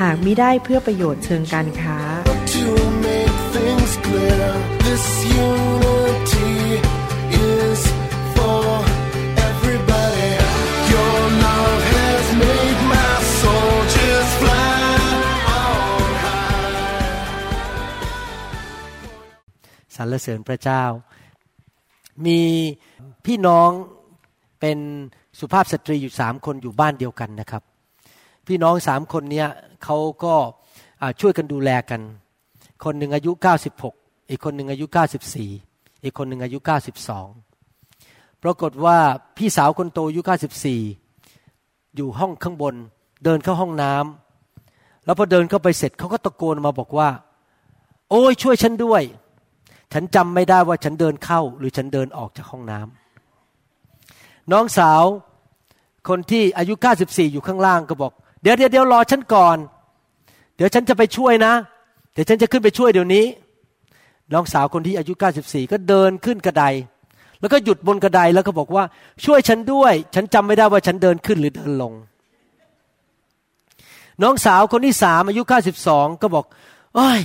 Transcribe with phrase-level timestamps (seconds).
[0.00, 1.98] หากมิได้เพื่อประโยชน์เชิงการค้า
[2.54, 2.66] to
[3.06, 4.46] make things clear.
[4.86, 5.06] This
[5.48, 6.52] unity
[7.52, 7.80] is
[8.34, 8.64] for
[9.50, 10.32] everybody.
[10.92, 14.82] Your love has made my soul just fly
[15.60, 16.74] on high.
[19.96, 20.82] สรรเสริญพระเจ้า
[22.26, 22.40] มี
[23.24, 23.70] พี่น้อง
[24.60, 24.78] เป็น
[25.38, 27.62] สุภาพสตรีอยู่สามคนอยู่บ้านเดียวกันนะครับ
[28.46, 29.48] พี่น้องสามคนเนี้ย
[29.84, 30.34] เขาก็
[31.20, 32.00] ช่วยกันดูแลกัน
[32.84, 33.32] คนหนึ่งอายุ
[33.80, 34.86] 96 อีกคนหนึ่งอายุ
[35.44, 36.58] 94 อีกคนหนึ่งอายุ
[37.70, 38.98] 92 ปรากฏว่า
[39.36, 40.22] พี่สาวคนโตอายุ
[40.88, 42.74] 94 อยู่ห้องข้างบน
[43.24, 47.08] เดินเข้าห้องน้ำแล้วพอเดินเข้าไปเสร็จเขาก็ตะโกนมาบอกว่า
[48.10, 49.02] โอ้ยช่วยฉันด้วย
[49.92, 55.02] ฉันจำไม่ได้ว่าฉันเดินเข้า หรือฉันเดินออกจากห้องน้ำน้องสาว
[56.08, 59.56] คนที่อายุ 94 อยู่ข้างล่างก็บอก เดี๋ยวเดี๋ยวเดี๋ยวรอฉันก่อน
[60.56, 61.52] เดี๋ยวฉันจะไปช่วยนะ
[62.12, 63.24] เดี๋ยวฉันจะขึ้นไปช่วยเดี๋ยวนี้
[64.32, 65.12] น้องสาวคนที่อายุ
[65.42, 66.64] 94 ก็เดินขึ้นกระได
[67.40, 68.84] แล้วก็หยุดบนกระไดแล้วก็บอกว่า
[69.24, 71.92] ช่วยฉันด้วย ฉันจำไม่ได้ว่าฉันเดินขึ้นหรือเดินลง
[74.22, 75.42] น้องสาวคนที่สามอายุ
[75.82, 76.44] 92 ก็บอก
[76.94, 77.20] โอ้ย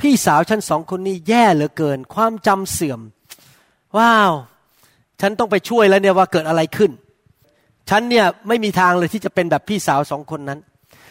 [0.00, 3.00] พี่สาวฉันสองคนนี้แย่เหลือเกิน ความจำเสื่อม
[3.96, 4.32] ว้าว
[5.20, 6.90] ฉันต้องไปช่วยแล้วเนี่ยว่าเกิดอะไรขึ้น
[7.90, 10.58] ฉันเนี่ยไม่มีทางเลยที่จะเป็นแบบพี่สาวสองคนนั้น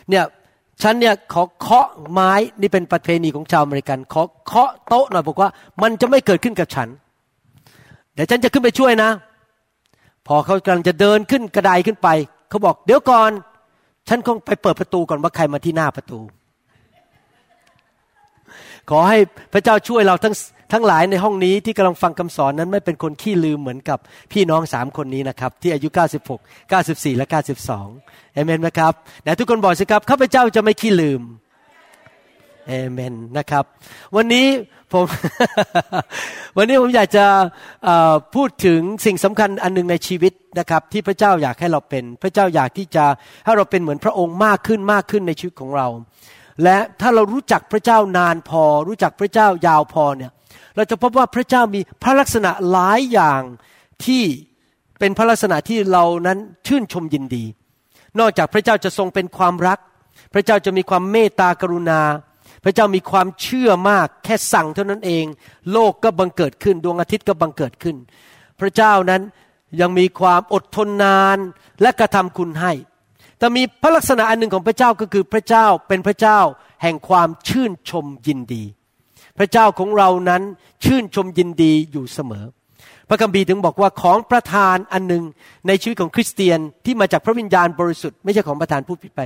[0.09, 0.23] เนี่ย
[0.81, 2.31] ฉันเนี่ยขอเคาะไม้
[2.61, 5.49] นี่เป็นประเพณีของชาวอเมริกัน ขอเคาะโต๊ะหน่อยบอกว่า
[5.81, 6.87] มันจะไม่เกิดขึ้นกับฉัน
[8.13, 9.09] เดี๋ยวฉันจะขึ้นไปช่วยนะ
[10.27, 12.07] พอเขากำลังจะเดินขึ้นกระไดขึ้นไป
[12.49, 13.31] เขาบอกเดี๋ยวก่อน
[14.07, 16.19] ฉันคงไปเปิดประตูก่อนว่าใครมาที่หน้าประตู
[18.89, 19.17] ขอให้
[19.53, 20.35] พระเจ้าช่วยเราทั้ง
[20.71, 23.99] ทั้งหลายในห้องนี้ที่กำลังฟังคำสอนนั้นไม่เป็นคนขี้ลืมเหมือนกับ
[24.31, 25.89] พี่น้องสามคนนี้นะครับ ที่อายุ
[26.49, 27.25] 96 94 และ
[27.79, 28.93] 92เอเมนไหมครับ
[29.23, 31.21] ไหนทุกคนบอกสิครับข้าพเจ้าจะไม่ขี้ลืม
[32.67, 33.65] เอเมนนะครับ
[34.15, 34.47] วันนี้
[34.91, 35.05] ผม
[36.57, 37.25] วันนี้ผมอยากจะ
[38.35, 43.05] พูดถึงสิ่งสำคัญอันหนึงในชีวิตนะครับ ที่พระเจ้าอยากให้เราเป็น พระเจ้าอยากที่จะ
[43.45, 45.87] ให้เราเป็นเหมือนพระองค์มากขึ้นมากขึ้นในชีวิตของเรา
[46.63, 50.31] และถ้าเรารู้จักพระเจ้านานพอ รู้จักพระเจ้ายาวพอเนี่ย
[50.75, 53.41] เราจะพบว่าพระเจ้ามีพระลักษณะหลายอย่าง
[54.05, 54.23] ที่
[54.99, 56.37] เป็นพระลักษณะที่เรานั้น
[56.67, 57.43] ชื่นชมยินดี
[58.19, 59.79] นอกจากพระเจ้าจะทรงเป็นความรัก
[60.33, 62.01] พระเจ้าจะมีความเมตตากรุณา
[62.63, 65.25] พระเจ้ามีความเชื่อมากแค่สั่งเท่านั้นเอง
[65.71, 67.95] โลกก็บังเกิดขึ้น ดวงอาทิตย์ก็บังเกิดขึ้น
[68.59, 69.21] พระเจ้านั้น
[69.81, 71.37] ยังมีความอดทนนาน
[71.81, 72.73] และกระทำคุณให้
[73.37, 76.39] แต่มีพระลักษณะอันหนึ่งของพระเจ้าก็คือพระเจ้าเป็นพระเจ้า
[76.81, 78.63] แห่งความชื่นชมยินดี
[79.39, 80.41] พระเจ้าของเรานั้น
[80.83, 82.45] ชื่นชมยินดีอยู่เสมอ
[83.09, 85.23] พระคัมภีร์ถึงบอกว่าของประทานอันหนึ่ง
[85.67, 89.21] ในชีวิตของคริสเตียนที่มาจากพระวิญญาณบริสุทธิ์ไม่ใช่ของประทานพูดผิดไป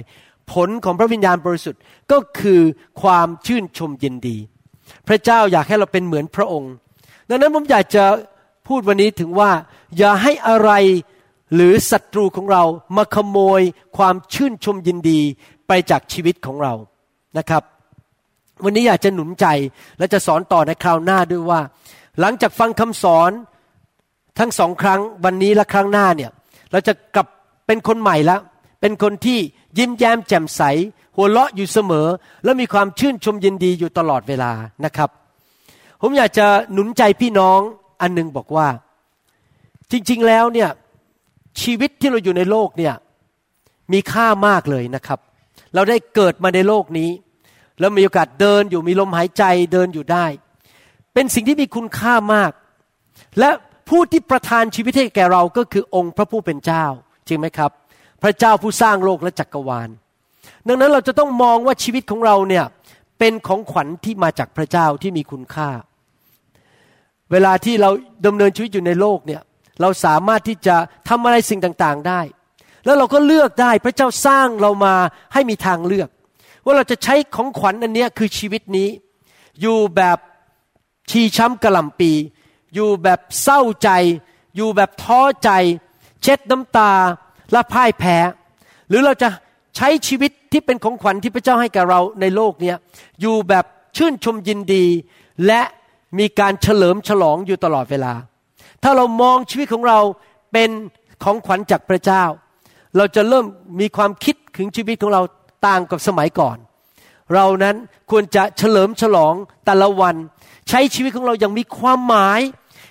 [0.52, 1.82] ผลของพระวิญญาณบริสุทธิ์
[2.12, 2.62] ก็คือ
[3.02, 4.38] ความชื่นชมยินดี
[5.08, 6.74] พระเจ้าอยากให้เราเป็นเหมือนพระองค์
[7.30, 8.04] ดังนั้นผมอยากจะ
[8.68, 9.52] พูดวันนี้ถึงว่า
[9.98, 10.72] อย่าให้อะไร
[11.56, 12.64] หรือศัตรูของเรา
[12.98, 13.62] มาขโมย
[13.98, 15.20] ความชื่นชมยินดี
[15.68, 16.74] ไปจากชีวิตของเรา
[17.38, 17.64] นะครับ
[18.64, 19.46] วันนี้อยากจะหนุนใจ
[19.98, 21.62] และจะสอนต่อในคราวหน้าด้วยว่า
[22.20, 23.32] หลังจากฟังคำสอน
[24.40, 26.32] ทั้งสองครั้งวันนี้และครั้งหน้าเนี่ย
[26.72, 27.28] เราจะกลับ
[27.68, 28.40] เป็นคนใหม่แล้ว
[28.82, 29.40] เป็นคนที่
[29.78, 30.62] ยิ้มแย้มแจ่มใส
[31.16, 32.08] หัวเราะอยู่เสมอ
[32.44, 34.52] และมีความชื่นชมยินดีอยู่ตลอดเวลา
[34.86, 35.10] นะครับ
[36.02, 37.60] ผมอยากจะหนุนใจพี่น้อง
[38.02, 38.68] อันหนึงบอกว่า
[39.92, 40.70] จริงๆแล้วเนี่ย
[41.62, 42.94] ชีวิตที่เราอยู่ในโลกเนี่ย
[43.94, 45.20] มีค่ามากเลยนะครับ
[45.74, 47.10] เราได้เกิดมาในโลกนี้
[47.84, 49.44] แล้วมีโอกาสเดินอยู่มีลมหายใจ
[49.74, 50.26] เดินอยู่ได้
[51.14, 52.52] เป็นสิ่งที่มีคุณค่ามาก
[53.40, 53.50] และ
[53.90, 56.86] ผู้ที่ประทานชีวิตให้แก่เราก็คือองค์พระผู้เป็นเจ้า
[57.28, 57.72] จริงไหมครับ
[58.24, 59.90] พระเจ้าผู้สร้างโลกและจักรวาล
[60.68, 62.66] ดังนั้นเราจะต้องมองว่าชีวิตของเราเนี่ย
[63.20, 65.70] เป็นของขวัญที่มาจากพระเจ้าที่มีคุณค่า
[67.32, 67.90] เวลาที่เรา
[68.26, 69.42] ดำเนินชีวิตอยู่ในโลกเนี่ย
[69.82, 70.76] เราสามารถที่จะ
[71.10, 72.22] ทำอะไรสิ่งต่างๆได้
[72.86, 74.96] แล้วเราก็เลือกได้พระเจ้าสร้างเรามา
[75.34, 76.10] ให้มีทางเลือก
[76.64, 78.90] ว่าเราจะใช้ของขวัญอันนี้คือชีวิตนี้
[79.62, 80.18] อยู่แบบ
[81.10, 82.12] ชีช้ำกระหล่ำปี
[82.74, 83.90] อยู่แบบเศร้าใจ
[84.56, 85.50] อยู่แบบท้อใจ
[86.22, 86.92] เช็ดน้ำตา
[87.52, 88.18] และพ่ายแพ้
[88.88, 89.30] หรือเราจะ
[89.76, 92.74] ใช้ชีวิตที่เป็นของขวัญที่พระเจ้าให้กับเราในโลกนี้
[93.22, 93.66] อยู่แบบ
[93.98, 94.86] ชื่นชมยินดี
[95.48, 95.62] และ
[96.20, 98.14] มีการเฉลิมฉลองอยู่ตลอดเวลา
[98.84, 100.00] ถ้าเรามองชีวิตของเรา
[100.52, 100.70] เป็น
[101.24, 102.24] ของขวัญจากพระเจ้า
[102.98, 103.46] เราจะเริ่ม
[103.80, 105.22] มีความคิดถึงชีวิตของเรา
[105.66, 106.58] ต่างกับสมัยก่อน
[107.34, 107.76] เรานั้น
[108.12, 109.34] ควรจะเฉลิมฉลอง
[109.66, 110.16] แต่ละวัน
[110.70, 112.40] ใช้ชีวิตของเราอย่างมีความหมาย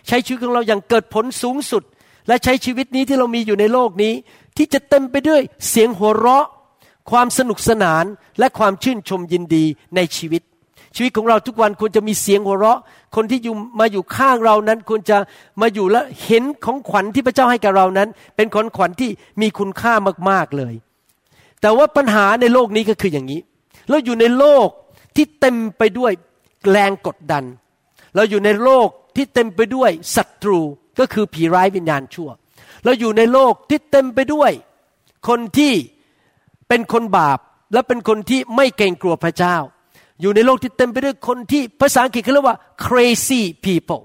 [0.09, 1.83] ใช้ชีวิตของเราอย่างเกิดผลสูงสุด
[2.29, 4.13] และใช้ชีวิตนี้ที่เรามีอยู่ในโลกนี้
[4.57, 6.47] ที่จะเต็มไปด้วยเสียงหัวเราะ
[7.11, 8.05] ความสนุกสนาน
[8.39, 9.65] และความชื่นชมยินดี
[9.97, 10.43] ในชีวิต
[10.97, 12.81] ชีวิตของเราทุกวันควรจะมีเสียงหัวเราะ
[13.17, 15.17] คนที่อยู่มาอยู่ข้างเรานั้นควรจะ
[15.61, 19.11] มาอยู่และเห็นของขวัญที่พระเจ้าให้กับเรานั้น เป็นของขวัญที่
[19.41, 19.95] มีคุณค่า
[20.31, 20.75] มากๆเลย
[21.63, 23.41] แต่ว่าปัญหาในโลกนี้ก็คืออย่างนี้
[23.89, 24.69] เราอยู่ในโลก
[25.17, 26.13] ที่เต็มไปด้วย
[26.71, 27.45] แรงกดดัน
[28.15, 30.61] เราอยู่ในโลกที่เต็มไปด้วยศัตรู
[30.99, 32.31] ก็คือผีร้ายวิญญาณชั่ว
[32.85, 34.51] เราอยู่ในโลกที่เต็มไปด้วย
[35.29, 35.73] คนที่
[36.69, 37.39] เป็นคนบาป
[37.73, 39.57] และเป็นคนที่ไม่เกรงกลัวพระเจ้า
[40.21, 44.03] อยู่ในโลกที่เต็มไปด้วยคนที่ภาษาอังกฤษเขาเรียกว่า crazy people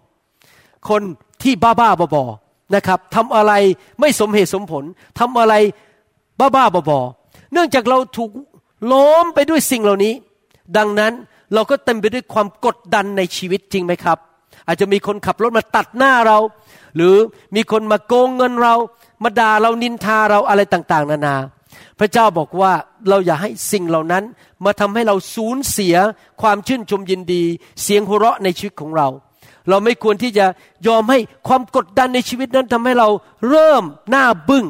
[0.89, 1.01] คน
[1.43, 3.53] ที่บ้าบ้าบอๆนะครับทำอะไร
[3.99, 4.83] ไม่สมเหตุสมผล
[5.19, 5.53] ทำอะไร
[6.39, 6.99] บ้าบ้าบอ
[7.51, 8.31] เนื่องจากเราถูก
[8.91, 10.13] ล้อมไปด้วยสิ่งเหล่านี้
[10.77, 11.13] ดังนั้น
[11.53, 14.17] เราก็เต็มไปด้วยความกดดันในชีวิตจริงไหมครับ
[14.67, 16.37] อาจจะมีคนขับรถมาตัดหน้าเรา
[16.95, 17.15] หรือ
[17.55, 18.75] มีคนมาโกงเงินเรา
[19.23, 21.35] มาด่าเรานินทาเราอะไรต่างๆ นานา
[21.99, 22.71] พระเจ้าบอกว่า
[23.09, 24.23] เราอย่าให้สิ่งเหล่านั้น
[24.65, 25.95] มาทำให้เราสูญเสีย
[26.41, 27.43] ความชื่นชมยินดี
[27.83, 29.07] เสียงหัวเราะในชีวิตของเรา
[29.69, 30.45] เราไม่ควรที่จะ
[30.87, 33.09] ยอมให้ความกดดันในชีวิตนั้นทำให้เรา
[33.49, 34.65] เริ่มหน้าบึง้ง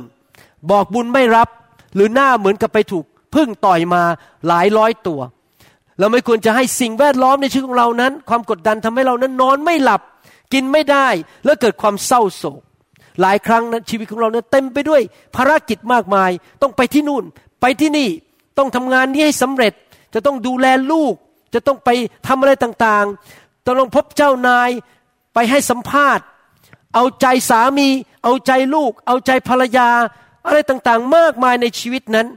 [0.72, 1.50] บอกบุญไม่รับ
[1.96, 3.06] หรือหน้าเหมือนกับไปถูก
[3.36, 4.02] พึ่งต่อยมา
[4.48, 5.20] หลายร้อยตัว
[6.00, 10.02] เราไม่ควรจะให้สิ่งแวดล้อมในชีวิตของเรานั้น ความกดดันทำให้เรานั้นนอนไม่หลับ
[10.54, 11.08] กินไม่ได้
[11.46, 12.62] แล้วเกิดความเศร้าโศก
[13.22, 15.02] หลายครั้งนั้นชีวิตของเราเนั้นเต็มไปด้วย
[15.36, 16.32] ภารกิจมากมาย
[16.62, 17.24] ต้องไปที่นู่น
[17.62, 18.10] ไปที่นี่
[18.58, 19.74] ต้องทำงานนี้ให้สำเร็จ
[20.14, 21.14] จะต้องดูแลลูก
[21.54, 21.90] จะต้องไป
[22.28, 24.70] ทำอะไรต่างๆต้องพบเจ้านาย
[25.34, 26.26] ไปให้สัมภาษณ์
[26.96, 27.90] เอาใจสามี
[28.24, 29.90] เอาใจลูก เอาใจภรรยา
[30.48, 32.28] อะไรต่างๆ มากมายในชีวิตนั้น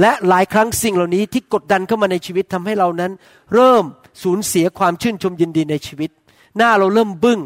[0.00, 3.12] และหลายครั้งสิ่งเหล่านี้ที่กดดันเข้ามาในชีวิตทำให้เรานั้น
[3.54, 3.84] เริ่ม
[4.22, 6.10] สูญเสียความชื่นชมยินดีในชีวิต
[6.56, 7.40] หน้าเราเริ่มบึง้ง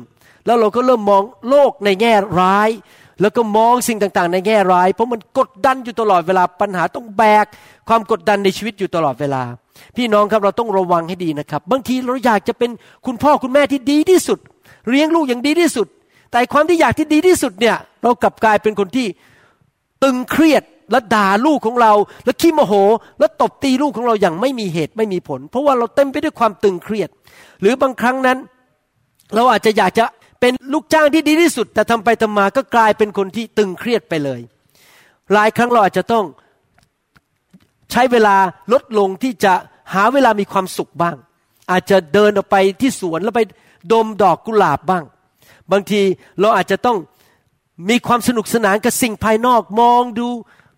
[0.47, 2.71] แล้วเราก็เริ่มมองโลกในแง่ร้าย
[3.21, 7.47] แล้วก็มองสิ่งต่างๆ ในแง่ร้าย เพราะมันกดดันอยู่ตลอดเวลาปัญหาต้องแบก
[7.89, 9.43] ความกดดันในชีวิตอยู่ตลอดเวลา
[9.97, 12.71] พี่น้องครับเราต้องระวังให้ดีนะครับ บางทีเราอยากจะเป็น
[13.07, 14.39] คุณพ่อคุณแม่ที่ดีที่สุด
[14.89, 15.87] เลี้ยงลูกอย่างดีที่สุด
[16.31, 19.07] แต่ความที่อยากที่ดีที่สุดเนี่ย เรากลับกลายเป็นคนที่
[20.05, 21.93] ตึงเครียดและด่าลูกของเรา
[22.25, 22.73] และขี้โมโห
[23.19, 27.09] และตบตีลูกของเราอย่างไม่มีเหตุไม่มีผล เพราะว่าเราเต็มไปด้วยความตึงเครียด
[27.61, 28.39] หรือบางครั้งนั้น
[29.35, 30.05] เราอาจจะอยากจะ
[30.41, 34.41] เป็นลูกจ้างที่ดีที่สุด แต่ทำไปทำมาก็กลายเป็นคนที่ตึงเครียดไปเลย
[35.33, 36.25] หลายครั้งเราอาจจะต้อง
[37.93, 38.37] ใช้เวลา
[38.73, 39.55] ลดลงที่จะ
[39.95, 41.17] หาเวลามีความสุขบ้าง
[41.71, 43.41] อาจจะเดินออกไปที่สวนแล้วไป
[43.93, 45.05] ดมดอกกุหลาบบ้าง
[45.73, 46.01] บางที
[46.41, 46.97] เราอาจจะต้อง
[47.89, 50.29] มีความสนุกสนานกับสิ่งภายนอกมองดู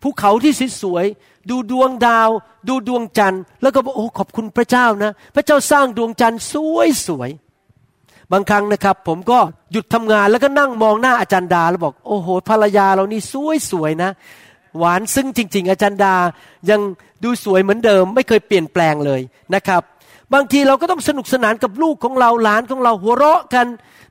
[0.02, 0.52] ภูเขาที่
[0.82, 2.30] สวยๆดูดวงดาว
[2.68, 6.40] ดูดวงจันทร์ แล้วก็บอกโอ้ขอบคุณพระเจ้านะ พระเจ้าสร้างดวงจันทร์
[7.06, 9.38] สวยๆบางครั้งนะครับ ผมก็
[9.72, 13.20] หยุดทำงานแล้วก็นั่งมองหน้าอาจารย์ดาแล้วบอกโอ้โหภรรยาเรานี่
[13.70, 14.10] สวยๆนะ
[14.78, 16.14] หวานซึ่งจริง ๆ อาจารย์ดา
[16.70, 16.80] ยัง
[17.24, 19.20] ดูสวยเหมือนเดิม ไม่เคยเปลี่ยนแปลงเลย
[19.54, 19.82] นะครับ
[20.34, 23.66] บางทีเราก็ต้องสนุกสนานกับลูกของเราหลานของเราหัวเราะกัน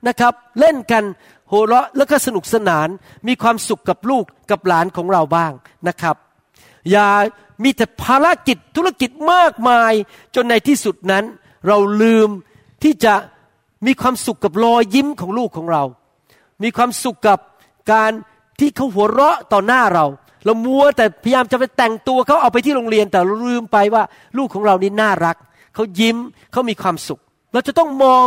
[0.08, 1.04] นะครับ เล่นกัน
[1.50, 2.88] หัวเราะแล้วก็สนุกสนาน
[3.28, 5.52] มีความสุขกับลูกกับหลานของเราบ้าง
[5.88, 6.16] นะครับ
[6.90, 7.08] อย่า
[7.64, 9.92] มีแต่ภารกิจธุรกิจมากมาย
[10.34, 11.24] จนในที่สุดนั้น
[11.66, 12.28] เราลืม
[12.82, 13.14] ที่จะ
[13.86, 15.82] มีความสุขกับรอยยิ้มของลูกของเรา
[16.62, 17.38] มีความสุขกับ
[17.92, 18.10] การ
[18.60, 20.06] ที่เขาหัวเราะต่อหน้าเรา
[20.44, 24.02] เรามัวแต่พยายามจะไปแต่งตัวเขาเอาไปที่โรงเรียนแต่ลืมไปว่า
[24.38, 25.36] ลูกของเรานี่น่ารัก
[25.74, 26.16] เขายิ้ม
[26.52, 27.20] เขามีความสุข
[27.52, 28.26] เราจะต้องมอง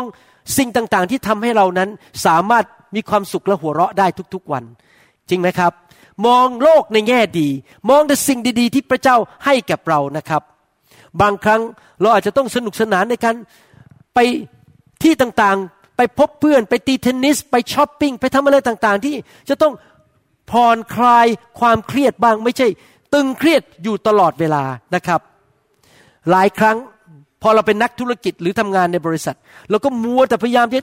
[0.58, 1.90] สิ่งต่างๆ ที่ทำให้เรานั้น
[2.26, 4.64] สามารถ มีความสุขและหัวเราะได้ทุกๆวัน
[5.30, 5.72] จริงไหมครับ
[6.28, 7.48] มองโลกในแง่ดี
[7.90, 10.42] มองแต่สิ่งดีๆ ที่พระเจ้าให้กับเรานะครับ
[11.22, 11.62] บางครั้ง
[12.02, 13.36] เราอาจจะต้องสนุกสนานในการ
[14.14, 14.20] ไป
[15.04, 19.16] ที่ต่างๆ ไปพบเพื่อนไปตีเทนนิส ไปช้อปปิ้งไปทำอะไรต่างๆ ที่
[19.50, 19.74] จะต้อง
[20.52, 21.28] ผ่อนคลาย
[21.60, 22.68] ความเครียดบ้าง ไม่ใช่
[23.14, 24.64] ตึงเครียดอยู่ตลอดเวลา
[24.96, 25.22] นะครับ
[26.32, 26.78] หลายครั้ง
[27.42, 29.38] พอเราเป็นนักธุรกิจหรือทำงานในบริษัท
[29.70, 30.82] เราก็มัวแต่พยายามที่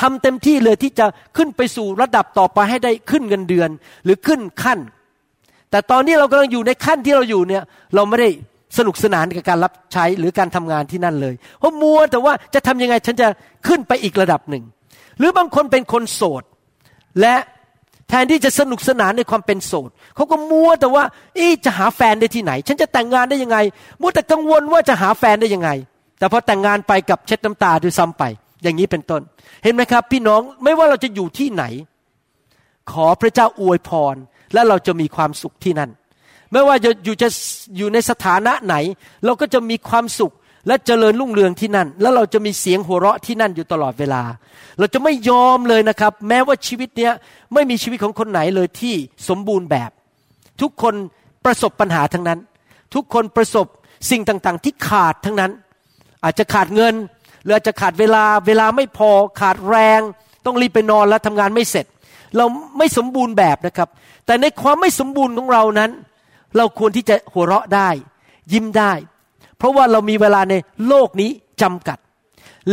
[0.00, 3.70] ทำเต็มที่เลยที่จะขึ้นไปสู่ระดับต่อไปให้ได้ขึ้นเงินเดือน
[4.04, 4.78] หรือขึ้นขั้น
[5.70, 7.62] แต่ตอนนี้เรากำลังอยู่ในขั้นที่เราอยู่เนี่ย
[7.94, 8.28] เราไม่ได้
[8.78, 13.28] สนุกสนานกับการรับใช้หรือการทำงานที่นั่นเลยเพราะมัวแต่ว่าจะทำยังไงฉันจะ
[13.66, 14.64] ขึ้นไปอีกระดับหนึ่ง
[15.18, 16.42] หรือบางคนเป็นคนโสด
[17.20, 17.34] และ
[18.08, 21.04] แทนที่จะสนุกสนานในความเป็นโสดเขาก็มัวแต่ว่า
[21.38, 23.58] อีจะหาแฟนได้ที่ไหน ฉันจะแต่งงานได้ยังไง
[24.00, 25.70] มัวแต่กังวลว่าจะหาแฟนได้ยังไง
[26.18, 28.24] แต่พอแต่งงานไปกับเช็ดน้ำตาด้วยซ้ำไป
[28.62, 29.22] อย่างนี้เป็นต้น
[29.64, 31.64] เห็นไหมครับ พี่น้องไม่ว่าเราจะอยู่ที่ไหน
[32.92, 34.16] ขอพระเจ้าอวยพร
[34.54, 35.90] และเราจะมีความสุขที่นั่น
[36.52, 37.28] ไม่ว่าจะอยู่จะ
[37.76, 38.74] อยู่ในสถานะไหน
[39.24, 40.32] เราก็จะมีความสุข
[40.66, 44.22] และเจริญรุ่งเรืองที่นั่น แล้วเราจะมีเสียงหัวเราะที่นั่นอยู่ตลอดเวลา
[44.78, 47.12] เราจะไม่ยอมเลยนะครับ แม้ว่าชีวิตเนี้ย
[47.54, 48.94] ไม่มีชีวิตของคนไหนเลยที่
[49.28, 49.90] สมบูรณ์แบบ
[50.60, 50.94] ทุกคน
[51.44, 52.38] ประสบปัญหาทั้งนั้น
[52.94, 53.66] ทุกคนประสบ
[54.10, 55.52] สิ่งต่างๆ ที่ขาดทั้งนั้น
[56.24, 56.94] อาจจะขาดเงิน
[57.42, 60.00] หรืออาจจะขาดเวลาเวลาไม่พอขาดแรง
[60.46, 61.86] ต้องรีบไปนอนแล้วทำงานไม่เสร็จ
[62.36, 62.46] เรา
[62.78, 63.88] ไม่สมบูรณ์แบบนะครับ
[64.26, 65.90] แต่ในความไม่สมบูรณ์ของเรานั้น
[66.56, 67.88] เราควรที่จะหัวเราะได้
[68.52, 68.92] ยิ้มได้
[69.56, 70.54] เพราะว่าเรามีเวลาใน
[70.88, 71.30] โลกนี้
[71.62, 71.98] จำกัด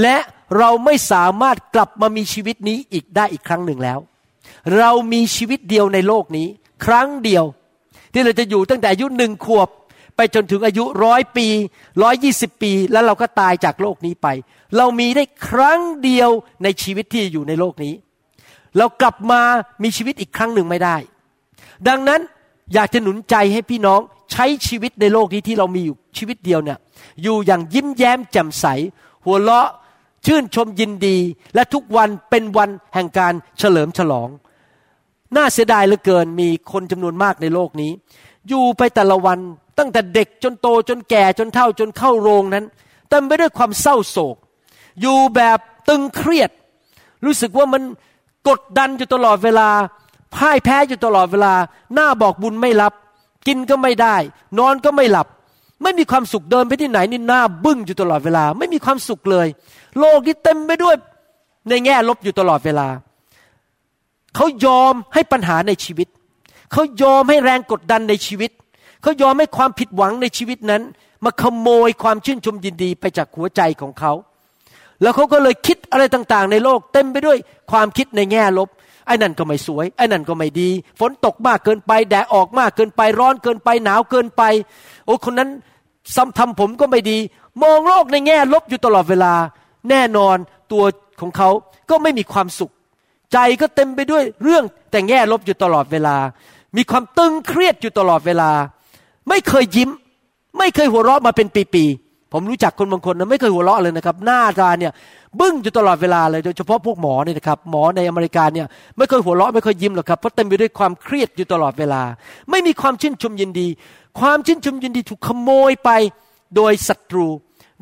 [0.01, 0.17] และ
[0.57, 4.00] เราไม่สามารถกลับมามีชีวิตนี้อีกได้อีกครั้งหนึ่งแล้ว
[4.77, 6.48] เรามีชีวิตเดียวในโลกนี้
[6.86, 7.45] ครั้งเดียว
[8.13, 9.69] ที่เราจะอยู่ตั้งแต่อายุหนึ่งขวบ
[10.15, 11.48] ไปจนถึงอายุร้อยปี
[12.03, 14.27] ร้อยยี่สิบปี แล้วเราก็ตายจากโลกนี้ไป
[14.77, 16.29] เรามีได้ครั้งเดียว
[16.63, 17.93] ในชีวิตที่อยู่ในโลกนี้
[18.77, 19.41] เรากลับมา
[19.84, 20.95] มีชีวิตอีกครั้งหนึ่งไม่ได้
[21.88, 22.22] ดังนั้น
[22.74, 24.00] อยากจะหนุนใจให้พี่น้อง
[24.31, 26.77] ใช้ชีวิตในโลกนี้ที่เรามีอยู่ชีวิตเดียวเนี่ย
[27.24, 28.65] อยู่อย่างยิ้มแย้มแจ่มใส
[29.25, 29.69] หัวเราะ
[30.25, 31.17] ชื่นชมยินดี
[31.55, 34.29] และทุกวันเป็นวันแห่งการเฉลิมฉลอง
[35.36, 37.91] น่าเสียดายเหลือเกินมีคนจำนวนมากในโลกนี้
[38.48, 39.39] อยู่ไปแต่ละวัน
[39.77, 42.65] ตั้งแต่เด็กจนโตจนแก่จนเฒ่าจนเข้าโรงนั้น
[43.10, 44.36] เต็มไปด้วยความเศร้าโศก
[45.01, 46.51] อยู่แบบตึงเครียด
[47.25, 47.82] รู้สึกว่ามัน
[48.50, 49.70] กดดันอยู่ตลอดเวลา
[50.36, 51.53] พ่ายแพ้อยู่ตลอดเวลา
[51.94, 52.94] หน้าบอกบุญไม่รับ
[53.48, 54.15] กินก็ไม่ได้
[54.60, 55.27] นอนก็ไม่หลับ
[55.84, 59.48] ไม่มีความสุขเดินไปที่ไหนนี่หน้าบึ้งอยู่ตลอดเวลา ไม่มีความสุขเลย
[60.00, 60.96] โลกนี้เต็มไปด้วย
[61.70, 62.88] ในแง่ลบอยู่ตลอดเวลา
[64.36, 66.08] เขายอมให้ปัญหาในชีวิต
[66.72, 70.83] เขายอมให้แรงกดดันในชีวิตเขายอมให้ความผิดหวังในชีวิตนั้น
[71.25, 74.13] มาขโมยความชื่นชมยินดีไปจากหัวใจของเขา
[75.01, 77.38] แล้วเขาก็เลยคิดอะไรต่างๆ ในโลก เต็มไปด้วย
[77.71, 78.69] ความคิดในแง่ลบ
[79.05, 80.69] ไอ้นั่นก็ไม่สวยไอ้นั่นก็ไม่ดี
[81.00, 84.43] ฝนตกมากเกินไปแดดออกมากเกินไปร้อนเกินไปหนาวเกินไป
[85.05, 85.50] โอ้คนนั้น
[86.15, 87.17] ซ้ำทำผมก็ไม่ดี
[87.62, 89.33] มองโลกในแง่ลบอยู่ตลอดเวลา
[89.89, 90.38] แน่นอน
[90.71, 90.83] ตัว
[91.21, 91.50] ของเขา
[91.89, 92.71] ก็ไม่มีความสุข
[93.33, 96.15] ใจก็เต็มไปด้วยเรื่องแต่แง่ลบอยู่ตลอดเวลา
[96.75, 98.51] มีความตึงเครียดอยู่ตลอดเวลา
[99.29, 99.89] ไม่เคยยิ้ม
[100.58, 104.91] ไม่เคยหัวเราะมาเป็นปีๆผมรู้จักคนบางคนนะไม่เคยหัวเราะเลยนะครับ หน้าตาเนี่ย
[105.39, 108.67] บึ้งอยู่ตลอดเวลาเลยโดยเฉพาะพวกหมอเนี่ยนะครับหมอในอเมริกาเนี่ย
[108.98, 112.01] ไม่เคยหัวเราะไม่เคยยิ้มหรอกครับเพราะเต็มไปด้วยความเครียดอยู่ตลอดเวลา
[112.51, 113.67] ไม่มีความชื่นชมยินดี
[114.20, 115.89] ความชื่นชมยินดีถูกขโมยไป
[116.55, 117.27] โดยศัตรู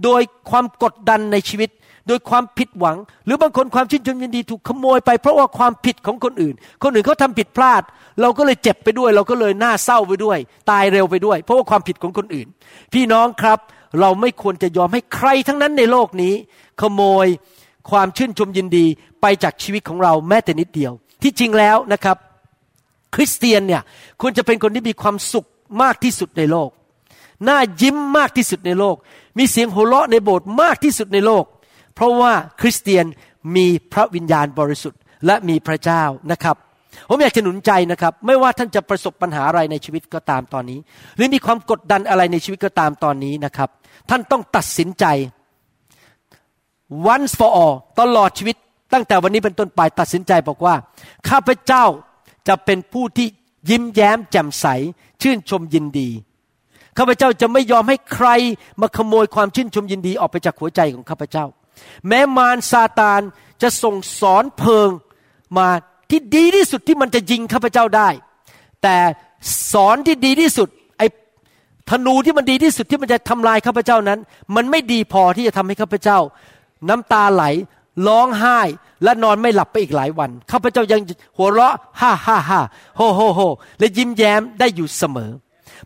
[0.04, 1.70] โดยความกดดันในชีวิต
[2.08, 7.82] โดยความผิดหวัง หรือบางคนความชื่นชมยินดีถูกขโมยไปเพราะว่าความผิดของคนอื่น คนอื่นเขาทำผิดพลาด
[8.22, 10.38] เราก็เลยเจ็บไปด้วย เราก็เลยน่าเศร้าไปด้วย
[10.72, 12.48] ตายเร็วไปด้วย เพราะว่าความผิดของคนอื่น
[12.94, 13.60] พี่น้องครับ
[14.00, 16.34] เราไม่ควรจะยอมให้ใครทั้งนั้นในโลกนี้
[16.82, 17.28] ขโมย
[17.92, 18.86] ความชื่นชมยินดี
[19.22, 20.92] ไปจากชีวิตของเราแม้แต่นิดเดียว
[21.24, 22.18] ที่จริงแล้วนะครับ
[23.16, 23.82] คริสเตียนเนี่ย
[24.22, 25.46] ควรจะเป็นคนที่มีความสุข
[25.82, 26.70] มากที่สุดในโลก
[27.48, 28.96] น่ายิ้มมากที่สุดในโลก
[29.38, 31.46] มีเสียงโห่เราะในโบสถ์มากที่สุดในโลก
[31.96, 33.06] เพราะว่าคริสเตียน
[33.56, 36.56] มีพระวิญญาณบริสุทธิ์ และมีพระเจ้านะครับ
[37.10, 40.80] ผมอยากจะหนุนใจนะครับ ไม่ว่าท่านจะประสบปัญหาอะไรในชีวิตก็ตามตอนนี้
[41.16, 43.70] หรือมีความกดดันอะไรในชีวิตก็ตามตอนนี้นะครับ
[44.10, 45.06] ท่านต้องตัดสินใจ
[47.14, 48.56] once for all ตลอดชีวิต
[48.94, 50.76] ตั้งแต่วันนี้เป็นต้นไปตัดสินใจบอกว่า
[51.30, 51.86] ข้าพเจ้า
[52.48, 53.28] จะเป็นผู้ที่
[53.70, 54.66] ยิ้มแย้มแจ่มใส
[55.22, 56.10] ชื่นชมยินดี
[56.98, 58.28] ข้าพเจ้าจะไม่ยอมให้ใคร
[58.82, 61.46] มาขโมยความชื่นชมยินดีออกไปจากหัวใจของข้าพเจ้า
[62.08, 63.22] แม้มารซาตาน
[63.62, 64.90] จะส่งสอนเพลิง
[65.58, 65.68] มา
[66.10, 68.10] ที่ดีที่สุดที่มันจะยิงข้าพเจ้าได้
[68.84, 68.98] แต่
[69.72, 71.08] ศรที่ดีที่สุดไอ้
[71.90, 74.20] ธนูที่มันดีที่สุดที่มันจะทำลายข้าพเจ้านั้น
[74.56, 76.20] มันไม่ดีพอที่จะทำให้ข้าพเจ้า
[76.90, 77.44] น้ำตาไหล
[78.08, 78.60] ร้องไห้
[79.04, 81.02] และนอนไม่หลับไปอีกหลายวันข้าพเจ้ายัง
[81.38, 82.62] หัวเราะฮ่าฮ่าฮ่า
[82.98, 83.40] โฮโฮโฮ
[83.80, 85.32] และยิ้มแย้มได้อยู่เสมอ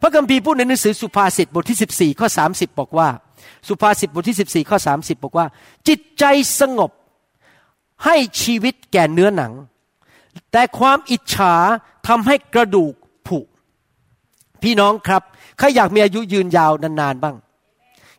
[0.01, 3.08] พระคัมภีร์พูดในหนังสือสุภาษิตบทที่ 14 ข้อ 30 บอกว่า
[3.68, 5.46] สุภาษิตบทที่ 14 ข้อ 30 บอกว่า
[5.88, 6.24] จิตใจ
[6.60, 6.92] สงบ
[8.06, 9.54] ให้ชีวิตแก่เนื้อหนัง
[10.51, 11.54] แต่ความอิจฉา
[12.08, 12.94] ทำให้กระดูก
[13.27, 13.39] ผุ
[14.63, 15.22] พี่น้องครับ
[15.58, 17.36] ใครอยากมีอายุยืนยาวนานๆบ้าง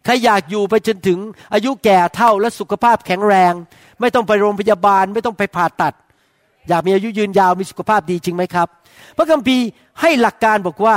[0.05, 1.19] ใครอยากอยู่ไปจนถึง
[1.55, 3.53] อายุแก่เท่าและสุขภาพแข็งแรง
[4.01, 5.95] ไม่ต้องไปโรงพยาบาล ไม่ต้องไปผ่าตัด
[6.69, 8.69] อยากมีอายุยืนยาวมีสุขภาพดีจริงไหมครับ
[9.17, 9.67] พระคัมภีร์
[10.01, 10.97] ให้หลักการบอกว่า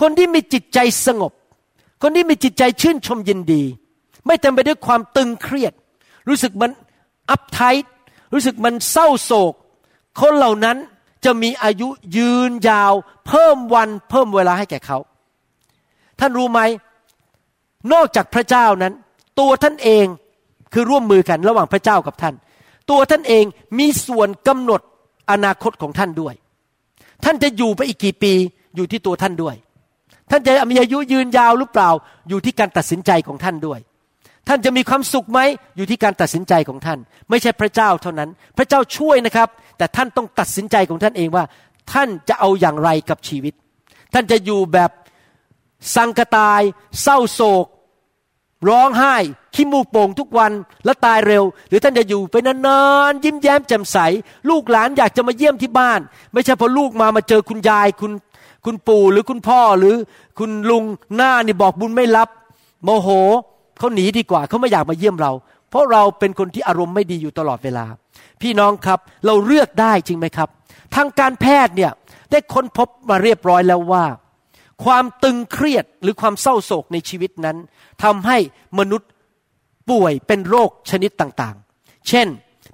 [0.00, 1.32] คนที่มีจิตใจสงบ
[2.02, 3.62] คนที่มีจิตใจชื่นชมยินดี
[4.26, 5.72] ไม่เต็มไปด้วยความตึงเครียด
[6.28, 6.70] รู้สึกมัน
[7.30, 7.60] อัพไท
[8.32, 9.52] รู้สึกมันเศร้าโศก
[10.20, 10.76] คนเหล่านั้น
[11.24, 12.92] จะมีอายุยืนยาว
[13.26, 14.98] เพิ่มวันเพิ่มเวลาให้แก่เขา
[16.20, 16.60] ท่านรู้ไหม
[17.92, 18.92] นอกจากพระเจ้านั้น
[19.40, 20.06] ตัวท่านเอง
[20.72, 22.34] คือร่วมมือกันระหว่างพระเจ้ากับท่าน
[22.90, 23.44] ตัวท่านเอง
[23.78, 24.80] มีส่วนกำหนด
[25.30, 26.34] อนาคตของท่านด้วย
[27.24, 28.32] ท่านจะอยู่ไปอีกกี่ปี
[28.76, 29.54] อยู่ที่ตัวท่านด้วย
[30.32, 31.90] ท่านจะมีอายุยืนยาวหรือเปล่า
[32.28, 33.80] อยู่ที่การตัดสินใจของท่านด้วย
[34.48, 35.40] ท่านจะมีความสุขไหม
[35.76, 36.98] อยู่ที่การตัดสินใจของท่าน
[37.30, 39.48] ไม่ใช่พระเจ้าเท่านั้น พระเจ้าช่วยนะครับ
[39.78, 41.44] แต่ท่านต้องตัดสินใจของท่านเองว่า
[41.92, 43.54] ท่านจะเอาอย่างไรกับชีวิต
[44.14, 44.90] ท่านจะอยู่แบบ
[45.96, 46.60] สังกตาย
[47.02, 47.66] เศร้าโศก
[48.68, 49.16] ร้องไห้
[49.54, 50.52] ขี้มูกโป่งทุกวัน
[50.84, 53.98] แล้วตายเร็ว หรือท่านจะอยู่ไปนานๆยิ้มแย้มแจ่มใส
[54.48, 56.00] ลูกหลานอยากจะมาเยี่ยมที่บ้าน
[56.32, 58.12] ไม่ใช่พอลูกมามาเจอคุณยายคุณ
[58.64, 59.94] คุณปู่หรือคุณพ่อหรือ
[60.38, 60.84] คุณลุง
[61.16, 62.28] หน้านี่บอกบุญไม่รับ
[62.84, 63.08] โมโห
[63.78, 65.32] เขาหนีดีกว่าเขาไม่อยากมาเยี่ยมเรา
[65.70, 67.84] เพราะเราเป็นคนที่อารมณ์ไม่ดีอยู่ตลอดเวลา
[68.40, 70.48] พี่น้องครับเราเลือกได้จริงไหมครับ
[70.94, 71.92] ทางการแพทย์เนี่ย
[72.30, 74.04] ได้ค้นพบมาเรียบร้อยแล้วว่า
[74.84, 77.56] ความตึงเครียดหรือความเศร้าโศกในชีวิตนั้น
[78.02, 78.38] ทำให้
[78.78, 79.10] มนุษย์
[79.90, 82.28] ป่วยเป็นโรคชนิดต่างๆ เช่น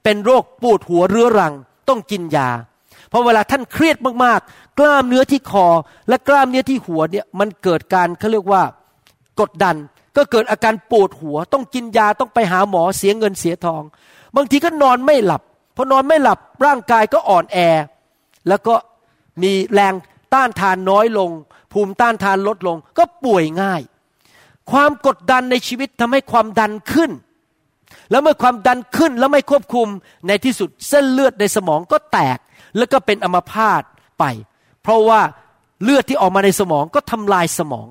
[0.05, 1.55] เป็นโรคปวดหัวเรื้อรัง
[1.89, 2.49] ต้องกินยา
[3.09, 5.67] เพราะเวลาท่านเครียดมากๆ กล้ามเนื้อที่คอ
[6.09, 8.63] และกล้ามเนื้อที่หัวเนี่ยมันเกิดการเขาเรียกว่า
[9.41, 9.77] กดดัน
[10.17, 13.83] ก็เกิดอาการปวดหัว ต้องกินยาต้องไปหาหมอเสียเงินเสียทอง
[14.37, 15.43] บางทีก็นอนไม่หลับ
[15.77, 17.59] พอนอนไม่หลับร่างกายก็อ่อนแอ
[18.49, 18.75] แล้วก็
[19.43, 19.95] มีแรง
[20.35, 21.31] ต้านทานน้อยลง
[21.73, 23.83] ภูมิต้านทานลดลง ก็ป่วยง่าย
[24.71, 27.11] ความกดดันในชีวิตทำให้ความดันขึ้น
[28.11, 29.89] แล้วเมื่อความดันขึ้นแล้วไม่ควบคุม
[30.27, 32.39] ในที่สุดเส้นเลือดในสมองก็แตก
[32.77, 33.83] แล้วก็เป็นอัมพาต
[34.19, 34.25] ไป
[34.83, 35.21] เพราะว่า
[35.83, 37.87] เลือดที่ออกมาในสมองก็ทำลายสมอง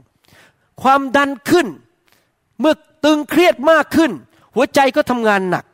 [0.84, 1.68] ความดันขึ้น
[2.60, 2.74] เมื่อ
[3.06, 4.12] ตึงเครียดมากขึ้น
[4.56, 5.66] หัวใจก็ทำงานหนัก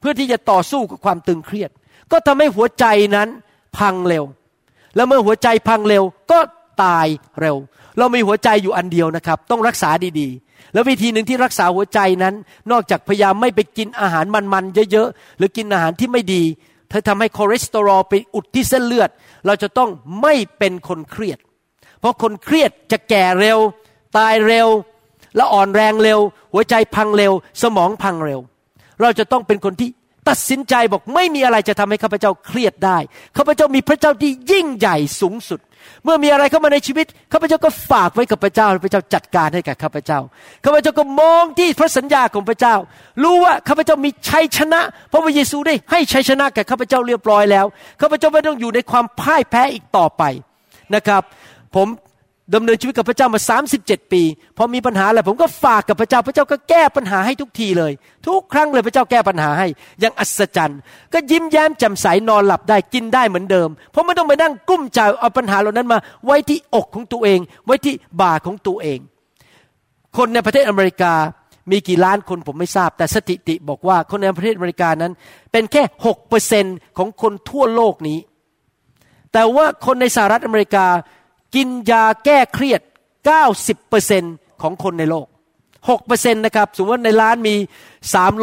[0.00, 1.70] เพื่อที่จะต่อสู้กับความตึงเครียด
[2.12, 2.84] ก็ทำให้หัวใจ
[3.16, 3.28] นั้น
[3.78, 4.24] พังเร็ว
[4.96, 6.38] แล้วเมื่อหัวใจพังเร็วก็
[6.84, 7.06] ตาย
[7.40, 7.56] เร็ว
[7.98, 12.34] เรามีหัวใจอยู่อันเดียวนะครับ ต้องรักษาดีๆ แล้ววิธีหนึ่งที่รักษาหัวใจนั้น
[12.70, 16.42] นอกจากพยายามไม่ไปกินอาหารมันๆเยอะๆ หรือกินอาหารที่ไม่ดี
[16.94, 19.10] ธอทำให้คอเลสเตอรอลไปอุดที่เส้นเลือด
[19.46, 19.90] เราจะต้อง
[20.22, 21.38] ไม่เป็นคนเครียด
[22.00, 23.58] เพราะคนเครียดจะแก่เร็ว
[24.16, 24.68] ตายเร็ว
[25.36, 26.20] และอ่อนแรงเร็ว
[26.52, 28.40] หัวใจพังเร็ว สมองพังเร็ว
[29.00, 29.88] เราจะต้องเป็นคนที่
[30.28, 32.98] ตัดสินใจบอกไม่มีอะไรจะทำให้ข้าพเจ้าเครียดได้
[33.36, 35.60] ข้าพเจ้ามีพระเจ้าที่ยิ่งใหญ่สูงสุด
[36.04, 40.20] เมื่อมีอะไรเข้ามาในชีวิตข้าพเจ้าก็ฝากไว้กับพระเจ้าพระเจ้าจัดการให้กับข้าพเจ้า
[40.64, 42.74] ข้าพเจ้าก็มองที่พระสัญญาของพระเจ้า
[43.22, 47.66] รู้ว่าข้าพเจ้ามีชัยชนะ เพราะว่าเยซูได้ให้ชัยชนะแก่ข้าพเจ้าเรียบร้อยแล้ว
[48.00, 50.22] ข้าพเจ้าไม่ต้องอยู่ในความพ่ายแพ้อีกต่อไป
[50.94, 51.22] นะครับ
[51.74, 51.86] ผม
[52.54, 53.40] ดำเนินชีวิตกับพระเจ้ามา
[53.76, 54.22] 37 ปี
[54.56, 57.92] พอมีปัญหาอะไรผมก็ฝากกับพระเจ้า พระเจ้าก็แก้ปัญหาให้ทุกทีเลย
[58.26, 59.66] ทุกครั้งเลยพระเจ้าแก้ปัญหาให้
[60.00, 60.78] อย่างอัศจรรย์
[61.12, 68.98] ก็ยิ้มแย้มแจ่มใสนอนหลับได้กินได้เหมือนเดิม เพราะไม่ต้องไปนั่งกุ้มใจเอาปัญหาเหล่านั้นมา ไว้ที่อกของตัวเอง ไว้ที่บ่าของตัวเอง
[70.16, 71.14] คนในประเทศอเมริกา
[71.70, 75.12] มีกี่ล้านคนผมไม่ทราบ แต่สถิติบอกว่าคนในประเทศอเมริกานั้น
[75.52, 76.64] เป็นแค่หกเปอร์เซน
[76.98, 78.18] ของคนทั่วโลกนี้
[79.32, 80.86] แต่ว่าคนในสหรัฐอเมริกา
[81.54, 82.80] กินยาแก้เครียด
[83.70, 85.26] 90%ของคนในโลก
[85.80, 87.54] 6%นะครับ สมมติว่าในล้านมี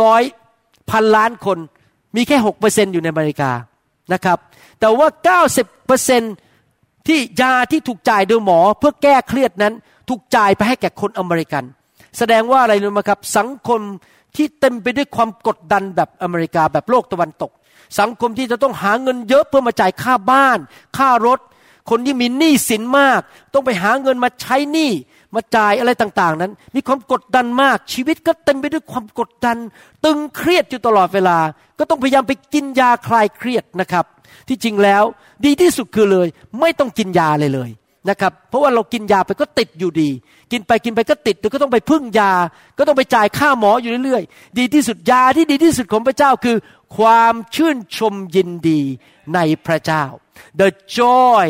[0.06, 1.58] 300 พันล้านคน
[2.16, 3.52] มีแค่ 6%อยู่ในอเมริกา
[4.14, 4.38] นะครับ
[4.80, 5.08] แต่ว่า
[6.28, 9.74] 90%ที่ยาที่ถูกจ่ายโดยหมอเพื่อแก้เครียดนั้น
[10.10, 11.64] ถูกจ่ายไปให้แก่คนอเมริกัน
[12.18, 13.80] แสดงว่าอะไรรู้ไหมครับ สังคม
[14.36, 17.52] ที่เต็มไปด้วยความกดดันแบบอเมริกาแบบโลกตะวันตก
[18.00, 20.58] สังคมที่จะต้องหาเงินเยอะเพื่อมาจ่ายค่าบ้าน
[20.98, 21.40] ค่ารถ
[21.90, 23.22] คนที่มีหนี้สินมาก
[23.54, 24.92] ต้องไปหาเงินมาใช้หนี้
[25.36, 29.58] มาจ่ายอะไรต่างๆ นั้น มีความกดดันมาก ชีวิตก็เต็มไปด้วยความกดดัน
[30.06, 31.38] ตึงเครียดอยู่ตลอดเวลา
[31.80, 34.06] ก็ต้องพยายามไปกินยาคลายเครียดนะครับ
[34.48, 35.04] ที่จริงแล้ว
[35.46, 36.28] ดีที่สุดคือเลย
[36.60, 37.70] ไม่ต้องกินยาเลยเลย
[38.10, 40.10] นะครับเพราะว่าเรากินยาไปก็ติดอยู่ดี
[40.52, 42.34] กินไปกินไปก็ติดแล้วก็ต้องไปพึ่งยา
[42.78, 46.58] ก็ต้องไปจ่ายค่าหมออยู่เรื่อยๆ ดีที่สุดยาที่ดีที่สุดของพระเจ้าคือ
[46.98, 48.82] ความชื่นชมยินดี
[49.34, 50.04] ในพระเจ้า
[50.62, 51.46] the joy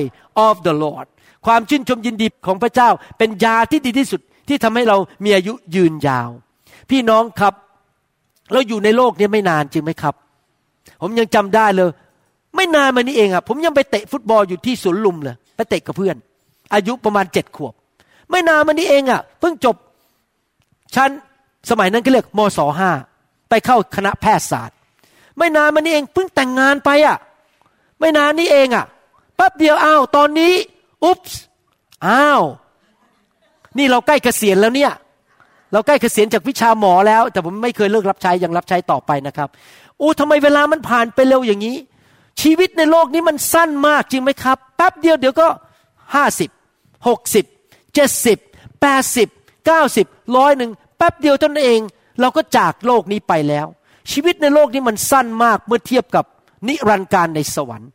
[0.47, 1.07] of the Lord
[1.45, 6.29] ความชื่นชมยินดีของพระเจ้าเป็นยาที่ดีที่สุดที่ทำให้เรามีอายุยืนยาว
[6.89, 7.53] พี่น้องครับ
[8.51, 10.15] เราอยู่ในโลกนี้ไม่นานจริงไหมครับ
[11.01, 11.89] ผมยังจำได้เลย
[12.55, 16.15] ไม่นานมานี้เองอะผมยังไปเตะฟุตบอลอยู่ที่สวนลุมเลยไปเตะกับเพื่อน
[16.73, 17.73] อายุประมาณเจ็ดขวบ
[18.29, 19.75] ไม่นานมานี้เองอะเพิ่งจบ
[20.95, 21.09] ชั้น
[21.69, 22.91] สมัยนั้นก็เรียกมศห้า
[23.49, 24.77] ไปเข้าคณะแพทยศาสตร์
[25.37, 27.17] ไม่นานมานี้เองเพิ่งแต่งงานไปอะ
[28.01, 28.85] ไม่นานนี้เองอะ
[29.35, 30.53] แป๊บเดียวอ้าวตอนนี้
[31.03, 31.19] อุ๊บ
[32.07, 32.41] อ้าว
[33.77, 34.91] นี่เราใกล้เกษียณแล้วเนี่ย
[35.71, 39.49] เราใกล้เกษียณจากวิชาหมอแล้ว แต่ผมไม่เคยเลิกรับใช้ยังรับใช้ต่อไปนะครับ
[40.01, 41.77] อู้ทำไมเวลามันผ่านไปเร็วอย่างนี้
[42.41, 45.47] ชีวิตในโลกนี้มันสั้นมากจริงไหมครับ แป๊บเดียวเดี๋ยวก็
[46.15, 46.49] ห้าสิบ
[47.07, 47.45] หกสิบ
[47.93, 48.37] เจ็ดสิบ
[48.81, 49.29] แปดสิบ
[49.65, 51.81] เก้าสิบร้อยหนึ่งแป๊บเดียวเท่านั้นเอง
[52.19, 53.65] เราก็จากโลกนี้ไปแล้ว
[54.11, 56.25] ชีวิตในโลกนี้มันสั้นมากเมื่อเทียบกับ
[56.67, 57.89] นิรันดร์การในสวรรค์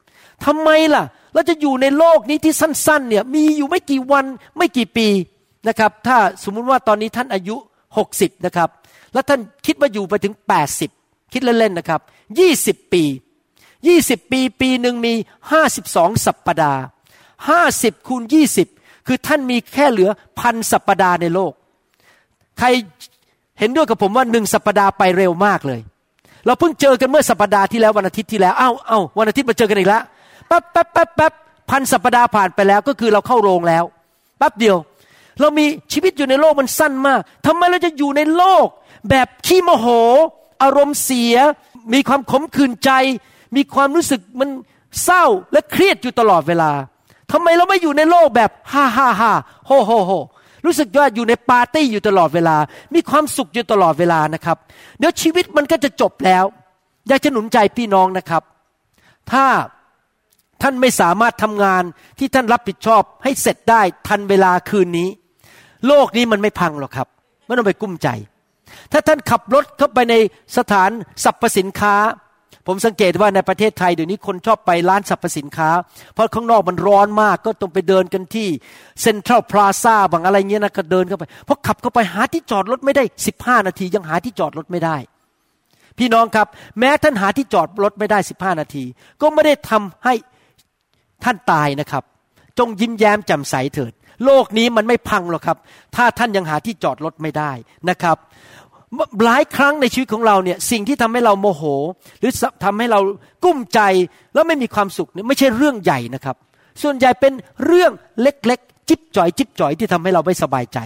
[0.45, 4.25] ทำไมล่ะ เราจะอยู่ในโลกนี้ที่สั้นๆเนี่ยมีอยู่ไม่กี่วัน
[4.57, 5.09] ไม่กี่ปี
[5.69, 7.57] นะครับ ถ้าสมมุติว่าตอนนี้ท่านอายุ
[8.01, 8.69] 60 นะครับ
[9.13, 10.35] แล้วท่านคิดว่าอยู่ไปถึง
[10.85, 12.01] 80 คิดเล่นๆนะครับ
[12.47, 13.05] 20 ปี
[13.67, 15.13] 20 ปีปีหนึ่งมี
[15.69, 16.83] 52 สัปปดาห์
[17.45, 18.23] 50 คูณ
[18.65, 21.53] 20 คือท่านมีแค่เหลือพันสัปปดาห์ในโลก
[22.59, 22.67] ใคร
[23.59, 25.81] เห็นด้วยกับผมว่าหนึ่งสัปปดาห์ไปเร็วมากเลย
[26.47, 30.03] เราเพิ่งเจอกันเมื่อสัปปดาห์ที่แล้ววันอาทิตย์ที่แล้วเอ้าเอ้าวันอาทิตย์มาเจอกันอีกแล้ว
[30.49, 31.33] แป๊บแป๊บแป๊บแป๊บ
[31.71, 33.85] พันสัปปดาห์ผ่านไปแล้วก็คือเราเข้าโรงแล้ว
[34.39, 34.77] แป๊บเดียว
[35.41, 38.67] เรามีชีวิตอยู่ในโลกมันสั้นมากทำไมเราจะอยู่ในโลก
[39.11, 39.87] แบบขี้โมโห
[40.63, 41.35] อารมณ์เสีย
[41.93, 42.91] มีความขมขื่นใจ
[43.57, 44.49] มีความรู้สึกมัน
[45.05, 46.71] เศร้าและเครียดอยู่ตลอดเวลา
[47.33, 49.33] ทำไมเราไม่อยู่ในโลกแบบฮ่าฮ่าฮ่า
[49.67, 50.13] โฮโฮโฮ
[50.67, 52.57] รู้สึกว่าอยู่ในปาร์ตี้อยู่ตลอดเวลา
[52.95, 54.57] มีความสุขอยู่ตลอดเวลานะครับ
[54.99, 56.45] เดี๋ยวชีวิตมันก็จะจบแล้ว
[57.09, 58.43] อยากจะหนุนใจพี่น้องนะครับ
[59.33, 59.47] ถ้า
[60.63, 61.83] ท่านไม่สามารถทำงาน
[62.19, 65.09] ที่ท่านรับผิดชอบให้เสร็จได้ทันเวลาคืนนี้
[65.87, 67.09] โลกนี้มันไม่พังหรอกครับ
[67.47, 68.09] ไม่ต้องไปกุ้มใจ
[68.93, 70.15] ถ้าท่านขับรถเข้าไปใน
[70.57, 70.91] สถาน
[71.25, 71.95] สรรพสินค้า
[72.67, 75.71] ผมสังเกตว่าในประเทศไทยเดี๋ยวนี้คนชอบไปร้านสรรพสินค้า
[76.15, 78.49] เพราะข้างนอกมันร้อนมากก็ต้องไปเดินกันที่
[79.03, 84.97] เซ็นทรัลพลาซ่าบางอะไรเงี้ยนะก็เดินเข้าไปพอขับเข้าไปหาที่จอดรถไม่ได้สิบห้านาที ยังหาที่จอดรถไม่ได้
[85.99, 86.47] พี่น้องครับ
[86.79, 88.85] แม้ท่านหาที่จอดรถไม่ได้สิบห้านาที
[89.21, 90.15] ก็ไม่ได้ทำให้
[91.25, 92.03] ท่านตายนะครับ
[92.59, 93.93] จงยิ้มแย้มแจ่มใสเถิด
[94.25, 95.59] โลกนี้มันไม่พังหรอกครับ
[95.97, 97.53] ถ้าท่านยังหาที่จอดรถไม่ได้
[97.91, 98.17] นะครับ
[99.25, 101.63] หลายครั้งในชีวิตของเราเนี่ยสิ่งที่ทำให้เราโมโห
[102.21, 102.33] หรือ
[102.65, 103.01] ทำให้เรา
[103.45, 103.81] กุ้มใจ
[104.35, 106.37] แล้วไม่มีความสุขเนี่ยไม่ใช่เรื่องใหญ่นะครับ
[106.83, 107.33] ส่วนใหญ่เป็น
[107.65, 110.79] เรื่องเล็กๆ จิบจ่อย จิบจ่อยที่ทำให้เราไม่สบายใจ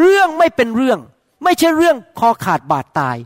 [0.00, 0.98] เรื่องไม่เป็นเรื่อง
[1.44, 3.16] ไม่ใช่เรื่องคอขาดบาดตาย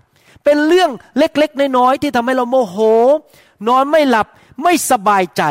[0.45, 2.77] เป็นเรื่องเล็กๆน้อยๆที่ทำให้เราโมโห
[3.69, 4.27] นอนไม่หลับ
[4.63, 5.43] ไม่สบายใจ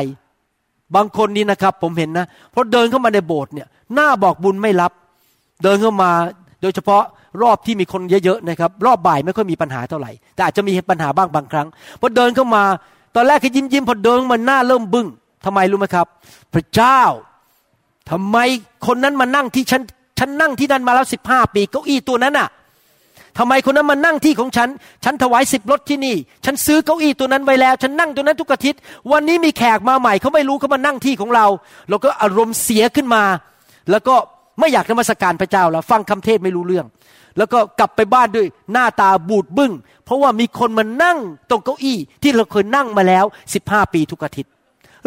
[0.95, 4.91] บางคนนี่นะครับ ผมเห็นนะพอเดินเข้ามาในโบสถ์เนี่ยหน้าบอกบุญไม่รับ
[5.63, 6.11] เดินเข้ามา
[6.61, 7.03] โดยเฉพาะ
[7.41, 11.67] รอบที่มีคนเยอะๆนะครับรอบบ่ายไม่ค่อยมีปัญหาเท่าไหร่ แต่อาจจะมีปัญหาบ้างบางครั้ง
[11.99, 12.63] พอเดินเข้ามา
[13.15, 15.07] ตอนแรกก็ยิ้มยิ้มพอเดินมาหน้าเริ่มบึง้ง
[15.45, 16.07] ทำไมรู้ไหมครับ
[16.53, 17.01] พระเจ้า
[18.11, 18.37] ทำไม
[18.87, 19.81] คนนั้นมานั่งที่ฉัน
[20.19, 22.49] ฉันนั่งที่นั่นมาแล้วสิบห้าปีเก้าอี้ตัวนั้นอะ่ะ
[23.37, 24.69] ทำไมคนนั้นมานั่งที่ของฉัน
[25.03, 26.15] ฉันถวายสิบรถที่นี่
[26.45, 28.79] ฉันซื้อเก้าอี้ตัวนั้นไว้แล้ว ฉันนั่งตัวนั้นทุกอาทิตย์
[29.11, 31.45] วันนี้มีแขกมาใหม่เขาไม่รู้เขามานั่งที่ของเรา
[31.89, 33.23] เราก็อารมณ์เสียขึ้นมา
[33.91, 34.15] แล้วก็
[34.59, 36.85] ไม่อยากนมัสการพระเจ้าแล้ว ฟังคำเทศไม่รู้เรื่อง
[37.39, 39.73] แล้วก็กลับไปบ้านด้วยหน้าตาบูดบึง้ง
[40.05, 41.17] เพราะว่ามีคนมานั่ง
[41.49, 44.51] ตรงเก้าอี้ที่เราเคยนั่งมาแล้วสิบห้าปีทุกอาทิตย์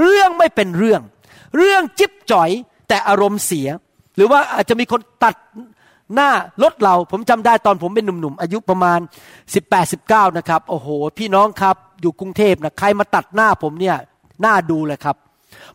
[0.00, 1.00] เรื่องไม่เป็นเรื่อง
[1.56, 2.50] เรื่องจิ๊บจ่อย
[2.88, 3.68] แต่อารมณ์เสีย
[4.16, 5.34] หรือว่าอาจจะมีคนตัด
[6.14, 6.30] หน้า
[6.62, 8.98] รถเราผมจำได้ตอนผมเป็นหนุ่มๆอายุประมาณ
[9.68, 13.96] 18-19 นะครับ โอ้โห พี่น้องครับ อยู่กรุงเทพนะใครมาตัดหน้าผมเนี่ย
[14.42, 15.16] หน้าดูเลยครับ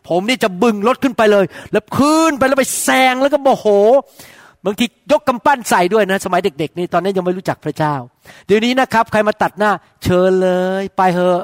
[0.08, 3.66] ผมนี่จะบึงรถขึ้นไปเลย แล้วขึ้นไปแล้วไปแซงแล้วก็โมโห
[4.64, 7.94] บางทียกกำปั้นใส่ด้วยนะ สมัยเด็ก ๆ นี่ตอนนี้ยังไม่รู้จักพระเจ้า
[8.46, 9.70] เดี๋ยวนี้นะครับ ใครมาตัดหน้า
[10.04, 11.42] เชิญเลย ไปเถอะ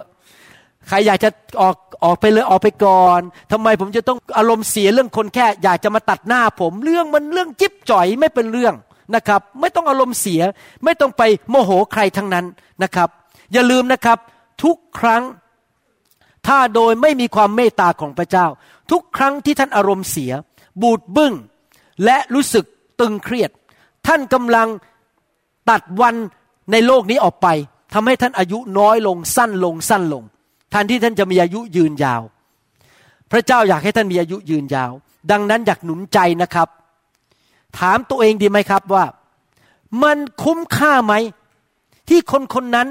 [0.88, 3.20] ใครอยากจะออกออกไปเลยออกไปก่อน
[3.52, 8.74] ทำไมผมจะต้องอารมณ์เสียเรื่องคนแค่ อยากจะมาตัดหน้าผม เรื่องมันเรื่องจิ๊บจ่อยไม่เป็นเรื่อง
[9.14, 10.42] นะครับ ไม่ต้องอารมณ์เสีย
[10.84, 12.44] ไม่ต้องไปโมโหใครทั้งนั้น
[12.82, 13.08] นะครับ
[13.52, 14.18] อย่าลืมนะครับ
[14.62, 15.22] ทุกครั้ง
[16.46, 18.46] ถ้าโดยไม่มีความเมตตาของพระเจ้า
[18.90, 20.32] ทุกครั้งที่ท่านอารมณ์เสีย
[20.82, 21.34] บูดบึง้ง
[22.04, 22.64] และรู้สึก
[23.00, 23.50] ตึงเครียด
[24.06, 24.68] ท่านกำลัง
[25.70, 26.14] ตัดวัน
[26.72, 27.48] ในโลกนี้ออกไป
[27.94, 30.24] ทำให้ท่านอายุน้อยลงสั้นลงสั้นลง
[30.70, 32.22] แทนที่ท่านจะมีอายุยืนยาว
[33.30, 34.92] พระเจ้าอยากให้ท่านมีอายุยืนยาว
[35.30, 36.68] ดังนั้นอยากหนุนใจนะครับ
[37.78, 39.04] ถามตัวเองดีไหมครับว่า
[40.02, 41.14] มันคุ้มค่าไหม
[42.08, 42.88] ที่คนคนนั้น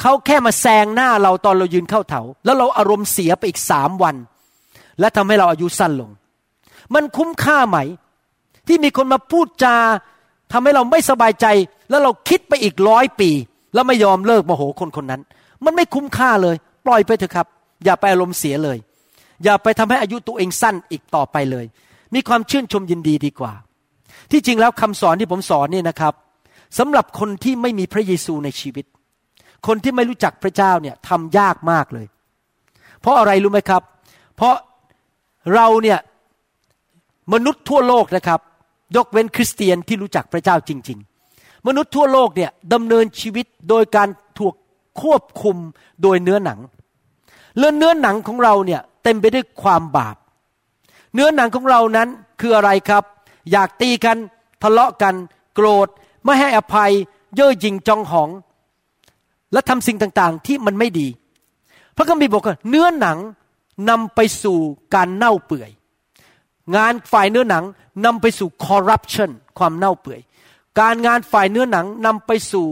[0.00, 4.16] เขาแค่มาแซงหน้าเราตอนเรายืนเข้าแถวแล้วเราอารมณ์เสียไปอีกสามวัน
[5.00, 6.10] และทำให้เราอายุสั้นลง
[6.94, 7.78] มันคุ้มค่าไหม
[8.66, 9.76] ที่มีคนมาพูดจา
[10.52, 11.46] ทำให้เราไม่สบายใจ
[11.90, 13.30] แล้วเราคิดไปอีกร้อยปี
[13.74, 15.22] แล้วไม่ยอมเลิกโมโหคนคนนั้น
[15.64, 17.46] มันไม่คุ้มค่าเลย ปล่อยไปเถอะครับ
[17.84, 18.78] อย่าไปอารมณ์เสียเลย
[19.44, 21.64] อย่าไปทำให้อายุตัวเองสั้นอีกต่อไปเลย
[22.14, 23.52] มีความชื่นชมยินดีดีกว่า
[24.30, 26.14] ที่จริงแล้วคำสอนที่ผมสอนนี่นะครับ
[26.78, 28.84] สำหรับคนที่ไม่มีพระเยซูในชีวิต
[29.66, 32.06] คนที่ไม่รู้จักพระเจ้าเนี่ยทำยากมากเลย
[33.00, 33.82] เพราะอะไรรู้ไหมครับ
[34.36, 34.54] เพราะ
[35.54, 35.98] เราเนี่ย
[37.32, 38.40] มนุษย์ทั่วโลกนะครับ
[38.96, 40.98] ยกเว้นคริสเตียนที่รู้จักพระเจ้าจริง
[41.32, 44.54] ๆ มนุษย์ทั่วโลกเนี่ยดำเนินชีวิตโดยการถูก
[45.00, 45.56] ควบคุม
[46.02, 46.60] โดยเนื้อหนัง
[47.58, 50.16] แล้วเนื้อหนังของเราเนี่ยเต็มไปด้วยความบาป
[51.14, 52.08] เนื้อหนังของเรานั้น
[52.40, 53.04] คืออะไรครับ
[53.52, 54.16] อยากตีกัน
[54.62, 55.14] ทะเลาะกัน
[55.54, 55.88] โกรธ
[56.24, 56.92] ไม่ให้อภัย
[57.34, 58.30] เย่อหยิ่งจองหอง
[59.52, 61.08] และทำสิ่งต่างๆที่มันไม่ดี
[61.96, 63.18] พระคัมภีร์บอกว่าเนื้อหนัง
[63.90, 64.58] นำไปสู่
[64.94, 65.70] การเน่าเปื่อย
[66.76, 67.64] งานฝ่ายเนื้อหนัง
[68.04, 70.20] นำไปสู่คอร์รัปชันความเน่าเปื่อย
[70.80, 72.66] การงานฝ่ายเนื้อหนังนำไปสู่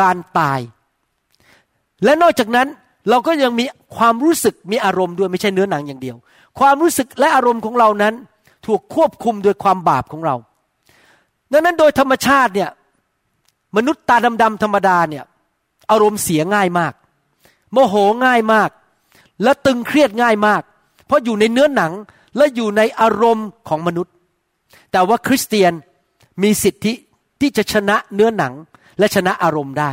[0.00, 0.60] การตาย
[2.04, 2.68] และนอกจากนั้น
[3.08, 3.64] เราก็ยังมี
[3.96, 6.16] ความรู้สึกมีอารมณ์ด้วยไม่ใช่เนื้อหนังอย่างเดียว
[6.58, 8.14] ความรู้สึกและอารมณ์ของเรานั้น
[8.66, 10.34] ถูกควบคุมโดยความบาปของเรา
[11.52, 12.70] ดังนั้นโดยธรรมชาติเนี่ย
[13.76, 15.24] มนุษย์ตาดำๆธรรมดาเนี่ย
[15.90, 16.92] อารมณ์เสียง่ายมาก
[17.72, 17.94] โมโห
[18.24, 18.70] ง่ายมาก
[19.42, 20.62] และตึงเครียดง่ายมาก
[21.06, 21.92] เพราะอยู่ในเนื้อหนัง
[22.36, 24.12] และอยู่ในอารมณ์ของมนุษย์
[24.92, 25.72] แต่ว่าคริสเตียน
[26.42, 26.92] มีสิทธิ
[27.40, 28.54] ที่จะชนะเนื้อหนัง
[28.98, 29.92] และชนะอารมณ์ได้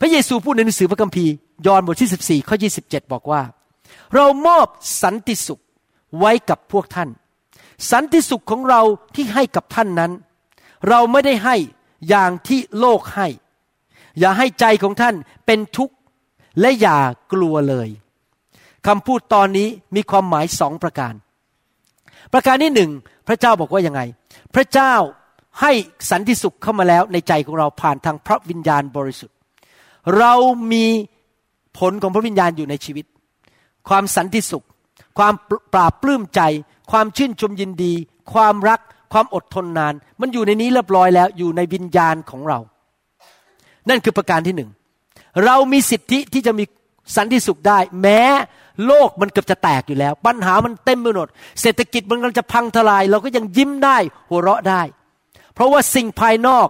[0.00, 1.32] พระเยซูพูดในหนังสือพระคัมภีร์
[1.66, 3.42] ยอห์นบทที่ 14 ข้อ 27 บอกว่า
[4.14, 4.66] เรามอบ
[5.02, 5.62] สันติสุข
[6.18, 7.08] ไว้กับพวกท่าน
[7.90, 8.80] สันติสุขของเรา
[9.14, 10.12] ที่ให้กับท่านนั้น
[10.88, 11.56] เราไม่ได้ให้
[12.08, 13.26] อย่างที่โลกให้
[14.18, 15.14] อย่าให้ใจของท่าน
[15.46, 15.94] เป็นทุกข์
[16.60, 16.98] และอย่า
[17.32, 17.88] กลัวเลย
[18.86, 21.14] คำพูดตอนนี้มีความหมายสองประการ
[22.32, 22.90] ประการที่หนึ่ง
[23.28, 24.00] พระเจ้าบอกว่ายังไง
[24.54, 24.94] พระเจ้า
[25.60, 25.72] ให้
[26.10, 29.36] สันติสุขเข้ามาแล้วในใจของเราผ่านทางพระวิญญาณบริสุทธิ์
[30.18, 30.34] เรา
[30.72, 30.86] มี
[31.78, 33.06] ผลของพระวิญญาณอยู่ในชีวิต
[33.88, 34.66] ความสันติสุข
[35.18, 35.34] ความ
[35.74, 36.40] ปราบปลื้มใจ
[36.90, 37.92] ความชื่นชมยินดี
[38.32, 38.80] ความรัก
[39.12, 42.58] ความอดทนนาน มันอยู่ในนี้เรียบร้อยแล้วอยู่ในวิญญาณของเรา
[43.88, 44.70] นั่นคือประการที่หนึ่ง
[45.44, 46.64] เรามีสิทธิที่จะมี
[47.16, 48.20] สันติสุขได้ แม้
[48.86, 51.28] โลกมันเกือบจะแตกอยู่แล้ว ปัญหามันเต็มไปหมด
[51.60, 53.96] เศรษฐกิจมันกำลังจะพังทลาย เราก็ยังยิ้มได้
[54.30, 54.82] หัวเราะได้
[55.54, 56.68] เพราะว่าสิ่งภายนอก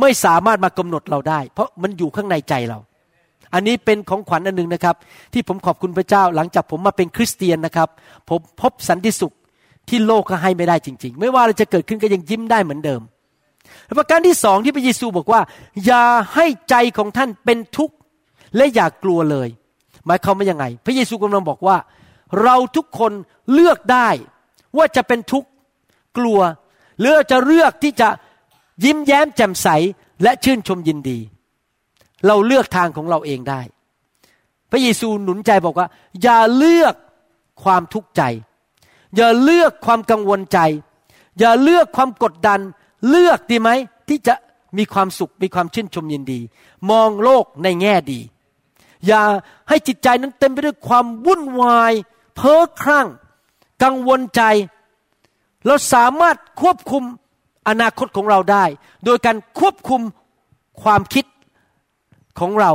[0.00, 2.78] ไม่สามารถมากำหนดเราได้ เพราะมันอยู่ข้างในใจเรา
[3.54, 4.96] อันนี้เป็นของขวัญอันหนึ่งนะครับ
[5.32, 7.88] ที่ผมขอบคุณพระเจ้าหลังจากผมมาเป็นคริสเตียนนะครับ
[8.28, 9.32] ผมพบสันติสุข
[9.88, 13.00] ที่โลกก็ให้ไม่ได้จริง ๆ ไม่ว่าอะไรจะเกิดขึ้นก็ยังยิ้มได้เหมือนเดิม
[13.98, 15.40] ประการที่สองที่พระเยซูบอกว่า
[15.86, 17.94] อย่าให้ใจของท่านเป็นทุกข์
[18.56, 19.48] และอย่ากลัวเลย
[20.06, 21.76] หมายความว่ายังไง พระเยซูกำลังบอกว่า
[22.42, 23.12] เราทุกคน
[23.52, 24.08] เลือกได้
[24.76, 25.48] ว่าจะเป็นทุกข์
[26.16, 26.40] กลัว
[27.00, 28.08] หรือจะเลือกที่จะ
[28.84, 29.68] ยิ้มแย้มแจ่มใส
[30.22, 31.18] และชื่นชมยินดี
[32.26, 33.60] เราเลือกทางของเราเองได้
[34.70, 35.88] พระเยซูหนุนใจบอกว่า
[36.22, 36.94] อย่าเลือก
[37.64, 38.22] ความทุกข์ใจ
[39.16, 40.58] อย่าเลือกความกังวลใจ
[41.38, 42.60] อย่าเลือกความกดดัน
[43.08, 43.70] เลือกดีไหม
[44.08, 44.34] ที่จะ
[44.78, 46.40] มีความสุขมีความชื่นชมยินดี
[46.90, 48.20] มองโลกในแง่ดี
[49.06, 49.22] อย่า
[49.68, 51.92] ให้จิตใจนั้นเต็มไปด้วยความวุ่นวาย
[52.36, 53.08] เพ้อคลั่ง
[53.82, 54.42] กังวลใจ
[55.66, 57.04] เราสามารถควบคุม
[57.68, 58.64] อนาคตของเราได้
[59.04, 60.00] โดยการควบคุม
[60.82, 61.24] ความคิด
[62.40, 62.72] ของเรา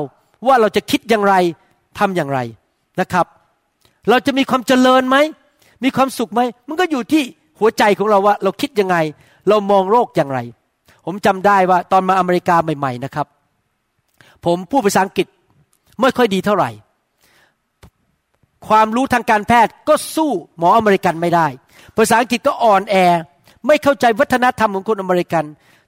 [0.48, 1.36] ว่าเราจะคิดอย่างไร
[2.00, 2.40] ทำอย่างไร
[3.00, 3.26] นะครับ
[4.10, 5.18] เราจะมีความเจริญไหม
[5.84, 7.24] มีความสุขไหม มันก็อยู่ที่
[7.60, 8.98] หัวใจของเราว่า เราคิดยังไง
[9.50, 10.40] เรามองโลกอย่างไร
[11.06, 13.28] ผมจำได้ว่าตอนมาอเมริกาใหม่ ๆนะครับ
[14.46, 15.28] ผมพูดภาษาอังกฤษ
[16.02, 16.70] ไม่ค่อยดีเท่าไหร่
[18.68, 21.48] ความรู้ทางการแพทย์ก็สู้หมออเมริกันไม่ได้
[21.96, 22.96] ภาษาอังกฤษก็อ่อนแอ
[23.68, 25.46] ไม่เข้าใจวัฒนธรรมของคนอเมริกัน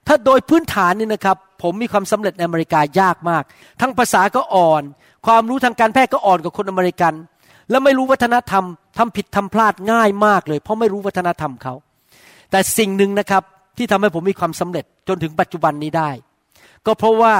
[0.08, 3.44] ถ้าโดยพื้นฐานนี่นะครับ ผมมีความสำเร็จในอเมริกายากมาก
[3.82, 4.84] ทั้งภาษาก็อ่อน
[5.28, 7.14] ความรู้ทางการแพทย์ก็อ่อนกว่าคนอเมริกัน
[7.70, 8.64] แล้วไม่รู้วัฒนธรรม
[8.98, 11.74] ทำผิดทำพลาดง่ายมากเลย เพราะไม่รู้วัฒนธรรมเขา
[12.52, 13.44] แต่สิ่งหนึ่งนะครับ
[13.78, 16.10] ที่ทำให้ผมมีความสำเร็จจนถึงปัจจุบันนี้ได้
[16.86, 17.34] ก็เพราะว่า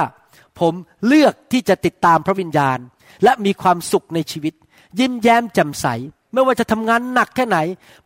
[0.60, 0.74] ผม
[1.06, 2.78] เลือกที่จะติดตามพระวิญญาณ
[3.24, 4.54] และมีความสุขในชีวิต
[4.98, 5.86] ยิ้มแย้มแจ่มใส
[6.32, 7.58] ไม่ว่าจะทำงานหนักแค่ไหน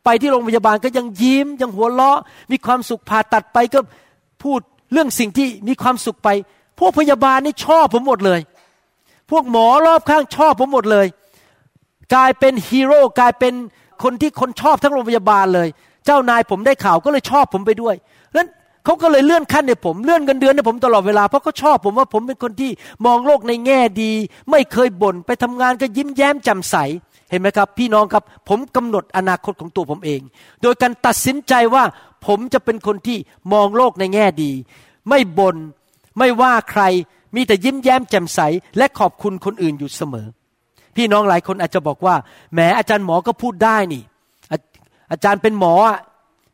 [0.04, 3.80] ไปที่โรงพยาบาลก็ยังยิ้มยังหัวเราะ มีความสุขผ่าตัดไปก็
[4.42, 4.60] พูด
[4.92, 6.28] เรื่องสิ่งที่มีความสุขไป
[6.78, 8.40] พวกพยาบาลนี่ชอบผมหมดเลย
[9.30, 11.06] พวกหมอรอบข้างชอบผมหมดเลย
[12.14, 13.54] กลายเป็นฮีโร่กลายเป็น
[14.02, 15.68] คนที่คนชอบทั้งโรงพยาบาลเลย
[16.04, 17.94] เจ้านายผมได้ข่าวก็เลยชอบผมไปด้วย
[18.88, 22.70] เขาก็เลยเลื่อนขั้นในผมเลื่อนเงินเดือนในผมตลอดเวลาเพราะเขาชอบผมว่าผมเป็นคนที่
[23.06, 24.12] มองโลกในแง่ดี
[24.50, 26.76] ไม่เคยบน่นไปทำงานก็ยิ้มแย้มแจ่มใส
[27.30, 30.20] เห็นไหมครับ พี่น้องครับ ผมกำหนดอนาคตของตัวผมเอง
[30.62, 31.84] โดยการตัดสินใจว่า
[32.26, 33.18] ผมจะเป็นคนที่
[33.52, 34.52] มองโลกในแง่ดี
[35.08, 35.56] ไม่บน่น
[36.18, 36.82] ไม่ว่าใคร
[37.34, 38.40] มีแต่ยิ้มแย้มแจ่มใส
[38.78, 40.26] และขอบคุณคนอื่นอยู่เสมอ
[40.96, 42.14] พี่น้องหลายคนอาจจะบอกว่า
[42.54, 44.02] แหมอาจารย์หมอก็พูดได้นี่
[45.12, 45.74] อาจารย์เป็นหมอ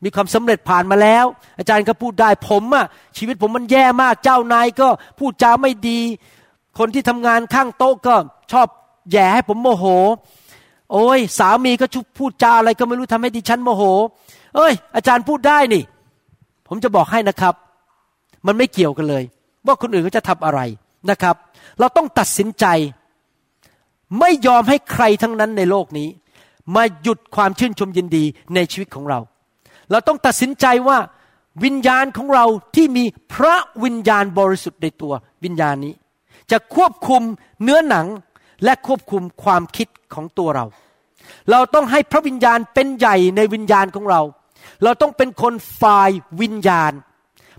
[0.05, 1.25] มีความสำเร็จผ่านมาแล้ว
[1.59, 2.87] อาจารย์ก็พูดได้ผมอะ
[3.19, 4.89] ชีวิตผมมันแย่มากเจ้านายก็
[5.19, 6.01] พูดจาไม่ดี
[6.79, 8.15] คนที่ทำงานข้างโต๊ะก็
[8.53, 8.67] ชอบ
[9.13, 9.85] แย่ให้ผมโมโห
[10.93, 13.83] โอ้ยสามีก็ชุบพูดจาอะไรก็ไม่รู้ทำให้ดิฉันโมโห
[14.57, 15.83] เอ้ย อาจารย์พูดได้นี่
[16.69, 17.55] ผมจะบอกให้นะครับ
[18.47, 19.25] มันไม่เกี่ยวกันเลย
[19.67, 20.61] ว่าคนอื่นเขาจะทำอะไร
[21.11, 21.37] นะครับ
[21.81, 22.67] เราต้องตัดสินใจ
[24.21, 26.09] ไม่ยอมให้ใครทั้งนั้นในโลกนี้
[26.75, 29.19] มาหยุดความชื่นชมยินดีในชีวิตของเรา
[29.91, 30.99] เราต้องตัดสินใจว่า
[31.65, 32.45] วิญญาณของเรา
[32.75, 35.13] ที่มีพระวิญญาณบริสุทธิ์ในตัว
[35.45, 35.95] วิญญาณนี้
[36.51, 37.23] จะควบคุม
[37.63, 38.07] เนื้อหนัง
[38.65, 40.65] และควบคุมความคิดของตัวเรา
[41.51, 44.21] เราต้องให้พระวิญญาณเป็นใหญ่ในวิญญาณของเรา
[44.85, 46.93] เราต้องเป็นคนฝ่ายวิญญาณ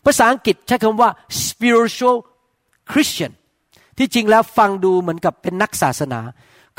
[0.06, 1.10] ภาษาอังกฤษใช้คำว่า
[1.46, 2.18] spiritual
[2.92, 3.32] Christian
[3.98, 6.20] ที่จริงแล้วฟังดูเหมือนกับเป็นนักศาสนา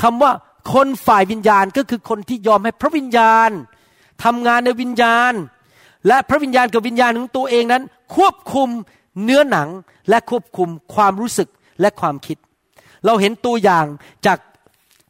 [0.03, 0.33] คำว่า
[0.73, 3.51] คนฝ่ายวิญญาณก็คือคนที่ยอมให้พระวิญญาณ
[4.25, 5.33] ทำงานในวิญญาณ
[6.07, 7.83] และพระวิญญาณกับวิญญาณของตัวเองนั้น
[8.17, 8.69] ควบคุม
[9.25, 9.69] เนื้อหนัง
[10.09, 11.49] และควบคุมความรู้สึก
[11.81, 12.39] และความคิด
[13.05, 13.87] เราเห็นตัวอย่าง
[14.27, 14.39] จาก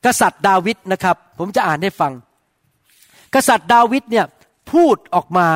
[0.04, 2.12] กษัตริย์ดาวิดนะครับ ผมจะอ่านให้ฟัง
[3.34, 4.26] กษัตริย์ดาวิดเนี่ย
[4.72, 5.48] พูดออกมา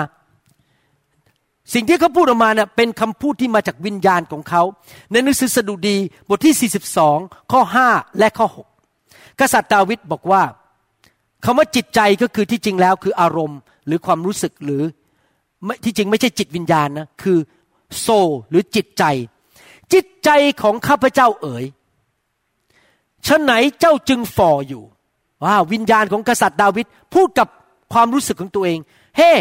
[1.75, 4.63] สิ่งที่เขาพูดออกมาเนี่ยเป็นคำพูดที่มาจากวิญญาณของเขา
[5.11, 5.97] ในหนังสือสดุดี
[6.29, 6.71] บทที่
[7.11, 8.47] 42 ข้อ 5 และข้อ
[8.93, 10.43] 6 กษัตริย์ดาวิดบอกว่า
[11.45, 14.83] คำว่าจิตใจก็คือที่จริงแล้วคืออารมณ์หรือความรู้สึกหรือ
[15.85, 17.39] ที่จริงไม่ใช่จิตวิญญาณนะคือ
[17.99, 18.07] โซ
[18.51, 19.05] หรือจิตใจ
[19.93, 20.31] จิตใจ
[20.63, 21.65] ของข้าพเจ้าเอ๋ย
[23.27, 24.83] ฉะไหนเจ้าจึงฝ่ออยู่
[25.45, 27.49] ว่าวิญญาณของกษัตริย์ดาวิดพูดกับ
[27.93, 28.79] ความรู้สึกของตัวเอง
[29.17, 29.41] เฮ้ hey,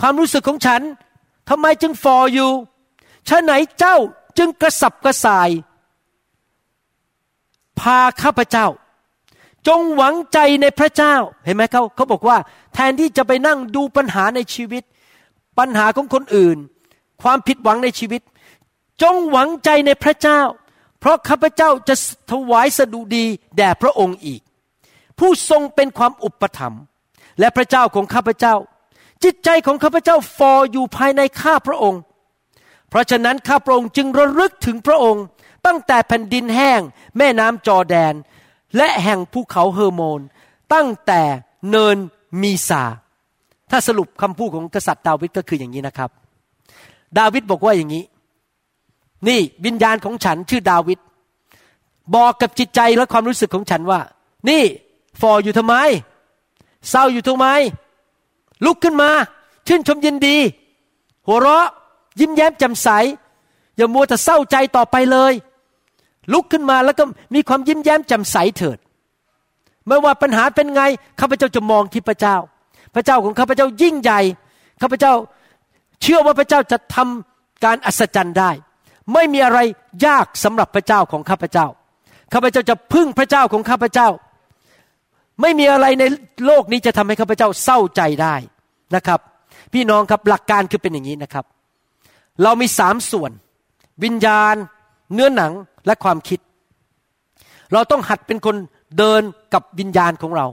[0.00, 0.82] ความรู้สึกของฉัน
[1.48, 2.50] ทำไมจึงฝ่ออยู่
[3.28, 3.96] ฉะไหนเจ้า
[4.38, 5.50] จึงกระสับกระส่าย
[7.80, 8.66] พาข้าพเจ้า
[9.68, 12.36] จงหวังใจในพระเจ้า เห็นไหมเขาเขาบอกว่า
[12.74, 14.82] แทนที่จะไปนั่งดูปัญหาในชีวิต
[15.58, 16.58] ปัญหาของคนอื่น
[17.22, 18.22] ความผิดหวังในชีวิต
[19.02, 20.40] จงหวังใจในพระเจ้า
[21.00, 21.94] เพราะข้าพเจ้าจะ
[22.30, 23.24] ถวายสดุดี
[23.56, 24.40] แด่พระองค์อีก
[25.18, 26.82] ผู้ทรงเป็นความอุปถัมภ์
[27.40, 28.54] และพระเจ้าของข้าพเจ้า
[29.24, 32.00] จิตใจของข้าพเจ้าฟออยู่ภายในข้าพระองค์
[32.88, 35.24] เพราะฉะนั้นข้าพระองค์จึงระลึกถึงพระองค์
[35.66, 36.80] ตั้งแต่แผ่นดินแห้ง
[37.18, 38.14] แม่น้ำจอแดน
[38.76, 40.20] และแห่งภูเขาเฮอร์โมน
[40.74, 41.22] ตั้งแต่
[41.70, 41.96] เนิน
[42.42, 42.82] มีซา
[43.70, 46.10] ถ้าสรุปคำพูดของกษัตริย์ดาวิดก็คืออย่างนี้นะครับ
[47.18, 48.04] ดาวิดบอกว่าอย่างนี้
[49.28, 50.98] นี่วิญญาณของฉันชื่อดาวิด
[52.16, 54.00] บอกกับจิตใจและความรู้สึกของฉันว่า
[54.48, 54.62] นี่
[55.20, 55.74] ฟออยู่ทำไม
[56.90, 57.46] เศร้าอยู่ทำไม
[58.64, 59.10] ลุกขึ้นมา
[59.66, 60.36] ชื่นชมยินดี
[61.26, 61.66] หัวเราะ
[62.20, 62.88] ยิ้มแย้มแจ่มใส
[63.76, 65.32] อย่ามัวแต่เศร้าใจต่อไปเลย
[66.32, 68.78] ลุกขึ้นมาแล้วก็มีความยิ้มแย้มแจ่มใสเถิด
[69.86, 70.82] ไม่ว่าปัญหาเป็นไง
[71.20, 72.36] ข้าพเจ้าจะมองที่พระเจ้า
[72.94, 74.20] พระเจ้าของข้าพเจ้ายิ่งใหญ่
[74.82, 75.12] ข้าพเจ้า
[76.02, 78.50] เชื่อว่าพระเจ้าจะทำการอัศจรรย์ได้
[79.12, 79.58] ไม่มีอะไร
[80.06, 81.66] ยากสำหรับพระเจ้าของข้าพเจ้า
[82.32, 84.08] ข้าพเจ้าจะพึ่งพระเจ้าของข้าพเจ้า
[85.42, 86.04] ไม่มีอะไรใน
[86.46, 88.34] โลกนี้จะทำให้ข้าพเจ้าเศร้าใจได้
[88.94, 89.20] นะครับ
[89.72, 91.44] พี่น้องครับหลักการคือเป็นอย่างนี้นะครับ
[92.42, 93.32] เรามีสามส่วน
[94.04, 94.54] วิญญาณ
[95.14, 95.52] เนื้อหนัง
[95.86, 96.40] และความคิด
[97.72, 98.56] เราต้องหัดเป็นคน
[98.98, 99.22] เดิน
[99.54, 100.46] กับวิญญาณของเรา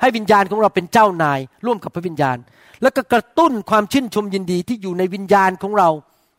[0.00, 2.36] ให้วิญญาณของเราเป็นเจ้านาย ร่วมกับพระวิญญาณ
[2.82, 5.88] แล้วก็กระตุ้นความชื่นชมยินดีที่อยู่ในวิญญาณของเรา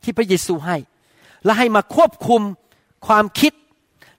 [0.02, 0.76] ที่พระเยซูให้
[1.44, 2.42] และให้มาควบคุม
[3.06, 3.52] ความคิด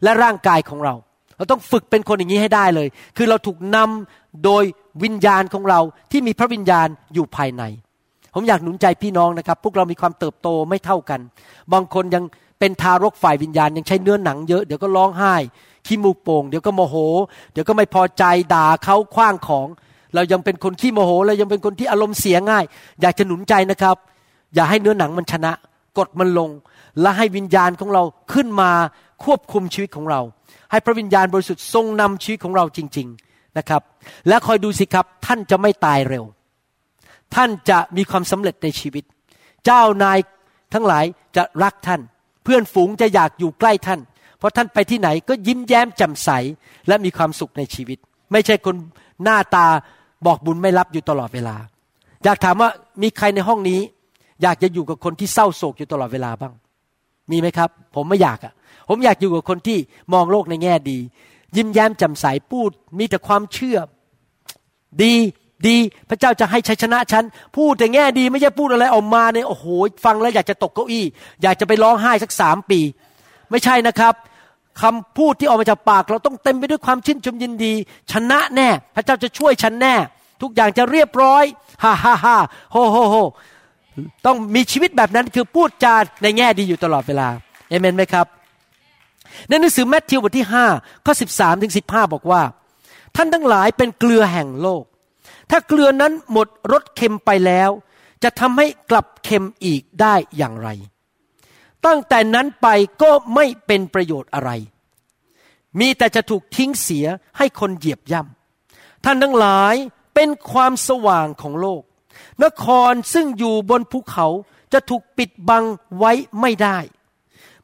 [0.04, 0.96] และร่างกายของเรา
[1.38, 2.88] เราต้องฝึกเป็นคนอย่างนี้ให้ได้เลย
[3.18, 4.64] คือเราถูกนำโดย
[5.04, 5.80] วิญญาณของเรา
[6.12, 7.64] ที่มีพระวิญญาณอยู่ภายใน
[8.36, 11.20] ผมอยากหนุนใจพี่น้องนะครับ พวกเรามีความเติบโตไม่เท่ากัน
[11.74, 12.24] บางคนยัง
[12.64, 15.36] เป็นทารกฝ่ายวิญญาณยังใช้เนื้อหนังเยอะเดี๋ยวก็ร้องไห้
[15.88, 16.96] ขี้มูกโป่งเดี๋ยวก็โมโห
[17.52, 18.24] เดี๋ยวก็ไม่พอใจ
[18.54, 19.68] ด่าเขาคว้างของ
[20.14, 22.64] เรายังเป็นคนขี้โมโหเรายังเป็นคนที่อารมณ์เสียง่าย
[23.02, 23.96] อยากจะหนุนใจนะครับ
[24.56, 25.52] อย่าให้เนื้อหนังมันชนะ
[25.98, 26.50] กดมันลง
[27.02, 28.72] และให้วิญญาณของเราขึ้นมา
[29.24, 30.22] ควบคุมชีวิตของเรา
[30.72, 33.82] ให้พระวิญญาณบริสุทธิ์ทรงนำชีวิตของเราจริง ๆนะครับ
[34.28, 36.24] และคอยดูสิครับท่านจะไม่ตายเร็ว
[37.36, 39.04] ท่านจะมีความสำเร็จในชีวิต
[39.66, 40.18] เจ้านาย
[40.74, 42.02] ทั้งหลายจะรักท่าน
[42.44, 44.00] เพื่อนฝูงจะอยากอยู่ใกล้ท่าน
[44.38, 46.30] เพราะท่านไปที่ไหนก็ยิ้มแย้มแจ่มใส
[46.88, 47.98] และมีความสุขในชีวิต
[48.32, 48.76] ไม่ใช่คน
[49.24, 49.68] หน้าตา
[50.26, 51.56] บอกบุญไม่รับอยู่ตลอดเวลา
[52.24, 52.70] อยากถามว่า
[53.02, 53.80] มีใครในห้องนี้
[54.42, 56.54] อยากจะอยู่กับคนที่เศร้าโศกอยู่ตลอดเวลาบ้าง
[57.32, 58.54] มีไหมครับ ผมไม่อยากอะ่ะ
[58.90, 59.78] ผมอยากอยู่กับคนที่
[60.14, 61.00] มองโลกในแง่ดี
[61.56, 63.78] ยิ้มแย้มแจ่มใสพูด มีแต่ความเชื่อ
[65.04, 65.14] ดี
[65.68, 65.78] ดี
[66.10, 67.24] พระเจ้าจะให้ชัยชนะฉัน
[67.58, 69.66] พูดแต่แง่ดีไม่ใช่พูดอะไรออกมาเนี่ยโอ้โห
[70.06, 71.06] ฟังแล้วอยากจะตกเก้าอี้
[71.44, 72.80] อยากจะไปร้องไห้สักสามปี
[73.52, 74.14] ไม่ใช่นะครับ
[74.82, 77.74] คำพูดที่ออกมาจากปากเราต้องเต็มไปด้วยความชื่นชมยินดี
[78.12, 79.96] ชนะแน่ พระเจ้าจะช่วยฉันแน่
[80.42, 81.44] ทุกอย่างจะเรียบร้อย
[81.84, 82.38] ฮ่าฮ่าฮ่า
[82.72, 83.16] โฮโฮโฮ
[84.26, 87.28] ต้องมีชีวิตแบบนั้นคือพูดจาในแง่ดีอยู่ตลอดเวลา
[87.70, 88.28] เอเมนไหมครับ
[89.48, 90.46] ในหนังสือแมทธิวบทที่
[90.76, 92.42] 5ข้อ13ถึง15 บอกว่า
[93.16, 94.84] ท่านทั้งหลายเป็นเกลือแห่งโลก
[95.56, 97.70] ถ้าเกลือนั้นหมดรสเค็มไปแล้ว
[98.24, 100.70] จะทำให้กลับเค็มอีกได้อย่างไร
[101.86, 102.68] ตั้งแต่นั้นไป
[103.02, 104.52] ก็ไม่เป็นประโยชน์อะไร
[105.80, 107.06] มีแต่จะถูกทิ้งเสีย
[107.38, 109.76] ให้คนเหยียบย่ำท่านทั้งหลาย
[110.14, 111.84] เป็นความสว่างของโลก
[112.44, 114.28] นครซึ่งอยู่บนภูเขา
[114.74, 115.64] จะถูกปิดบัง
[115.98, 116.78] ไว้ไม่ได้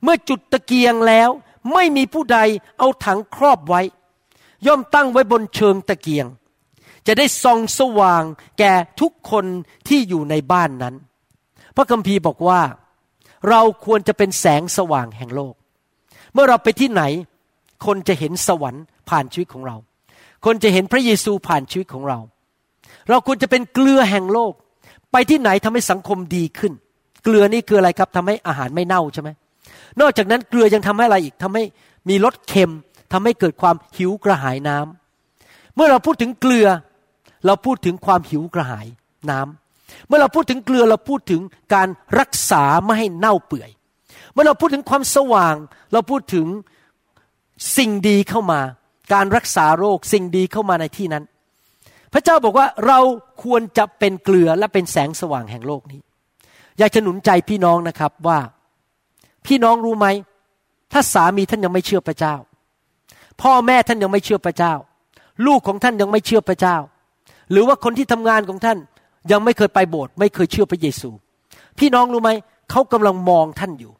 [0.02, 1.30] เมื่อจุดตะเกียงแล้ว
[1.74, 2.40] ไม่มีผู้ใด
[2.78, 3.82] เอาถังครอบไว้
[4.68, 6.28] ย่อมตั้งไว้บนเชิงตะเกียง
[7.08, 8.24] จะได้ส่องสว่าง
[8.60, 9.46] แก่ทุกคน
[9.88, 10.96] ที่อยู่ในบ้านนั้น
[11.76, 12.62] พระคัมภีร์บอกว่า
[13.50, 15.54] เราควรจะเป็นแสงสว่างแห่งโลก
[16.34, 17.04] เมื่อเราไปที่ไหน
[17.86, 19.76] คนจะเห็นสวรรค์ผ่านชีวิตของเรา
[20.46, 22.20] คนจะเห็นพระเยซูผ่านชีวิตของเรา
[23.10, 24.54] เราควรจะเป็นเกลือแห่งโลก
[25.12, 26.74] ไปที่ไหนทำให้สังคมดีขึ้น
[27.24, 29.30] เกลือนี่คืออะไรครับทำให้อาหารไม่เน่าใช่ไหม
[30.02, 31.64] นอกจากนั้นเกลือยังทำให้อะไรอีกทำให้
[32.10, 32.74] มีรสเค็ม
[33.14, 36.68] ทำให้เกิดความหิวกระหายน้ำเมื่อเราพูดถึงเกลือ
[37.46, 38.88] เราพูดถึงความหิวกระหาย
[39.30, 41.42] น้ำเมื่อเราพูดถึงเกลือเราพูดถึง
[41.74, 41.88] การ
[42.20, 43.70] รักษาไม่ให้เน่าเปื่อย
[44.32, 45.56] เมื่อเราพูดถึงความสว่าง
[45.94, 46.46] เราพูดถึง
[47.78, 48.62] สิ่งดีเข้ามา
[49.14, 51.24] การรักษาโรคสิ่งดีเข้ามาในที่นั้น
[52.14, 53.00] พระเจ้าบอกว่าเรา
[53.44, 56.02] ควรจะเป็นเกลือและเป็นแสงสว่างแห่งโลกนี้
[56.78, 58.40] อยากจะหนุนใจพี่น้องนะครับว่า
[59.46, 60.08] พี่น้องรู้ไหม
[60.92, 62.36] ถ้าสามีท่านยังไม่เชื่อพระเจ้า
[63.42, 64.74] พ่อแม่ท่านยังไม่เชื่อพระเจ้า
[65.46, 66.78] ลูกของท่านยังไม่เชื่อพระเจ้า
[67.52, 68.78] หรือว่าคนที่ทำงานของท่าน
[69.32, 71.10] ยังไม่เคยไปโบสถ์ไม่เคยเชื่อพระเยซู
[71.80, 72.32] พี่น้องรู้ไหม
[72.72, 73.92] เขากำลังมองท่านอยู่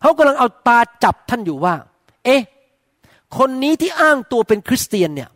[0.00, 1.74] เขากำลังเอาตาจับท่านอยู่ว่า
[2.24, 2.42] เอ๊ะ
[3.38, 5.30] คนนี้ที่อ้างตัวเป็นคริสเตียนเนี่ย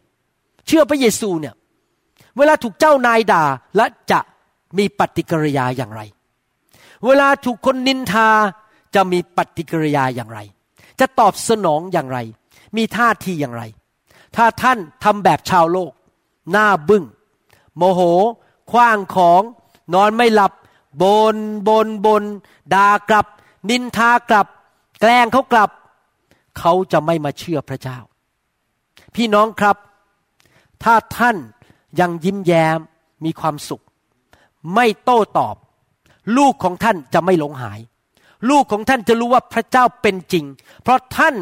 [0.67, 1.55] เชื่อพระเยซูเนี่ย
[2.37, 3.45] เวลาถูกเจ้านายด่า
[3.77, 4.21] และจะ
[4.79, 6.01] มีปฏิกิริยาอย่างไร
[7.07, 8.29] เวลาถูกคนนินทา
[8.95, 10.39] จะมีปฏิกิริยาอย่างไร
[11.01, 12.19] จะตอบสนองอย่างไร
[12.77, 13.63] มีท่าทีอย่างไร
[14.37, 15.93] ถ้าท่านทำแบบชาวโลก
[16.51, 17.05] หน้าบึง้ง
[17.77, 18.01] โมโห
[18.71, 19.43] คว้างของ
[19.95, 20.53] นอนไม่หลับ
[21.03, 21.37] บน
[21.69, 22.23] บนบน
[22.75, 23.27] ด่ากลับ
[23.71, 24.47] นินทากลับ
[25.01, 25.71] แกล้งเขากลับ
[26.59, 27.99] เขาจะไม่มาเชื่อพระเจ้า
[29.15, 29.77] พี่น้องครับ
[30.83, 31.37] ถ้าท่าน
[32.01, 32.79] ยังยิ้มแย้ม
[33.25, 33.83] มีความสุข
[34.75, 35.57] ไม่โต้ตอบ
[36.37, 37.81] ลูกของท่านจะไม่หลงหาย
[38.51, 40.45] ลูกของท่านจะรู้ว่าพระเจ้าเป็นจริง
[40.83, 41.35] เพราะท่าน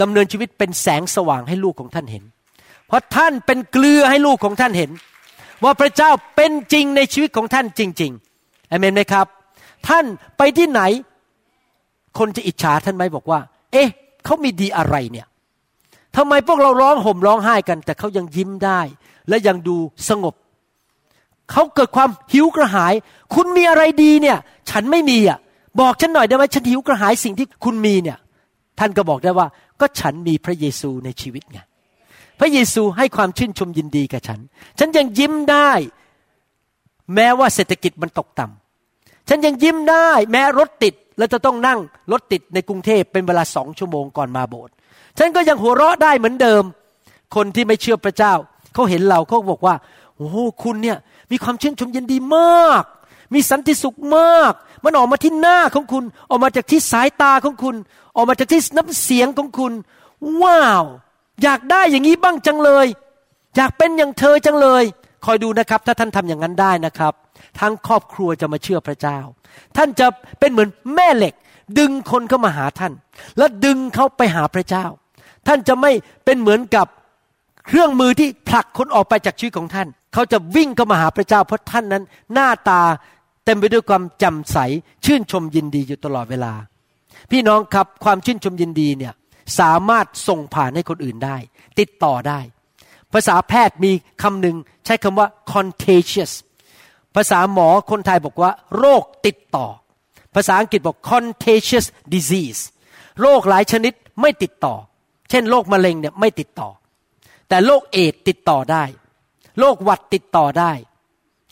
[0.00, 2.24] ดำเนินชีวิตเป็นแสงสว่างให้ลูกของท่านเห็น
[2.88, 4.90] เพราะท่านเป็นเกลือให้ลูกของท่านเห็น
[5.64, 9.26] ว่าพระเจ้าเป็นจริงในชีวิตของท่านจริงๆอเมนไหมครับ
[9.88, 10.04] ท่าน
[10.38, 10.80] ไปที่ไหน
[12.18, 13.40] คนจะอิจฉาท่านไหมบอกว่า
[13.72, 13.88] เอ๊ะ
[14.24, 15.26] เขามีดีอะไรเนี่ย
[16.16, 18.80] ทำไมพวกเราร้องห่มร้องไห้กัน แต่เขายังยิ้มได้
[19.28, 19.76] และยังดู
[20.08, 20.34] สงบ
[21.50, 22.94] เขาเกิดความหิวกระหาย
[23.34, 24.38] คุณมีอะไรดีเนี่ย
[24.70, 25.38] ฉันไม่มีอะ
[25.80, 28.18] บอกฉันหน่อยได้ไหมฉันหิวกระหายสิ่งที่คุณมีเนี่ย
[28.78, 29.46] ท่านก็บอกได้ว่า
[29.80, 31.58] ก็ฉันมีพระเยซูในชีวิตไง
[32.38, 34.40] พระเยซูให้ความชื่นชมยินดีกับฉัน
[34.78, 35.70] ฉันยังยิ้มได้
[37.14, 41.78] แม้ว่าเศรษฐกิจมันตกต่ำฉันยังยิ้มได้ แม้รถติดแล้วจะต้องนั่ง
[42.12, 44.74] รถติดในกรุงเทพเป็นเวลาสองชั่วโมงก่อนมาโบสถ์
[45.18, 46.62] ฉันก็ยังหัวเราะได้เหมือนเดิม
[47.34, 48.34] คนที่ไม่เชื่อพระเจ้า
[48.74, 49.74] เขาเห็นเราเขาบอกว่า
[50.16, 50.98] โอ้โหคุณเนี่ย
[51.30, 52.84] มีความชื่นชมยินดีมาก
[53.34, 54.52] มีสันติสุขมาก
[54.84, 57.76] มันออกมาที่หน้าของคุณ ออกมาจากที่สายตาของคุณ
[58.16, 59.72] ออกมาจากที่น้ำเสียงของคุณ
[60.42, 60.84] ว้าว
[61.42, 62.86] อยากได้อย่างนี้บ้างจังเลย
[63.56, 64.84] อยากเป็นอย่างเธอจังเลย
[65.24, 67.12] คอยดูนะครับ ถ้าท่านทำอย่างนั้นได้นะครับ
[67.60, 69.18] ทั้งครอบครัวจะมาเชื่อพระเจ้า
[69.76, 70.06] ท่านจะ
[70.40, 71.34] เป็นเหมือนแม่เหล็ก
[71.78, 72.92] ดึงคนเข้ามาหาท่าน
[73.38, 74.84] และดึงเขาไปหาพระเจ้า
[75.46, 75.90] ท่านจะไม่
[76.24, 76.86] เป็นเหมือนกับ
[77.66, 82.82] เครื่องมือที่ผลักคนออกไปจากชีวิตของท่าน เขาจะวิ่งเข้ามาหาพระเจ้า เพราะท่านนั้น หน้าตา
[83.44, 84.58] เต็มไปด้วยความจำใส
[85.04, 86.52] ชื่นชมยินดีอยู่ตลอดเวลา
[87.30, 89.12] พี่น้องครับความชื่นชมยินดีเนี่ย
[89.60, 91.36] สามารถส่งผ่านให้คนอื่นได้
[91.78, 92.40] ติดต่อได้
[93.12, 93.92] ภาษาแพทย์มี
[94.22, 96.32] คำหนึ่งใช้คำว่า contagious
[97.14, 99.66] ภาษาหมอคนไทยบอกว่า โรคติดต่อ
[100.34, 102.60] ภาษาอังกฤษบอก contagious disease
[103.20, 104.74] โรคหลายชนิดไม่ติดต่อ
[105.30, 106.68] เช่นโรคมะเร็งเนี่ยไม่ติดต่อ
[107.48, 108.84] แต่โรคเอดติดต่อได้
[109.60, 110.72] โรคหวัดติดต่อได้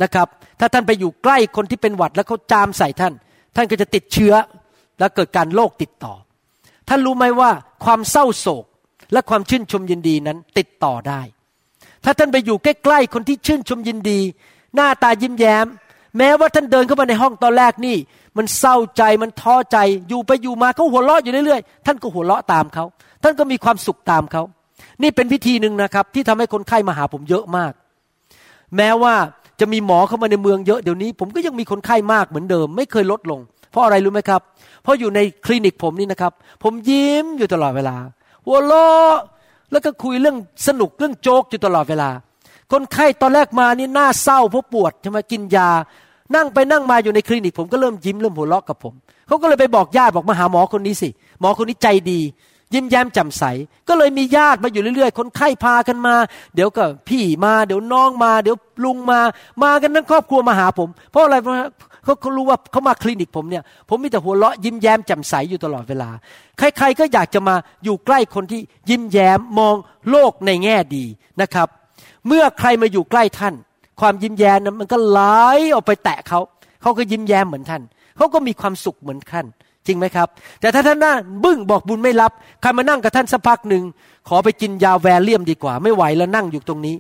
[0.03, 0.29] นะครับ
[0.61, 3.15] ถ้าท่านไปอยู่ใกล้คนที่เป็นหวัดแล้วเขาจามใส่ท่าน
[3.57, 4.35] ท่านก็จะติดเชื้อ
[4.99, 6.15] แล้วเกิดการโรคติดต่อ
[6.89, 7.51] ท่านรู้ไหมว่า
[7.85, 8.65] ความเศร้าโศก
[9.13, 11.21] และความชื่นชมยินดีนั้นติดต่อได้
[12.05, 14.21] ถ้าท่านไปอยู่ใกล้ๆคนที่ชื่นชมยินดี
[14.75, 15.67] หน้าตายิ้มแย้ม
[16.19, 17.97] แม้ว่าท่านเดินเข้ามาในห้องตอนแรกนี่
[18.37, 19.79] มันเศร้าใจมันท้อใจ
[20.09, 22.85] อยู่ไปอยู่มาเขาหัวเราะอยู่เรื่อยๆท่านก็หัวเราะตามเขา
[23.23, 24.43] ท่านก็มีความสุขตามเขา
[25.03, 27.73] นี่เป็นวิธีหนึ่งนะครับ ที่ทำให้คนไข้มาหาผมเยอะมาก
[28.77, 29.15] แม้ว่า
[29.61, 34.41] จะมีหมอเข้ามาในเมืองเยอะเดี๋ยวนี้ ผมก็ยังมีคนไข้มากเหมือนเดิม ไม่เคยลดลง เพราะอะไรรู้ไหมครับ
[34.85, 36.33] เพราะอยู่ในคลินิกผมนี่นะครับ
[36.63, 37.97] ผมยิ้มอยู่ตลอดเวลา
[38.47, 39.15] หัวเราะ
[39.73, 42.11] แล้วก็คุยเรื่องสนุกเรื่องโจ๊กอยู่ตลอดเวลา
[42.73, 45.71] คนไข้ตอนแรกมานี่หน้าเศร้าเพราะปวดใช่ไหมกินยา
[46.35, 48.95] นั่งไปนั่งมาอยู่ในคลินิก ผมก็เริ่มยิ้มเริ่มหัวเราะกับผม
[49.27, 51.09] เขาก็เลยไปบอกญาติบอกมาหาหมอคนนี้สิ
[51.41, 52.21] หมอคนนี้ใจดี
[52.75, 53.45] ยิ้มแย้มแจ่มใส
[53.89, 56.15] ก็เลยมีญาติมาอยู่เรื่อยๆ คนไข้พากันมา
[56.55, 59.21] เดี๋ยวก็พี่มา เดี๋ยวน้องมา เดี๋ยวลุงมา
[59.63, 61.37] มากันทั้งครอบครัวมาหาผม เพราะอะไร
[62.05, 66.11] เขาเขารู้ว่าเขามาคลินิกผมเนี่ย ผมมีแต่หัวเราะยิ้มแย้มแจ่มใสอยู่ตลอดเวลา
[66.59, 69.75] ใคร ๆ ก็อยากจะมาอยู่ใกล้คนที่ยิ้มแย้มมอง
[70.11, 71.05] โลกในแง่ดี
[71.41, 71.69] นะครับ
[72.27, 73.55] เมื่อใครมาอยู่ใกล้ท่าน
[74.01, 75.21] ความยิ้มแย้มนั้นมันก็ไหล
[75.75, 76.41] ออกไปแตะเขา
[76.83, 77.83] เขาก็ยิ้มแย้มเหมือนท่าน
[78.17, 79.47] เขาก็มีความสุขเหมือนท่าน
[79.87, 80.29] จริงไหมครับ
[80.61, 81.13] แต่ถ้าท่านน้า
[81.45, 83.83] บึ้งบอกบุญไม่รับ ใครมานั่งกับท่านสักพักหนึ่ง
[84.29, 86.97] ขอไปกินยาแวเลียมดีกว่า ไม่ไหวแล้วนั่งอยู่ตรงนี้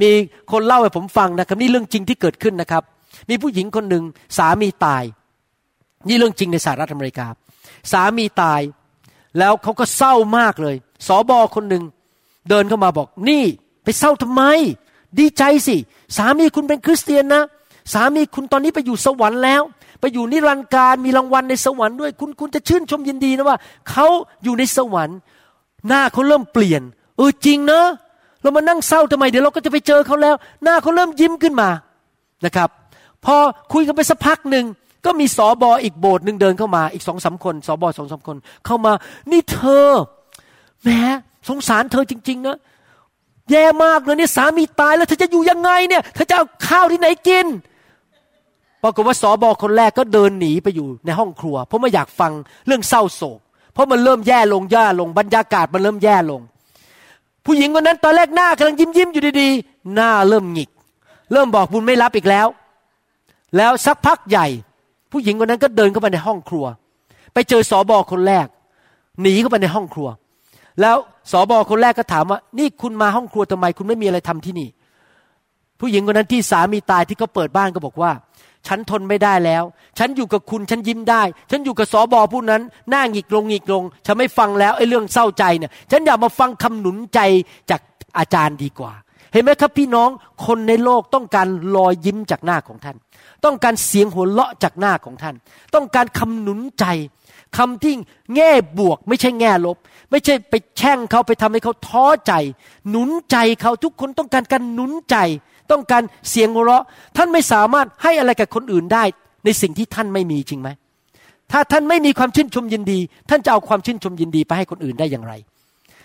[0.00, 0.10] มี
[0.52, 2.82] คนเล่าให้ผมฟังนะครับ นี่เรื่องจริงที่เกิดขึ้นนะครับ
[3.28, 4.04] มีผู้หญิงคนหนึ่ง
[4.38, 5.04] สามีตาย
[6.08, 7.26] นี่เรื่องจริงในสหรัฐอเมริกา
[7.92, 8.60] สามีตาย
[9.38, 11.84] แล้วเขาก็เศร้ามากเลย สอบอคนหนึ่ง
[12.48, 13.44] เดินเข้ามาบอกนี่
[13.84, 14.42] ไปเศร้าทำไม
[15.18, 15.76] ดีใจสิ
[16.16, 17.42] สามีคุณเป็นคริสเตียนนะ
[17.92, 19.62] สามีคุณตอนนี้ไปอยู่สวรรค์แล้ว
[20.00, 23.58] ไปอยู่นิรันดร์การมีรางวัลในสวรรค์ด้วย คุณคุณจะชื่นชมยินดีนะว่า
[23.90, 24.06] เขา
[24.44, 25.18] อยู่ในสวรรค์
[25.88, 26.82] หน้าเขาเริ่มเปลี่ยน
[27.16, 27.86] เออจริงเนอะ
[28.42, 31.68] เรามานั่งเศร้าทำไมเดี๋ยวเราก็จะไปเจอเขาแล้ว หน้าเขาเริ่มยิ้มขึ้นมา
[32.44, 32.68] นะครับ
[33.24, 33.36] พอ
[33.72, 34.64] คุยกันไปสักพักหนึ่ง
[35.04, 38.92] ก็มีสอบออีกโบสถ์หนึ่งเดินเข้ามาอีกสองสาคนสอบอสองสาคน เข้ามา
[39.30, 39.88] นี่เธอ
[40.82, 40.88] แหม
[41.48, 42.58] สงสารเธอจริง ๆ นะ
[43.50, 47.46] แย่มากเลยเนี่ยสามีตายแล้วเธอจะอยู่ยังไงเนี่ยเธอจะเอาข้าวที่ไหนกิน
[48.82, 52.32] ปรากฏว่าสอบอคนแรกก็เดินหนีไปอยู่ในห้องครัว เพราะไม่อยากฟัง
[52.66, 53.40] เรื่องเศร้าโศก
[53.72, 56.40] เพราะมันเริ่มแย่ลงแย่ลงบรรยากาศมันเริ่มแย่ลง
[57.44, 60.70] ผู้หญิงคนนั้นตอนแรกหน้ากำลังยิ้มยิ้มอยู่ดีๆ หน้าเริ่มหงิก
[61.32, 62.46] เริ่มบอกบุญไม่รับอีกแล้ว
[63.56, 64.46] แล้วสักพักใหญ่
[65.12, 66.64] ผู้หญิงคนนั้นก็เดินเข้าไปในห้องครัว
[67.34, 68.46] ไปเจอสอบอคนแรก
[69.22, 70.08] หนีเข้าไปในห้องครัว
[70.80, 70.96] แล้ว
[71.30, 74.68] สอบอคนแรกก็ถามว่า นี่คุณมาห้องครัวทำไม คุณไม่มีอะไรทำที่นี่
[75.80, 78.10] ผู้หญิงคนนั้นที่สามีตายที่เขาเปิดบ้านก็บอกว่า
[78.66, 79.62] ฉันทนไม่ได้แล้ว
[79.98, 87.20] ฉันอยู่กับคุณฉันยิ้มได้ ฉันอยู่กับสอบอผู้นั้นหน้าหงิกลงหงิกลง ฉันไม่ฟังแล้วไอ้เรื่องเศร้าใจเนี่ยฉันอยากมาฟังคำหนุนใจ
[87.70, 87.80] จาก
[88.18, 88.92] อาจารย์ดีกว่า
[89.32, 90.08] เห็นไหมครับพี่น้อง
[90.46, 91.46] คนในโลกต้องการ
[91.76, 92.96] รอยยิ้มจากหน้าของท่าน
[93.44, 95.34] ต้องการเสียงหัวเราะจากหน้าของท่าน
[95.74, 96.84] ต้องการคำหนุนใจ
[97.56, 97.94] คำที่
[98.34, 99.76] แง่บวก ไม่ใช่แง่ลบ
[100.10, 102.32] ไม่ใช่ไปแช่งเขาไปทำให้เขาท้อใจ
[102.90, 105.16] หนุนใจเขาทุกคนต้องการการหนุนใจ
[105.70, 106.84] ต้องการเสียงหัวเราะ
[107.16, 109.04] ท่านไม่สามารถให้อะไรกับคนอื่นได้
[109.44, 110.68] ในสิ่งที่ท่านไม่มีจริงไหม
[111.52, 112.98] ถ้าท่านไม่มีความชื่นชมยินดี
[113.30, 115.32] ท่านจะเอาความชื่นชมยินดีไปให้คนอื่นได้อย่างไร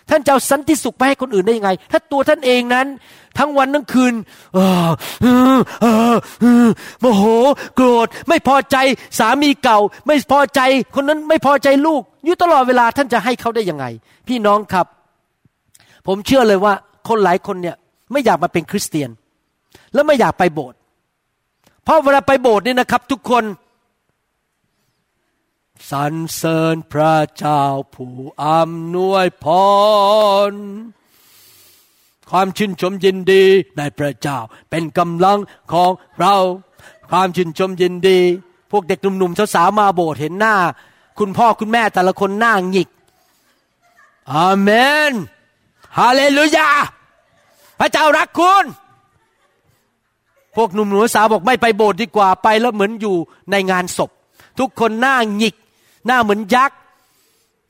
[0.10, 2.88] ท่านจะเอาสันติสุขไปให้คนอื่นได้ยังไง ถ้าตัวท่านเองนั้น
[3.38, 4.14] ทั้งวันทั้งคืน
[4.54, 4.90] เออ
[5.22, 5.28] เอ
[5.58, 6.68] อเออเออ
[7.00, 7.24] โมโห
[7.76, 8.78] โกรธ ไม่พอใจ
[9.20, 10.62] สามีเก่า ไม่พอใจ
[10.96, 13.86] คนนั้นไม่พอใจลูกอยู่ตลอดเวลาท่านจะให้เขาได้ยังไง
[14.28, 14.86] พี่น้องครับ
[16.08, 16.74] ผมเชื่อเลยว่า
[17.08, 17.76] คนหลายคนเนี่ย
[18.12, 19.10] ไม่อยากมาเป็นคริสเตียน
[19.94, 20.78] แล้วไม่อยากไปโบสถ์
[21.84, 23.44] เพราะเวลาไปโบสถ์เนี่ยนะครับ ทุกคน
[25.92, 27.64] สรรเสริญพระเจ้า
[27.94, 28.14] ผู้
[28.44, 29.46] อำนวยพ
[30.50, 30.52] ร
[32.30, 33.44] ความชื่นชมยินดี
[33.78, 34.38] ในพระเจ้า
[34.70, 35.40] เป็นกำลัง
[35.74, 36.36] ของเรา
[37.10, 38.20] ความชื่นชมยินดี
[38.72, 40.56] พวกเด็กหนุ่มๆสาวๆมาโบสถ์เห็นหน้า
[41.20, 42.90] คุณพ่อคุณแม่แต่ละคนหน้าหงิก
[44.34, 44.70] อาเม
[45.10, 45.12] น
[45.98, 46.70] ฮาเลลูยา
[47.80, 48.66] พระเจ้ารักคุณ
[50.56, 53.16] พวกหนุ่มหนูสาวบอกไม่ไปโบสถ์ดีกว่าไปแล้วเหมือนอยู่
[53.52, 54.12] ในงานศพ
[54.60, 55.56] ทุกคนหน้าหงิก
[56.06, 56.78] หน้าเหมือนยักษ์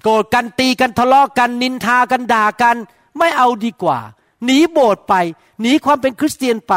[0.04, 2.76] โกรธกันตีกันทะเลาะกันนินทากันด่ากัน
[3.18, 4.00] ไม่เอาดีกว่า
[4.46, 5.14] หนีโบสถ์ไป
[5.62, 6.74] หนีความเป็นคริสเตียนไป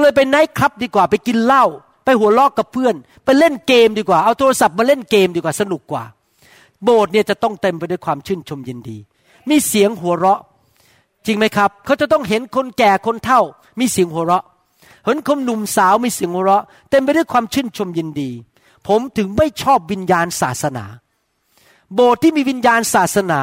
[0.00, 1.64] เลยไปไนท์คลับดีกว่าไปกินเหล้า
[2.04, 2.94] ไปหัวลอกกับเพื่อน
[3.24, 6.04] ไปเล่นเกมดีกว่า เอาโทรศัพท์มาเล่นเกมดีกว่าสนุกกว่า
[6.84, 8.98] โบสถ์เนี่ยจะต้องเต็มไปด้วยความชื่นชมยินดี
[9.48, 10.40] มีเสียงหัวเราะ
[11.26, 13.40] จริงไหมครับ เขาจะต้องเห็นคนแก่คนเฒ่า
[13.80, 14.44] มีเสียงหัวเราะ
[15.04, 18.30] เห็นคนหนุ่มสาวมีเสียงหัวเราะ เต็มไปด้วยความชื่นชมยินดี
[18.86, 20.84] ผมถึงไม่ชอบวิญญาณศาสนา
[21.94, 23.40] โบสถ์ที่มีวิญญาณศาสนา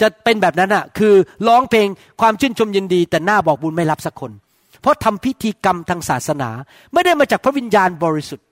[0.00, 1.14] จะเป็นแบบนั้นอะคือ
[1.48, 1.88] ร้องเพลง
[2.20, 4.32] ความชื่นชมยินดี แต่หน้าบอกบุญไม่รับสักคน
[4.80, 6.50] เพราะทำพิธีกรรมทางศาสนา
[6.92, 8.46] ไม่ได้มาจากพระวิญญาณบริสุทธิ์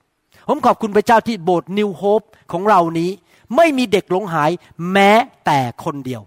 [0.48, 2.22] ผมขอบคุณพระเจ้าที่โบสถ์นิวโฮป
[2.52, 3.10] ของเรานี้
[3.56, 4.50] ไม่มีเด็กหลงหาย
[4.92, 5.12] แม้
[5.44, 6.22] แต่คนเดียว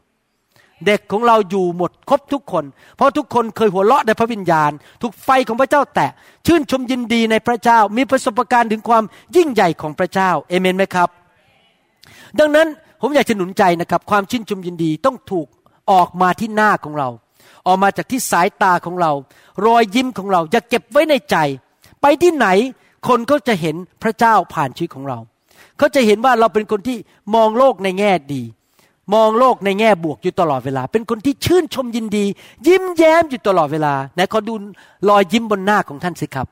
[0.86, 2.64] เด็กของเราอยู่หมดครบทุกคน
[2.96, 4.72] เพราะทุกคนเคยหัวเราะในพระวิญญาณ
[5.02, 6.10] ถูกไฟของพระเจ้าแตะ
[6.46, 9.04] ชื่นชมยินดีในพระเจ้า มีประสบการณ์ถึงความ
[9.36, 11.10] ยิ่งใหญ่ของพระเจ้าเอเมนไหมครับ
[12.40, 12.68] ดังนั้น
[13.02, 15.48] ผมอยากจะหนุนใจนะครับ ความชื่นชมยินดีต้องถูก
[15.92, 17.10] ออกมาที่หน้าของเรา
[17.68, 19.12] ออกมาจากที่สายตาของเรา
[19.66, 21.38] รอยยิ้มของเรา อย่าเก็บไว้ในใจ
[22.02, 22.48] ไปที่ไหน
[23.08, 25.20] คนก็จะเห็นพระเจ้าผ่านชีวิตของเรา
[25.78, 26.98] เขาจะเห็นว่าเราเป็นคนที่
[27.36, 28.44] มองโลกในแง่ดี
[29.14, 32.26] มองโลกในแง่บวกอยู่ตลอดเวลา เป็นคนที่ชื่นชมยินดี
[32.68, 34.54] ยิ้มแย้มอยู่ตลอดเวลาไหนขอดู
[35.10, 36.48] รอยยิ้มบนหน้าของท่านสิครับ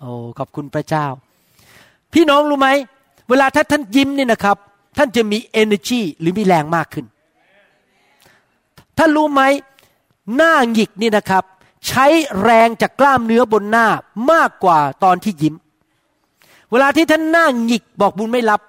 [0.00, 1.06] โอ้ขอบคุณพระเจ้า
[2.12, 2.68] พี่น้องรู้ไหม
[3.28, 4.56] เวลาถ้าท่านยิ้มนี่นะครับ
[4.98, 7.06] ท่านจะมี energy หรือมีแรงมากขึ้น
[8.98, 9.42] ถ้านรู้ไหม
[10.36, 11.44] หน้าหงิกนี่นะครับ
[11.88, 12.06] ใช้
[12.42, 13.86] แรงจากกล้ามเนื้อบนหน้า
[14.30, 15.54] มากกว่าตอนที่ยิ้ม
[16.70, 18.60] เวลาที่ท่านหน้าหงิกบอกบุญไม่รับ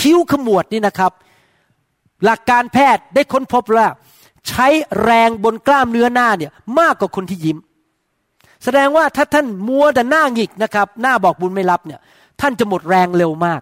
[0.00, 1.12] คิ้วขมวดนี่นะครับ
[2.24, 3.88] หลักการแพทย์ได้ค้นพบว่า
[4.48, 4.66] ใช้
[5.02, 7.58] แรงบนกล้ามเนื้อหน้าเนี่ยมากกว่าคนที่ยิ้ม
[8.64, 12.00] แสดงว่าถ้าท่านมัวแต่หน้าหงิกนะครับ หน้าบอกบุญไม่รับเนี่ย
[12.40, 13.60] ท่านจะหมดแรงเร็วมาก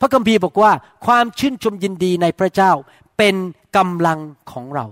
[0.00, 0.72] พระคัมภีร์บอกว่า
[1.06, 2.72] ความชื่นชมยินดีในพระเจ้า
[3.18, 3.34] เป็น
[3.76, 4.18] กำลัง
[4.52, 4.84] ของเรา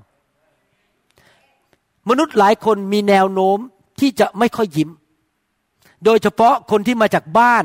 [2.09, 3.59] มนุษย์หลายคนมีแนวโน้ม
[4.01, 4.91] ที่จะไม่ค่อยยิ้ม
[6.05, 7.65] โดยเฉพาะคนที่มาจากบ้าน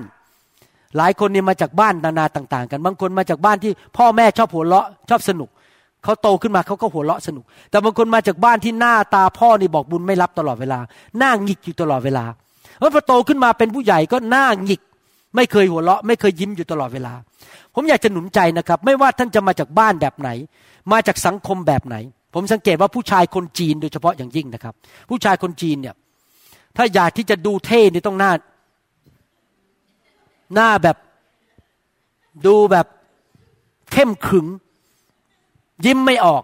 [0.97, 5.49] หลายคนเนี่ยมาจากบ้านนานาต่าง ๆ กัน บางคนมาจากบ้านที่พ่อแม่ชอบหัวเราะชอบสนุก
[6.03, 10.79] เขาโตขึ้นมาเขาก็หัวเราะสนุก แต่บางคนมาจากบ้านที่หน้าตาพ่อนี่บอกบุญไม่รับตลอดเวลา
[11.17, 12.25] หน้าหงิกอยู่ตลอดเวลา
[12.77, 14.81] เพราะพอโตขึ้นมาเป็นผู้ใหญ่ก็หน้าหงิก
[15.35, 17.13] ไม่เคยหัวเราะ ไม่เคยยิ้มอยู่ตลอดเวลา
[17.75, 20.29] ผมอยากจะหนุนใจนะครับ ไม่ว่าท่านจะมาจากบ้านแบบไหน
[20.91, 21.95] มาจากสังคมแบบไหน
[22.33, 24.73] ผมสังเกตว่าผู้ชายคนจีนโดยเฉพาะอย่างยิ่งนะครับ
[25.09, 25.95] ผู้ชายคนจีนเนี่ย
[26.77, 28.31] ถ้าอยากที่จะดูเท่นี่ต้องหน้า
[30.53, 30.97] หน้าแบบ
[32.45, 32.87] ดูแบบ
[33.91, 34.47] เข้มขึง
[35.85, 36.43] ยิ้มไม่ออก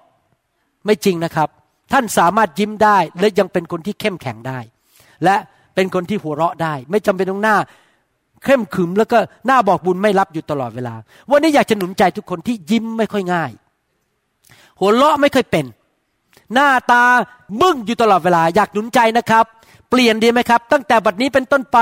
[0.86, 1.49] ไม่จริงนะครับ
[1.93, 4.60] ท่านสามารถยิ้มได้และยังเป็นคนที่เข้มแข็งได้
[5.24, 5.36] และ
[5.76, 7.58] เป็นคนที่หัวเราะได้ ไม่จำเป็นต้องหน้า
[8.45, 10.95] เข้มขึมแล้วก็หน้าบอกบุญไม่รับอยู่ตลอดเวลา
[11.32, 13.51] วันนี้อยากจะหนุนใจทุกคนที่ยิ้มไม่ค่อยง่าย
[14.80, 15.66] หัวเราะไม่ค่อยเป็น
[16.53, 17.03] หน้าตา
[17.62, 19.45] บึ้งอยู่ตลอดเวลา อยากหนุนใจนะครับ
[19.89, 21.80] เปลี่ยนดีไหมครับ ตั้งแต่บัดนี้เป็นต้นไป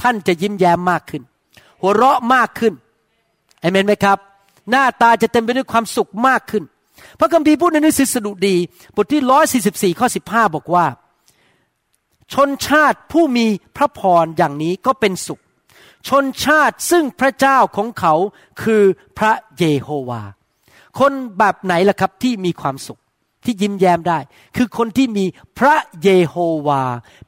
[0.00, 1.22] ท่านจะยิ้มแย้มมากขึ้น
[1.80, 2.74] หัวเราะมากขึ้น
[3.60, 4.18] เอเมนไหมครับ
[4.70, 6.64] หน้าตาจะเต็มไปด้วยความสุขมากขึ้น
[7.18, 8.56] พระคัมภีร์พูดในหนังสือสดุดี
[8.96, 10.86] บทที่ร้อยสี่สิบสี่ข้อสิบห้าบอกว่า
[12.32, 15.40] ชนชาติผู้มีพระพรอย่างนี้ก็เป็นสุข
[16.08, 18.14] ชนชาติซึ่งพระเจ้าของเขา
[18.62, 18.82] คือ
[19.18, 20.22] พระเยโฮวา
[20.98, 23.00] คนแบบไหนล่ะครับที่มีความสุข
[23.44, 24.18] ที่ยิ้มแย้มได้
[24.56, 25.24] คือคนที่มี
[25.58, 26.36] พระเยโฮ
[26.66, 26.82] วา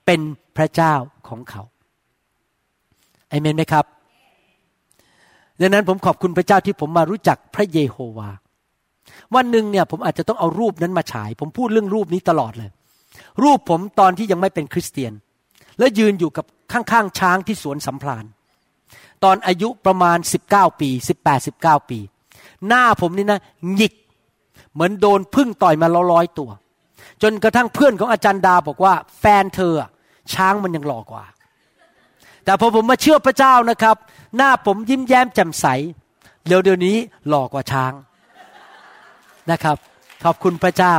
[0.07, 0.21] เป็น
[0.57, 0.95] พระเจ้า
[1.29, 1.63] ของเขา
[3.35, 3.85] อเมนไหมครับ
[5.61, 8.31] ดังนั้นผมขอบคุณพระเจ้าที่ผมมารู้จักพระเยโฮวา
[9.35, 12.71] วันหนึ่งเนี่ยผมอาจจะต้องเอารูปนั้นมาฉาย ผมพูดเรื่องรูปนี้ตลอดเลย
[13.43, 15.13] รูปผมตอนที่ยังไม่เป็นคริสเตียน
[15.79, 18.25] แล้วยืนอยู่กับข้างๆช้างที่สวนสัมพลาน
[19.25, 20.19] ตอนอายุประมาณ
[20.49, 20.91] 19 ปี
[21.25, 21.99] 18 19 ปี
[22.67, 23.41] หน้าผมนี่นะ
[23.75, 23.95] หงิก
[24.73, 26.51] เหมือนโดนพึ่งต่อยมาร้อยตัว
[27.23, 29.75] จนกระทั่งเพื่อนของอาจารย์ดาบอกว่า แฟนเธอ
[30.33, 31.25] ช้างมันยังหล่อกว่า
[32.45, 33.97] แต่พอผมมาเชื่อพระเจ้านะครับ
[34.37, 35.67] หน้าผมยิ้มแย้มแจ่มใส
[36.47, 36.97] เดี๋ยวเดี๋ยวนี้
[37.29, 37.93] หล่อกว่าช้าง
[39.51, 39.77] นะครับ
[40.25, 40.95] ขอบคุณพระเจ้า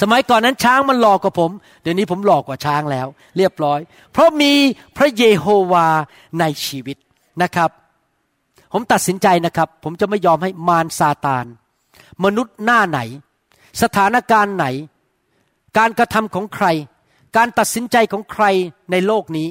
[0.00, 1.50] สมัยก่อนนั้นช้างมันหลอกกว่าผม
[1.82, 3.06] เดี๋ยวนี้ผมหลอกกว่าช้างแล้ว
[3.36, 3.80] เรียบร้อย
[4.12, 4.52] เพราะมี
[4.96, 5.88] พระเยโฮวา
[6.40, 6.96] ในชีวิต
[7.42, 7.70] นะครับ
[8.72, 11.44] ผมตัดสินใจนะครับ ผมจะไม่ยอมให้มารซาตาน
[12.24, 13.00] มนุษย์หน้าไหน
[13.82, 14.66] สถานการณ์ไหน
[15.78, 16.66] การกระทำของใคร
[17.36, 18.44] การตัดสินใจของใคร
[18.90, 19.48] ในโลกนี้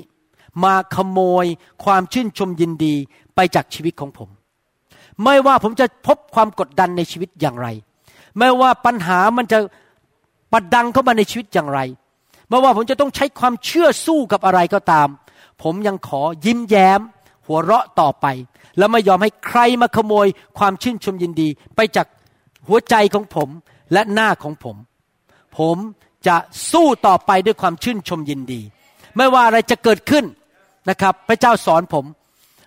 [0.64, 1.46] มาขโมย
[1.84, 2.96] ความชื่นชมยินดี
[3.36, 4.30] ไปจากชีวิตของผม
[5.24, 7.68] ไม่ว่าผมจะพบความกดดันในชีวิตอย่างไร
[8.38, 9.60] ไม่ว่าปัญหามันจะ
[10.52, 11.80] ประดังเข้ามาในชีวิตอย่างไร
[12.50, 15.08] ไม่ว่าผมจะต้องใช้ความเชื่อสู้กับอะไรก็ตาม
[15.64, 17.02] ผมยังขอยิ้มแย้ม
[17.46, 18.26] หัวเราะต่อไป
[18.78, 20.28] แล้วไม่ยอมให้ใครมาขโมย
[20.58, 22.08] ความชื่นชมยินดี ไปจาก
[22.68, 23.50] หัวใจของผม
[23.94, 24.76] และหน้าของผม
[25.58, 25.78] ผม
[26.28, 26.36] จะ
[26.72, 28.62] สู้ต่อไปด้วยความชื่นชมยินดี
[29.18, 30.26] ไม่ว่าอะไรจะเกิดขึ้น
[30.90, 32.06] นะครับ พระเจ้าสอนผม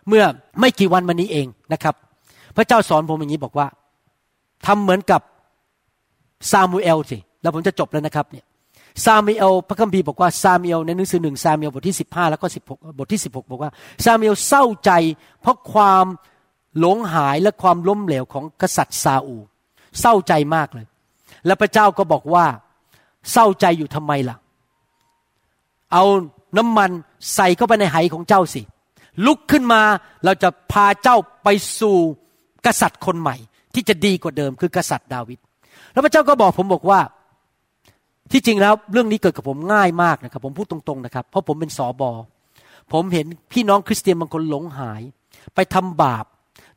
[0.08, 0.24] เมื่อ
[0.60, 1.94] ไม่กี่วันมานี้เองนะครับ
[2.56, 3.66] พระเจ้าสอนผมอย่างนี้บอกว่า
[4.66, 5.20] ทำเหมือนกับ
[6.50, 8.44] ซามูเอลสิแล้วผมจะจบแล้วนะครับเนี่ย
[9.04, 13.70] ซามูเอลพระคัมภีร์บอกว่าซามูเอลในหนังสือหนึ่งซามูเอลบทที่สิบห้าแล้วก็สิบหกบทที่สิบหกบอกว่า
[14.04, 14.90] ซามูเอลเศร้าใจ
[15.40, 16.06] เพราะความ
[16.78, 19.36] หลงหายและความล้มเหลวของกษัตริย์ซาอู
[20.00, 20.86] เศร้าใจมากเลย
[21.46, 22.46] และพระเจ้าก็บอกว่า
[23.32, 24.36] เศร้าใจอยู่ทำไมล่ะ
[25.92, 26.04] เอา
[26.56, 26.90] น้ำมัน
[27.34, 28.62] ใส่เข้าไปในไหของเจ้าสิ
[29.26, 29.82] ลุกขึ้นมา
[30.24, 31.48] เราจะพาเจ้าไป
[31.80, 31.96] สู่
[32.66, 33.36] กษัตริย์คนใหม่
[33.74, 35.38] ที่จะดีกว่าเดิมคือกษัตริย์ดาวิด
[35.92, 37.00] แล้วพระเจ้าก็บอกผมบอกว่า
[38.32, 42.10] ที่จริงแล้วเรื่องนี้เกิดกับผมง่ายมากนะครับ ผมพูดตรงๆนะครับ เพราะผมเป็นสอบอ
[42.92, 45.02] ผมเห็นพี่น้องคริสเตียนบางคนหลงหาย
[45.54, 46.24] ไปทำบาป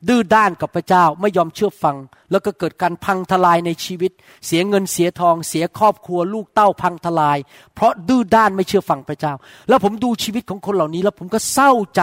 [0.08, 1.96] ดื้อด้านกับพระเจ้าไม่ยอมเชื่อฟัง
[2.32, 4.12] แล้วก็เกิดการพังทลายในชีวิต
[4.46, 7.38] เสียเงินเสียทอง เสียครอบครัวลูกเต้าพังทลาย
[7.76, 9.34] เพราะดื้อด้านไม่เชื่อฟังพระเจ้า
[9.70, 12.02] แล้วผมดูชีวิตของคนเหล่านี้ แล้วผมก็เศร้าใจ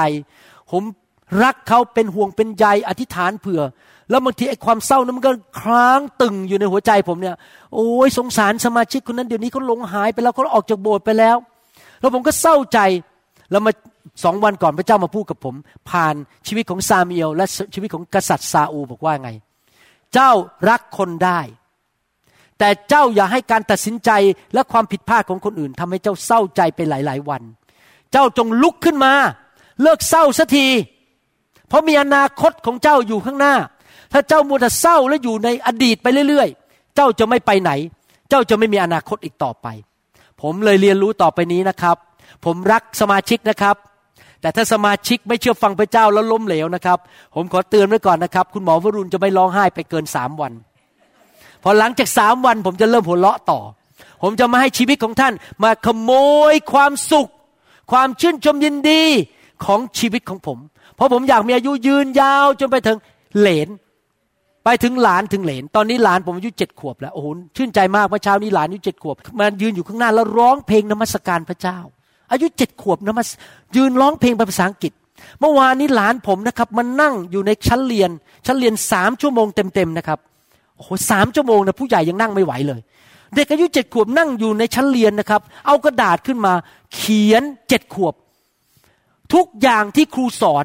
[0.70, 0.82] ผม
[1.42, 3.62] รักเขาเป็นห่วงเป็นใยอธิษฐานเผื่อ
[4.10, 7.36] แล้วบางทีไอ้ความเศร้านั้นมันก็ค้างตึงอยู่ในหัวใจผมเนี่ย
[7.74, 11.36] โอ้ยสงสารสมาชิกคนนั้นเดี๋ยวนี้เขาหลงหายไปแล้วเขาออกจากโบสถ์ไปแล้ว
[12.00, 12.78] แล้วผมก็เศร้าใจ
[13.50, 13.72] แล้วมา
[14.24, 15.54] สองวันก่อนพระเจ้ามาพูดกับผม
[15.90, 16.14] ผ่าน
[16.46, 19.30] ชีวิตของซามีเอลและชีวิตของกษัตริย์ซาอูบอกว่าไง
[20.14, 20.30] เจ้า
[20.68, 21.40] รักคนได้
[22.58, 24.10] แต่เจ้าอย่าให้การตัดสินใจ
[24.54, 27.42] และความผิดพลาดของคนอื่นทำให้เจ้าเศร้าใจไปหลาย ๆ วัน
[28.12, 29.12] เจ้าจงลุกขึ้นมา
[29.82, 30.66] เลิกเศร้าสักที
[31.68, 33.54] เพราะมีอนาคตของเจ้าอยู่ข้างหน้า
[34.12, 37.70] ถ้าเจ้ามัวแต่เศร้าและอยู่ในอดีตไปเรื่อย ๆ เจ้าจะไม่ไปไหน
[38.28, 39.66] เจ้าจะไม่มีอนาคตอีกต่อไป
[40.40, 41.96] ผมเลยเรียนรู้ต่อไปนี้นะครับ
[42.44, 43.76] ผมรักสมาชิกนะครับ
[44.44, 46.98] แต่ถ้าสมาชิกไม่เชื่อฟังพระเจ้าแล้วล้มเหลวนะครับ
[47.34, 50.52] ผมขอเตือนไว้ก่อนนะครับ คุณหมอวรุณจะไม่ร้องไห้ไปเกินสามวัน
[51.62, 53.60] พอหลังจากสามวันผมจะเริ่มหัวเราะต่อ
[54.22, 55.32] ผมจะมาให้ชีวิตของท่าน
[55.62, 56.10] มาขโม
[56.52, 57.30] ยความสุข
[57.92, 59.02] ความชื่นชมยินดี
[59.64, 60.58] ของชีวิตของผม
[60.96, 62.98] เพราะผมอยากมีอายุยืนยาวจนไปถึง
[63.38, 63.68] เหลน
[64.64, 67.26] ไปถึงหลานถึงเหลน ตอนนี้หลานผมอายุเจ็ดขวบแล้วโอ้โห
[67.56, 71.78] ชื่นใจมากเมื่อเช้านี้หลานอายุเจ็ดขวบมายืนอยู่ข้างหน้าแล้วร้องเพลงนมัสการพระเจ้า
[72.32, 73.28] อายุเจ็ดขวบนะมัส
[73.76, 74.92] ยืนร้องเพลงเป็นภาษาอังกฤษ
[75.40, 78.10] เมื่อวานนี้หลานผมนะครับมันนั่งอยู่ในชั้นเรียน
[78.46, 80.18] ชั้นเรียนสามชั่วโมงเต็มๆนะครับ
[80.76, 82.80] โอ้โหสามชั่วโมงนะผู้ใหญ่ยังนั่งไม่ไหวเลย
[83.34, 86.52] เด็กอายุเจ็ดขวบนั่งอยู่ในชั้นเรียนนะครับ เอากระดาษขึ้นมา
[86.94, 88.14] เขียนเจ็ดขวบ
[89.34, 90.64] ทุกอย่างที่ครูสอน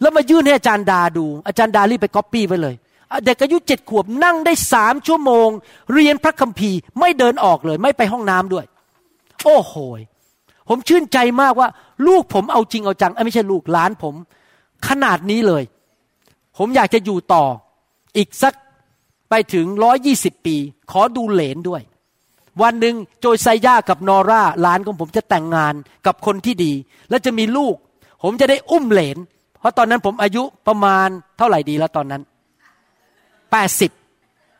[0.00, 2.74] แล้วมายื่นให้อาจารย์ดาดู อาจารย์ดารีบไปก๊อปปี้ไว้เลย
[3.24, 5.48] เด็กอายุเจ็ดขวบนั่งได้สามชั่วโมง
[5.94, 8.64] เรียนพระคัมภีร์ไม่เดินออกเลย ไม่ไปห้องน้ำด้วย
[9.44, 9.74] โอ้โห
[10.68, 11.68] ผมชื่นใจมากว่า
[12.06, 14.14] ลูกผมเอาจริงเอาจังไม่ใช่ลูกหลานผม
[14.88, 15.62] ขนาดนี้เลย
[16.58, 17.44] ผมอยากจะอยู่ต่อ
[18.16, 18.54] อีกสัก
[19.30, 20.56] ไปถึงร้อยี่สิบปี
[20.92, 21.82] ขอดูเหลนด้วย
[22.62, 25.74] วันหนึ่งโจยไซย่ากับนอร่าหลานของผมจะแต่งงาน
[26.06, 26.72] กับคนที่ดี
[27.10, 27.74] และจะมีลูก
[28.22, 29.16] ผมจะได้อุ้มเหลน
[29.60, 31.08] เพราะตอนนั้นผมอายุประมาณ
[31.38, 32.22] เท่าไหร่ดีแล้วตอนนั้น
[33.50, 33.90] แปดสิบ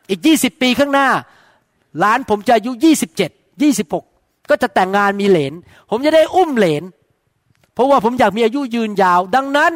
[0.09, 1.09] อีกยี่สิบปีข้างหน้า
[1.99, 3.31] หลานผมจะอายุยี่สิบเจ็ด
[3.63, 4.05] ยี่สิบหก
[4.51, 5.53] ก็จะแต่งงานมีเหลน
[5.91, 6.83] ผมจะได้อุ้มเหลน
[7.75, 9.73] เพราะว่าผมอยากมีอายุยืนยาว ดังนั้น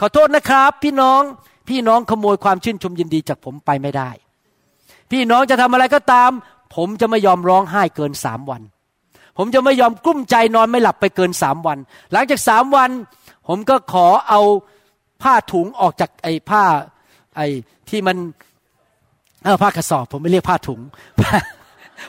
[0.00, 1.20] ขอโทษนะครับ พี่น้อง
[1.68, 4.10] พี่น้องขโมยความชื่นชมยินดีจากผมไปไม่ได้
[5.10, 6.30] พี่น้องจะทำอะไรก็ตาม
[6.74, 8.62] ผมจะไม่ยอมร้องไห้เกินสามวัน
[9.38, 11.78] ผมจะไม่ยอมกลุ้มใจนอนไม่หลับไปเกินสามวัน
[12.12, 12.90] หลังจากสามวัน
[13.48, 14.40] ผมก็ขอเอา
[15.22, 16.62] ผ้าถุงออกจากไอ้ผ้า
[17.36, 17.46] ไอ้
[17.88, 18.16] ที่มัน
[19.44, 20.80] เออผ้ากระสอบ ผมไม่เรียกผ้าถุง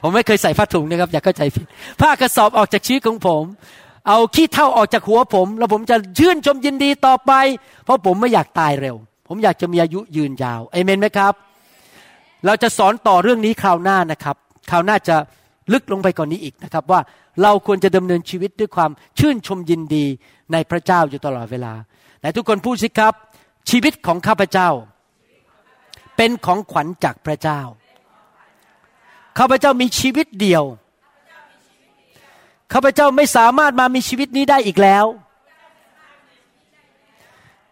[0.04, 1.66] ผมไม่เคยใส่ผ้าถุงนะครับ อย่าเข้าใจผิด
[2.02, 3.44] ผ้ากระสอบออกจากชีวิตของผม
[4.08, 7.32] เอาขี้เท่าออกจากหัวผม แล้วผมจะชื่นชมยินดีต่อไป
[7.84, 8.96] เพราะผมไม่อยากตายเร็ว
[9.28, 11.34] ผมอยากจะมีอายุยืนยาวเอเมนไหมครับ
[12.46, 14.36] เราจะสอนต่อเรื่องนี้คราวหน้านะครับ
[14.72, 15.16] คราวหน้าจะ
[15.74, 17.00] ลึกลงไปกว่านนี้อีกนะครับ ว่า
[17.44, 20.06] เราควรจะดำเนินชีวิตด้วยความชื่นชมยินดี
[20.52, 21.74] ในพระเจ้าอยู่ตลอดเวลา
[22.20, 23.14] ไหนทุกคนพูดสิครับ
[23.70, 24.70] ชีวิตของข้าพเจ้า
[26.18, 27.62] เป็นของขวัญจากพระเจ้า
[29.38, 30.64] ข้าพเจ้ามีชีวิตเดียว
[32.74, 35.06] ข้าพเจ้าไม่สามารถมามีชีวิตนี้ได้อีกแล้ว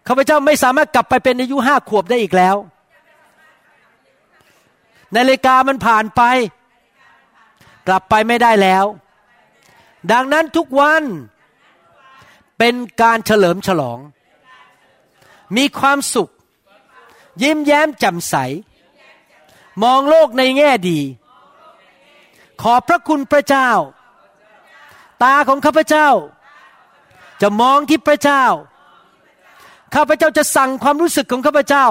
[0.08, 2.56] ข้าพเจ้าไม่สามารถกลับไปเป็นอายุห้าขวบได้อีกแล้ว
[5.16, 6.22] นาฬิกามันผ่านไป
[7.88, 8.86] กลับไปไม่ได้แล้ว
[10.12, 11.04] ดังนั้นทุกวัน
[12.58, 14.00] เป็นการเฉลิมฉลอง
[15.58, 16.30] มีความสุข
[17.42, 18.36] ยิ้มแย้มแจ่มใส
[19.84, 21.00] มองโลกในแง่ดี
[22.62, 23.70] ขอบพระคุณพระเจ้า
[25.24, 26.10] ตาของข้าพเจ้า
[27.42, 28.44] จะมองที่พระเจ้า
[29.96, 31.86] ข้าพเจ้าจะสั่งความรู้สึกของข้าพเจ้า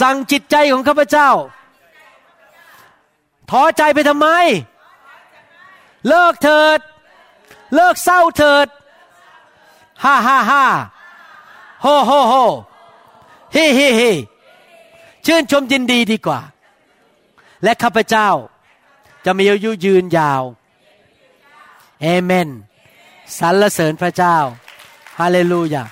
[0.00, 1.30] สั่งจิตใจของข้าพเจ้า
[3.50, 4.28] ท้อใจไปทำไม
[6.08, 6.78] เลิกเถิด
[7.74, 8.66] เลิกเศร้าเถิด
[10.04, 10.64] ฮ่าฮ่าฮ่า
[11.82, 12.34] โฮโฮโฮ
[13.52, 14.12] เฮ่เฮ่เฮ่
[15.26, 16.40] ชื่นชมยินดีดีกว่า
[17.62, 18.28] และข้าพเจ้า
[19.24, 20.42] จะมีอายุยืนยาว
[22.02, 22.48] เอเมน
[23.38, 24.36] สรรเสริญพระเจ้า
[25.18, 25.84] ฮาเลลูยา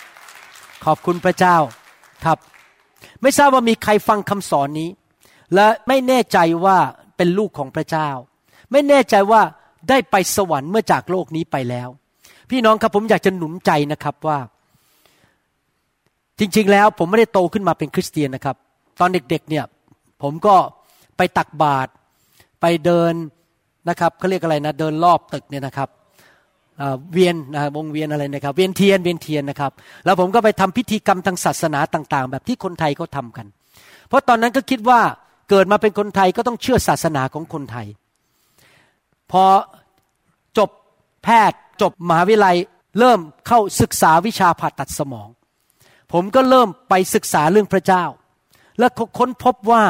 [0.84, 1.56] ขอบคุณพระเจ้า
[2.24, 2.38] ครับ
[3.22, 4.88] ไม่ทราบว่ามีใครฟังคำสอนนี้
[5.54, 6.78] และไม่แน่ใจว่า
[7.16, 8.08] เป็นลูกของพระเจ้า
[8.72, 9.42] ไม่แน่ใจว่า
[9.88, 11.88] ได้ไปสวรรค์เมื่อจากโลกนี้ไปแล้ว
[12.50, 14.38] พี่น้องครับผมอยากจะหนุนใจนะครับว่า
[16.38, 18.56] จริงๆแล้วผมไม่ได้โตขึ้นมาเป็นคริสเตียนนะครับ
[19.00, 19.64] ตอนเด็กๆเนี่ย
[20.22, 20.54] ผมก็
[21.16, 21.90] ไปตักบาตร
[22.60, 23.14] ไปเดิน
[23.88, 25.88] นะครับเขาเรียกอะไรนะเดินรอบตึกเนี่ยนะครับ
[27.12, 29.72] เวียนนะวงเวียนอะไรนะครับ เวียนเทียนเวียนเทียนนะครับ
[30.04, 33.46] แล้วผมก็ไปทำพิธีกรรมทางศาสนาต่าง ๆ แบบที่คนไทยเขาทำกัน
[34.08, 35.00] เพราะตอนนั้นก็คิดว่า
[35.50, 37.86] เกิดมาเป็นคนไทยก็ต้องเชื่อศาสนาของคนไทย
[39.30, 39.44] พอ
[40.58, 40.70] จบ
[41.24, 42.56] แพทย์จบมหาวิทยาลัย
[42.98, 45.28] เริ่มเข้าศึกษาวิชาผ่าตัดสมอง
[46.12, 48.04] ผมก็เริ่มไปศึกษาเรื่องพระเจ้า
[48.78, 48.86] และ
[49.18, 49.84] ค้นพบว่า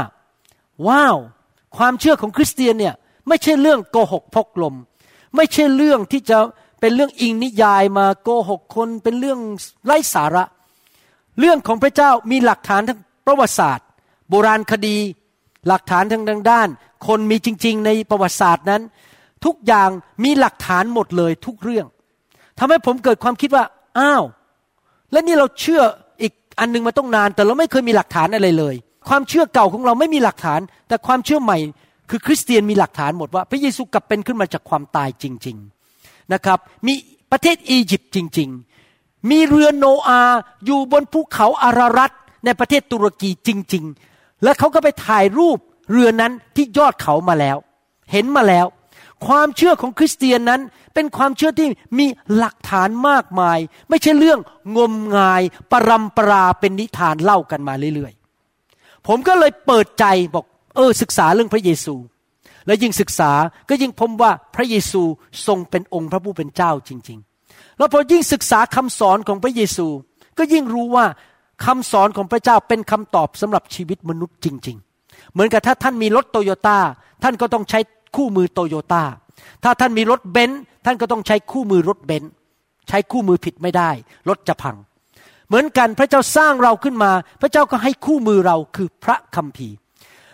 [0.89, 1.17] ว้าว
[1.77, 2.95] ความเชื่อของคริสเตียนเนี่ย
[3.29, 4.75] ไม่ใช่เรื่องโกหกพกลม
[5.37, 6.39] ไม่ใช่เรื่องที่จะ
[6.81, 9.39] เป็นเรื่องอิงนิยายมาโกหกคนเป็นเรื่อง
[9.85, 10.45] ไร้สาระ
[11.39, 13.87] เรื่องของพระเจ้ามีหลักฐานทั้งประวัติศาสตร์
[14.31, 14.97] โบราณคดี
[15.69, 16.69] หลักฐานทางด้าน
[17.07, 18.83] คนมีจริง ๆ ในประวัติศาสตร์นั้น
[19.45, 19.91] ทุกอย่าง
[20.25, 21.87] มีหลักฐานหมดเลยทุกเรื่อง
[22.59, 23.65] ทำให้ผมเกิดความคิดว่า
[23.99, 24.25] อ้าว
[25.13, 25.83] และนี่เราเชื่อ
[26.23, 28.75] อีกอันนึงมาต้องนาน แต่เราไม่เคยมีหลักฐานอะไรเลย
[29.09, 31.59] ความเชื่อเก่าของเราไม่มีหลักฐาน แต่ความเชื่อใหม่
[32.11, 35.57] คือคริสเตียนมีหลักฐานหมดว่า พระเยซูกลับเป็นขึ้นมาจากความตายจริง
[35.95, 36.95] ๆนะครับ มี
[37.33, 38.51] ประเทศอียิปต์จริง
[38.91, 40.23] ๆ มีเรือโนอา
[40.67, 42.13] อยู่บนภูเขาอารารัต
[42.45, 43.85] ในประเทศตุรกีจริง
[44.15, 45.59] ๆ และเขาก็ไปถ่ายรูป
[45.91, 47.57] เรือนั้นที่ยอดเขามาแล้ว
[48.13, 48.67] เห็นมาแล้ว
[49.27, 50.61] ความเชื่อของคริสเตียนนั้น
[50.95, 54.41] เป็นความเชื่อที่มีหลักฐานมากมาย ไม่ใช่เรื่อง
[54.77, 55.43] งมงาย
[55.73, 58.13] ปรำปราเป็นนิทานเล่ากันมาเรื่อย
[59.07, 60.45] ผมก็เลยเปิดใจบอก
[60.77, 61.95] เออ ศึกษาเรื่องพระเยซู
[62.67, 63.31] และยิ่งศึกษา
[63.69, 65.03] ก็ยิ่งพบว่าพระเยซู
[65.47, 69.87] ทรงเป็นองค์พระผู้เป็นเจ้าจริง ๆ แล้วพอยิ่งศึกษาคำสอนของพระเยซู
[70.39, 71.07] ก็ยิ่งรู้ว่า
[71.65, 76.79] คำสอนของพระเจ้าเป็นคำตอบสำหรับชีวิตมนุษย์จริง ๆ เหมือนกับถ้าท่านมีรถโตโยต้า
[77.23, 77.81] ท่านก็ต้องใช้
[78.17, 79.03] คู่มือโตโยต้า
[79.65, 82.31] ถ้าท่านมีรถเบนซ์ท่านก็ต้องใช้คู่มือรถเบนซ์
[82.89, 83.91] ใช้คู่มือผิดไม่ได้
[84.29, 84.77] รถจะพัง
[85.51, 89.77] เหมือนกันพระเจ้าสร้างเราขึ้นมา พระเจ้าก็ให้คู่มือเราคือพระคัมภีร์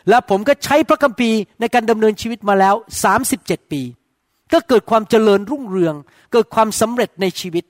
[0.09, 2.75] และผมก็ใช้พระคัมภีร์ในการดำเนินชีวิตมาแล้ว
[3.23, 3.83] 37 ปี
[4.53, 5.95] ก็เกิดความเจริญรุ่งเรือง
[6.33, 7.65] เกิดความสำเร็จในชีวิต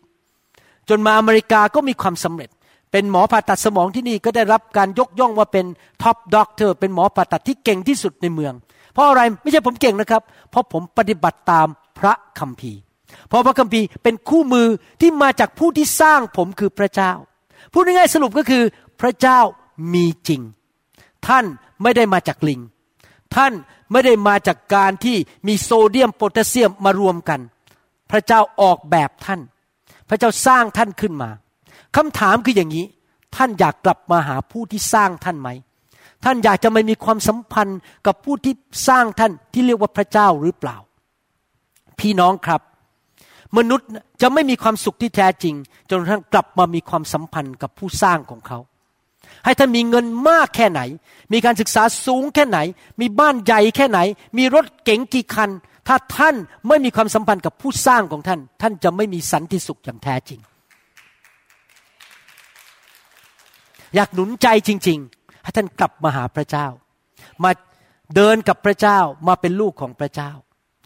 [0.89, 2.51] จนมาอเมริกาก็มีความสำเร็จ
[2.93, 5.67] เป็นหมอผ่าตัดสมองที่นี่ก็ได้รับการยกย่องว่าเป็น
[6.03, 8.53] top doctor เป็นหมอผ่าตัดที่เก่งที่สุดในเมือง
[8.93, 11.67] เพราะอะไรไม่ใช่ผมเก่งนะครับ เพราะผมปฏิบัติตาม
[11.99, 12.81] พระคัมภีร์
[13.29, 14.69] เพราะพระคัมภีร์เป็นคู่มือ
[15.01, 17.13] ที่มาจากผู้ที่สร้างผมคือพระเจ้า
[17.73, 18.63] พูดง่ายๆสรุปก็คือ
[19.01, 19.41] พระเจ้า
[19.95, 20.43] มีจริง
[21.27, 21.45] ท่าน
[21.83, 22.61] ไม่ได้มาจากลิง
[23.37, 23.53] ท่าน
[23.93, 27.41] ไม่ได้มาจากการที่มีโซเดียมโพแทสเซียมมารวมกัน
[28.11, 29.41] พระเจ้าออกแบบท่าน
[30.09, 31.31] พระเจ้าสร้างท่านขึ้นมา
[31.97, 32.87] คำถามคืออย่างนี้
[33.37, 35.49] ท่านอยากกลับมาหาผู้ที่สร้างท่านไหม
[36.25, 38.55] ท่านอยากจะไม่มีความสัมพันธ์กับผู้ที่
[38.89, 40.77] สร้างท่านที่เรียกว่าพระเจ้าหรือเปล่า
[41.99, 42.61] พี่น้องครับ
[43.57, 43.89] มนุษย์
[44.23, 45.55] จะไม่มีความสุขที่แท้จริง
[45.91, 48.59] จนกระทั่งกลับมามีความสัมพันธ์กับผู้สร้างของเขา
[49.45, 50.81] ให้ท่านมีเงินมากแค่ไหน
[51.33, 52.59] มีการศึกษาสูงแค่ไหน
[53.01, 53.99] มีบ้านใหญ่แค่ไหน
[54.39, 55.51] มีรถเก๋งกี่คัน
[55.89, 56.35] ถ้าท่าน
[56.69, 60.41] ไม่มีความสัมพันธ์กับผู้สร้างของท่าน ท่านจะไม่มีสันติสุขอย่างแท้จริง
[63.95, 66.67] อยากหนุนใจจริง ๆ ให้ท่านกลับมาหาพระเจ้า
[67.43, 67.51] มา
[68.15, 68.99] เดินกับพระเจ้า
[69.29, 70.31] มาเป็นลูกของพระเจ้า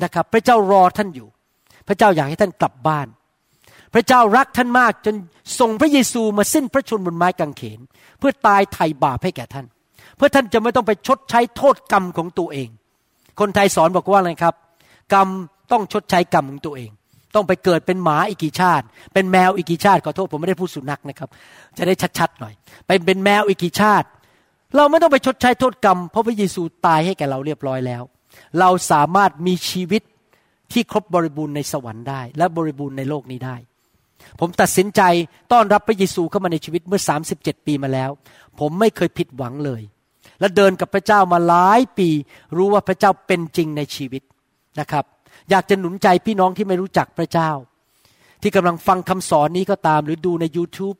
[0.02, 1.28] นะครับ พระเจ้ารอท่านอยู่
[1.88, 3.06] พระเจ้าอยากให้ท่านกลับบ้าน
[3.94, 5.14] พระเจ้ารักท่านมากจน
[5.60, 7.80] ส่งพระเยซูมาสิ้นพระชนบนไม้กางเขน
[8.18, 9.66] เพื่อตายไถ่บาปให้แก่ท่าน
[10.16, 12.68] เพื่อท่านจะไม่ต้องไปชดใช้โทษกรรมของตัวเอง
[13.40, 14.54] คนไทยสอนบอกว่าอะไรครับ
[15.14, 15.28] กรรม
[15.72, 16.90] ต้องชดใช้กรรมของตัวเอง
[17.34, 21.28] ต้องไปเกิดเป็นหมาอีกกี่ชาติ เป็นแมวอีกกี่ชาติขอโทษผมไม่ได้พูดสุนัขนะครับ
[21.78, 22.54] จะได้ชัดๆหน่อย
[22.86, 24.06] ไปเป็นแมวอีกกี่ชาติ
[24.76, 28.02] เราไม่ต้องไปชดใช้โทษกรรมเพราะพระเยซูตายให้แก่เราเรียบร้อยแล้ว
[28.60, 30.02] เราสามารถมีชีวิต
[30.72, 33.56] ที่ครบบริบูรณ์ในสวรรค์ได้ และบริบูรณ์ในโลกนี้ได้
[34.40, 35.02] ผมตัดสินใจ
[35.52, 37.00] ต้อนรับพระเยซูเข้ามาในชีวิตเมื่อ
[37.34, 38.10] 37 ปีมาแล้ว
[38.58, 39.82] ผมไม่เคยผิดหวังเลย
[40.40, 42.08] และเดินกับพระเจ้ามาหลายปี
[42.56, 44.22] รู้ว่าพระเจ้าเป็นจริงในชีวิต
[44.80, 45.04] นะครับ
[45.50, 47.50] อยากจะหนุนใจพี่น้องที่ไม่รู้จักพระเจ้า
[48.42, 50.96] ที่กำลังฟังคำสอนนี้ก็ตามหรือดูใน YouTube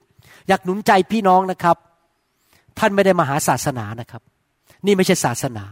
[0.49, 1.77] อยากหนุนใจพี่น้องนะครับ
[2.79, 4.23] ท่านไม่ได้มาหาศาสนานะครับ
[4.87, 5.65] นี่ไม่ใช่ศาสนา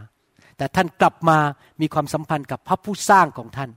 [0.57, 1.37] แต่ท่านกลับมา
[1.81, 3.69] มีความสัมพันธ์กับพระผู้สร้างของท่าน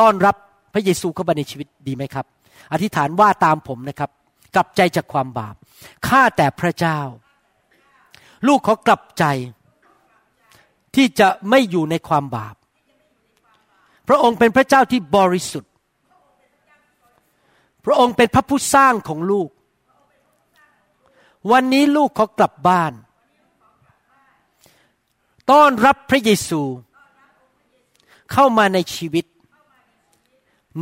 [0.00, 0.36] ต้อนรับ
[0.72, 2.26] พระเยซูเข้ามาในชีวิตดีไหมครับ
[2.72, 4.10] อธิษฐานว่าตามผมนะครับ
[4.54, 5.54] กลับใจจากความบาป
[6.06, 6.98] ข้าแต่พระเจ้า
[8.46, 9.24] ลูกขอกลับใจ
[10.94, 12.54] ที่จะไม่อยู่ในความบาป
[14.08, 15.72] พระองค์เป็นพระเจ้าที่บริสุทธิ์
[17.84, 19.48] พระองค์เป็นพระผู้สร้างของลูก
[21.52, 22.92] วันนี้ลูกขอกลับบ้าน
[25.50, 26.62] ต้อนรับพระเยซู
[28.32, 29.24] เข้ามาในชีวิต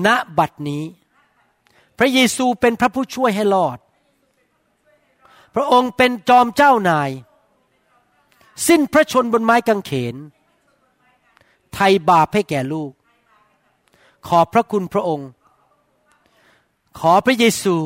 [0.06, 0.84] ณบัดนี้
[1.98, 3.78] พระเยซูเป็นพระผู้ช่วยให้รอด
[5.54, 7.10] พระองค์เป็นจอมเจ้านาย
[8.68, 10.14] สิ้นพระชนบนไม้กางเขน
[11.74, 12.92] ไทยบาปให้แก่ลูก
[14.26, 15.28] ขอพระคุณพระองค์
[16.98, 17.76] ขอพระเยซู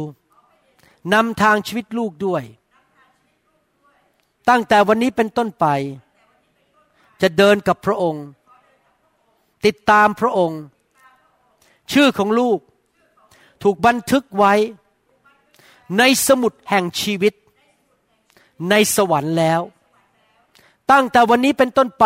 [1.15, 2.43] นำทางชีวิตลูกด้วย
[4.49, 5.67] ตั้งแต่วันนี้เป็นต้นไป
[7.23, 8.25] จะเดินกับพระองค์
[9.65, 10.61] ติดตามพระองค์
[11.93, 12.59] ชื่อของลูก
[13.63, 14.55] ถูกบันทึกไว้
[15.99, 17.35] ในสมุดแห่งชีวิต
[18.71, 19.61] ในสวรรค์แล้ว
[20.91, 22.05] ตั้งแต่วันนี้เป็นต้นไป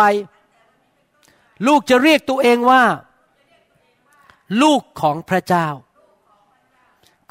[1.67, 2.83] ลูกจะเรียกตัวเองว่า
[4.61, 5.67] ลูกของพระเจ้า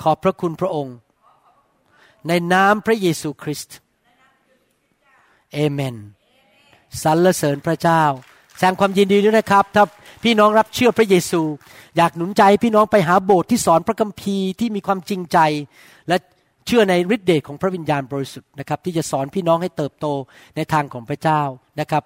[0.00, 0.96] ขอบพระคุณพระองค์
[2.28, 3.76] ในนามพระเยซูคริสต์
[5.52, 5.96] เอเมน
[7.02, 8.02] สรรเสริญพระเจ้า
[8.62, 9.84] สดงความยินดีด้วยนะครับ ถ้า
[10.24, 11.42] พี่น้องรับเชื่อพระเยซู
[11.96, 15.38] อยากหนุนใจให้พี่น้องไปหาโบสถ์ที่สอนพระคัมภีร์ที่มีความจริงใจ
[16.08, 16.16] และ
[16.66, 20.06] เชื่อในฤทธิเดชของพระวิญญาณบริสุทธิ์นะครับ ที่จะสอนพี่น้องให้เติบโต
[20.56, 21.40] ในทางของพระเจ้า
[21.80, 22.02] นะครับ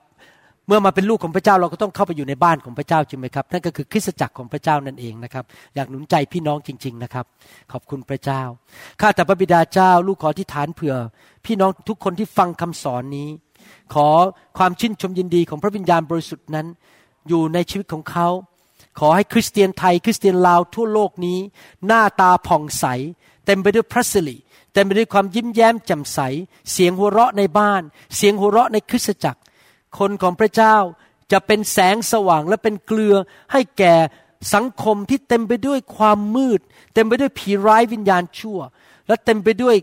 [0.66, 5.44] เมื่อมาเป็นลูกของพระเจ้าเราก็ต้องเข้าไปอยู่ในบ้านของพระเจ้าจริงไหมครับนั่นก็คือคริสตจักรของพระเจ้านั่นเองนะครับ
[5.74, 7.24] อยากหนุนใจพี่น้องจริง ๆนะครับ
[7.72, 8.42] ขอบคุณพระเจ้า
[9.00, 10.94] ข้าแต่พระบิดาเจ้า ลูกขอที่ฐานเผื่อ
[11.46, 13.28] พี่น้องทุกคนที่ฟังคำสอนนี้
[13.94, 14.08] ขอ
[14.58, 16.66] ความชื่นชมยินดีของพระวิญญาณบริสุทธิ์นั้น
[17.28, 18.28] อยู่ในชีวิตของเขา
[18.98, 21.38] ขอให้คริสเตียนไทยคริสเตียนลาวทั่วโลกนี้
[21.86, 22.84] หน้าตาผ่องใส
[23.46, 24.36] เต็มไปด้วยพระสิริ
[24.72, 26.18] เต็มไปด้วยความยิ้มแย้มแจ่มใส
[26.72, 27.82] เสียงหัวเราะในบ้าน
[28.16, 29.40] เสียงหัวเราะในคริสตจักร
[29.98, 30.76] คนของพระเจ้า
[31.32, 33.14] จะเป็นแสงสว่างและเป็นเกลือ
[33.52, 33.94] ให้แก่
[34.54, 36.60] สังคมที่เต็มไปด้วยความมืด
[36.94, 38.58] เต็มไปด้วยผีร้ายวิญญาณชั่ว
[39.06, 39.76] และเต็มไปด้วย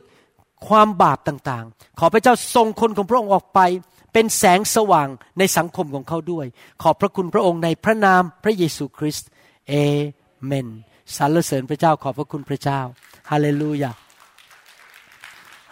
[0.68, 3.60] ความบาปต่างๆ ขอพระเจ้าส่งคนของพระองค์ออกไป
[4.14, 5.08] เป็นแสงสว่าง
[5.40, 6.46] ในสังคมของเขาด้วย
[6.82, 9.30] ขอบพระคุณพระองค์ในพระนามพระเยซูคริสต์
[9.68, 9.74] เอ
[10.46, 10.68] เมน
[11.16, 12.80] สรรเสริญพระเจ้าขอบพระคุณพระเจ้า
[13.32, 13.92] ฮาเลลูยา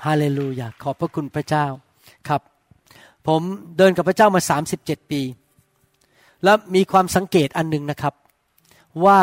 [0.05, 1.65] ฮาเลลูยาขอบพระคุณพระเจ้า
[2.27, 2.41] ครับ
[3.27, 3.41] ผม
[3.77, 4.41] เดินกับพระเจ้ามา
[4.77, 5.21] 37 ปี
[6.43, 8.13] แล้วมีความสังเกตอันหนึ่งนะครับ
[9.05, 9.19] ว่า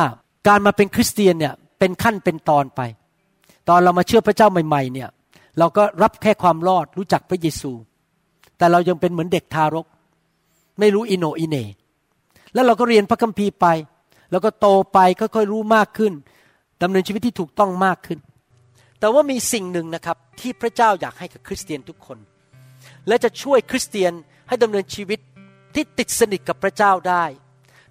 [0.46, 2.80] การมาเป็นคริสเตียนเนี่ยเป็นขั้นเป็นตอนไป
[3.68, 5.08] ตอนเรามาเชื่อพระเจ้าใหม่ๆเนี่ย
[5.58, 7.72] เราก็รับแค่ความรอดรู้จักพระเยซู
[8.58, 9.86] แต่เรายังเป็นเหมือนเด็กทารก
[10.78, 11.56] ไม่รู้อิโนอิเน
[12.54, 13.66] แล้วเราก็เรียนพระคัมภีร์ไป
[14.30, 16.12] แล้วก็โตไปค่อยๆรู้มากขึ้น
[16.82, 18.18] ดำเนินชีวิตที่ถูกต้องมากขึ้น
[19.00, 22.18] แต่ว่ามีสิ่งหนึ่งนะครับที่พระเจ้าอยากให้กับคริสเตียนทุกคน
[23.08, 24.12] และจะช่วยคริสเตียน
[24.48, 25.20] ให้ดำเนินชีวิต
[25.74, 27.24] ที่ติดสนิทกับพระเจ้าได้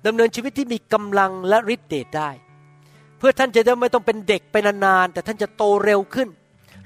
[0.06, 2.30] ดำเนินชีวิตที่มีกำลังและฤทธิ์เดชได้
[3.18, 6.28] เพื่อท่านจะได้ไม่ต้องเป็นเด็กไปนานๆแต่ท่านจะโตเร็วขึ้น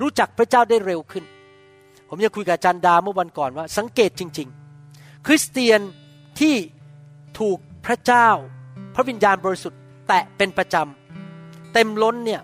[0.01, 1.23] รู้จักพระเจ้าได้เร็วขึ้น
[2.09, 4.47] ผมยังคุยกับอาจารย์ดาเมื่อวันก่อนว่า สังเกตจริง
[4.87, 5.79] ๆ คริสเตียน
[6.39, 6.55] ที่
[7.39, 8.27] ถูกพระเจ้า
[8.95, 12.41] พระวิญญาณบริสุทธิ์แตะเป็นประจำเต็มล้นเนี่ย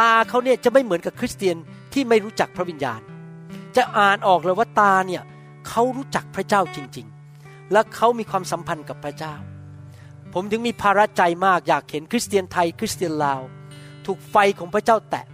[0.00, 1.56] ตาเขาเนี่ยจะไม่เหมือนกับคริสเตียน
[1.92, 3.00] ที่ไม่รู้จักพระวิญญาณ
[3.76, 5.22] จะอ่านออกเลยว่าตาเนี่ย
[5.68, 7.06] เขารู้จักพระเจ้าจริง
[7.38, 9.34] ๆ และเขามีความสัมพันธ์กับพระเจ้า
[10.32, 13.40] ผมถึงมีภาระใจมากอยากเห็นคริสเตียนไทยคริสเตียนลาว
[14.06, 15.24] ถูกไฟของพระเจ้าแตะ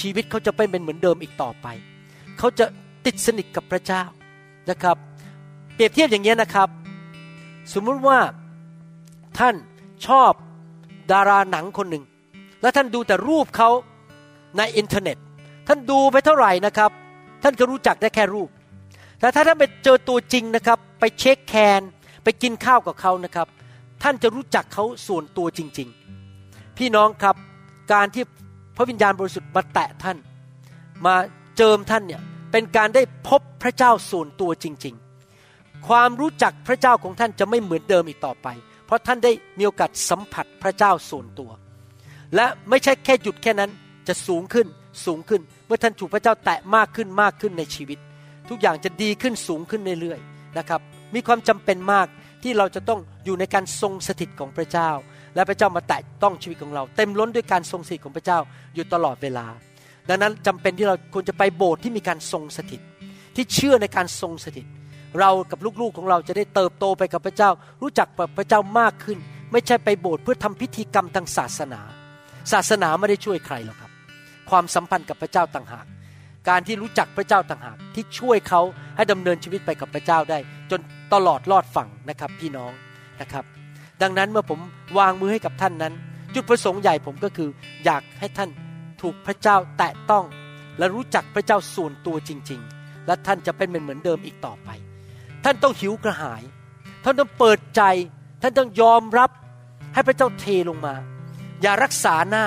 [0.00, 1.66] ชีวิตเขาจะเป็นเหมือนเดิมอีกต่อไป
[2.38, 2.66] เขาจะ
[3.06, 4.02] ติดสนิทกับพระเจ้า
[4.70, 4.96] นะครับ
[5.74, 6.68] เปรียบเทียบอย่างนี้นะครับ
[7.72, 8.18] สมมุติว่า
[9.38, 9.54] ท่าน
[10.06, 10.32] ชอบ
[11.12, 12.04] ดาราหนังคนหนึ่ง
[12.62, 13.70] แล้วท่านดูแต่รูปเขา
[14.58, 15.16] ในอินเทอร์เน็ต
[15.68, 16.90] ท่านดูไปเท่าไหร่นะครับ
[17.42, 18.48] ท่านก็รู้จักได้แค่รูป
[19.20, 21.80] แต่ถ้าท่านไปเจอตัวจริงนะครับ ไปเช็คแคน
[22.24, 23.48] ไปกินข้าวกับเขานะครับ
[24.02, 25.88] ท่านจะรู้จักเขาส่วนตัวจริง
[26.34, 27.36] ๆ พี่น้องครับ
[27.92, 28.24] การที่
[28.76, 30.16] พระวิญญาณบริสุทธิ์มาแตะท่าน
[31.06, 31.14] มา
[31.56, 32.22] เจิมท่านเนี่ย
[32.52, 34.94] เป็นการได้พบพระเจ้าส่วนตัวจริง
[35.40, 38.48] ๆ ความรู้จักพระเจ้าของท่านจะไม่เหมือนเดิมอีกต่อไป
[38.86, 41.50] เพราะท่านได้มีโอกาสสัมผัสพระเจ้าส่วนตัว
[42.34, 43.70] และไม่ใช่แค่หยุดแค่นั้น
[44.08, 44.66] จะสูงขึ้น
[45.04, 47.98] สูงขึ้น เมื่อท่านถูกพระเจ้าแตะมากขึ้นมากขึ้นในชีวิต
[48.48, 50.80] ทุกอย่างจะดีขึ้นสูงขึ้นเรื่อยๆนะครับ
[51.14, 52.06] มีความจำเป็นมาก
[52.42, 54.90] ที่เราจะต้องอยู่ในการทรงสถิตของพระเจ้า
[55.36, 58.38] และพระเจ้ามาแตะต้องชีวิตของเรา เต็มล้นด้วยการทรงสถิตของพระเจ้า
[58.74, 59.46] อยู่ตลอดเวลา
[60.08, 62.80] ดังนั้นจำเป็นที่เราควรจะไปโบสถ์ที่มีการทรงสถิต
[63.36, 64.66] ที่เชื่อในการทรงสถิต
[65.20, 67.50] เรากับลูกๆของเราจะได้เติบโตไปกับพระเจ้า
[67.82, 68.08] รู้จัก
[68.38, 69.18] พระเจ้ามากขึ้น
[69.52, 71.80] ไม่ใช่ไปโบสถ์เพื่อทำพิธีกรรมทางศาสนา
[72.52, 73.90] ศาสนาไม่ได้ช่วยใครหรอกครับ
[74.50, 75.86] ความสัมพันธ์กับพระเจ้าต่างหาก
[76.48, 78.60] การที่รู้จักพระเจ้าต่างหาก ที่ช่วยเขา
[78.96, 80.38] ให้ดำเนินชีวิตไปกับพระเจ้าได้
[80.70, 80.80] จน
[81.14, 82.72] ตลอดรอดฝั่งนะครับพี่น้อง
[83.20, 83.44] นะครับ
[84.02, 84.60] ดังนั้นเมื่อผม
[84.98, 85.94] วางมือให้กับท่านนั้น
[86.34, 87.48] จุดประสงค์ใหญ่ผมก็คือ
[87.84, 88.50] อยากให้ท่าน
[89.00, 90.24] ถูกพระเจ้าแตะต้อง
[90.78, 94.68] และรู้จักพระเจ้าส่วนตัวจริง ๆ และท่านจะเป็นเหมือนเดิมอีกต่อไป
[95.44, 96.42] ท่านต้องหิวกระหาย
[97.04, 97.82] ท่านต้องเปิดใจ
[98.42, 99.30] ท่านต้องยอมรับ
[99.94, 100.94] ให้พระเจ้าเทลงมา
[101.62, 102.46] อย่ารักษาหน้า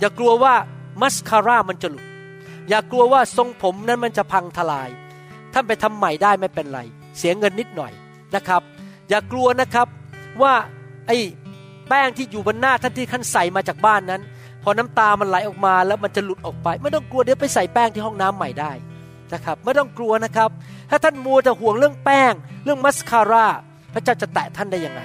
[0.00, 0.54] อย่ากลัวว่า
[1.00, 2.06] มัสคาร่ามันจะหลุด
[2.68, 4.90] อย่ากลัวว่าทรงผมนั้นมันจะพังทลาย
[5.52, 6.80] ท่านไปทำใหม่ได้ไม่เป็นไร
[7.18, 7.92] เสียเงินนิดหน่อย
[8.34, 8.62] นะครับ
[9.08, 9.88] อย่ากลัวนะครับ
[10.42, 10.54] ว่า
[11.06, 11.16] ไอ้
[11.88, 14.22] แป้งที่อยู่บนหน้าท่านที่ท่านใส่มาจากบ้านนั้น
[14.62, 18.72] พอน้ำตามันไหลออกมาแล้วมันจะหลุดออกไป ไม่ต้องกลัวเดี๋ยวไปใส่แป้งที่ห้องน้ำใหม่ได้
[19.34, 20.50] นะครับ ไม่ต้องกลัวนะครับ
[20.90, 22.32] ถ้าท่านมัวแต่ห่วงเรื่องแป้ง
[22.64, 23.46] เรื่องมัสคาร่า
[23.94, 25.00] พระเจ้าจะแตะท่านได้ยังไง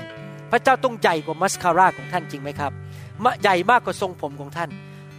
[0.52, 2.72] พระเจ้าต้องใหญ่กว่ามัสคาร่าของท่านจริงไหมครับ
[3.42, 4.70] ใหญ่มากกว่าทรงผมของท่าน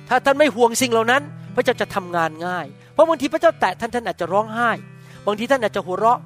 [0.08, 1.22] ถ้าท่านไม่ห่วงสิ่งเหล่านั้น
[1.54, 4.70] พระเจ้าจะทำงานง่าย เพราะบางทีพระเจ้าแตะท่านท่านอาจจะร้องไห้
[5.26, 6.20] บางทีท่านอาจจะหัวเราะ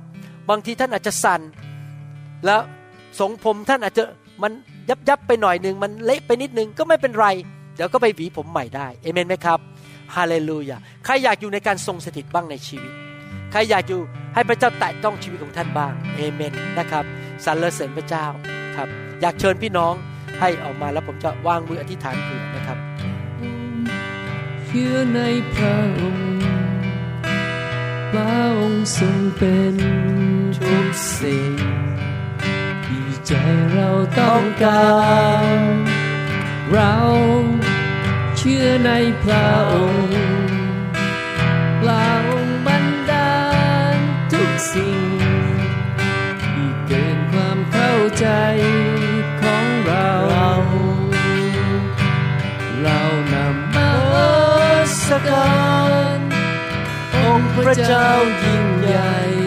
[0.50, 1.40] บางทีท่านอาจจะสั่น
[2.46, 2.60] แล้ว
[3.20, 4.04] สงผมท่านอาจจะ
[4.42, 4.52] มัน
[4.88, 7.26] ยับยับไปหน่อยหนึ่งมันเละไปนิดนึงก็ไม่เป็นไร
[7.76, 9.58] เดี๋ยวก็ไปหวีผมใหม่ได้เอเมนไหมครับ
[10.14, 12.92] ฮาเลลูยาใครอยากอยู่ในการทรงสถิตบ้างในชีวิต
[13.52, 14.00] ใครอยากอยู่
[14.34, 17.04] ให้พระเจ้าแตะต้องชีวิตของท่านบ้างเอเมนนะครับ
[17.44, 18.26] สรรเสริญพระเจ้า
[18.76, 18.88] ครับ
[19.20, 19.94] อยากเชิญพี่น้อง
[20.40, 22.78] ให้ออกมาแล้วผมจะวางมืออธิษฐานเผื่อนะครับ
[24.66, 25.20] เชื่อใน
[25.54, 26.30] พระองค์
[28.10, 29.74] พระองค์ทรงเป็น
[30.66, 30.88] ทุก
[31.18, 31.52] สิ่ง
[33.26, 33.32] ใจ
[33.72, 34.90] เราต้องกา
[35.56, 35.58] ร
[36.70, 36.94] เรา
[38.36, 38.90] เชื่อใน
[39.22, 40.12] พระองค์
[41.80, 43.34] พระองค์บันดา
[43.94, 43.96] ล
[44.32, 45.02] ทุกสิ่ง
[46.42, 48.26] ที่เกินความเข้าใจ
[49.40, 50.12] ของเรา
[52.82, 53.00] เรา
[53.32, 53.92] นำมา
[55.04, 55.52] สกา
[56.16, 56.18] ร
[57.16, 58.08] องค์พระเจ้า
[58.42, 59.41] ยิ่งใหญ่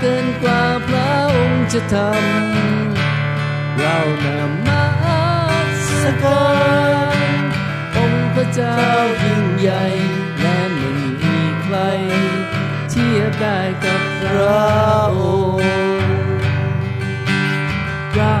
[0.00, 4.84] เกินกว่าพระองค์จะทำ เรานำมา
[6.00, 6.48] สกา
[7.40, 7.42] ร
[7.96, 8.80] องค์พระเจ้า
[9.22, 9.84] ยิ่งใหญ่
[10.40, 10.90] และไม่
[11.22, 11.76] มีใคร
[12.90, 14.68] เทียบได้กับพระ
[15.18, 15.20] อ
[15.54, 15.66] งค์
[18.14, 18.36] เรา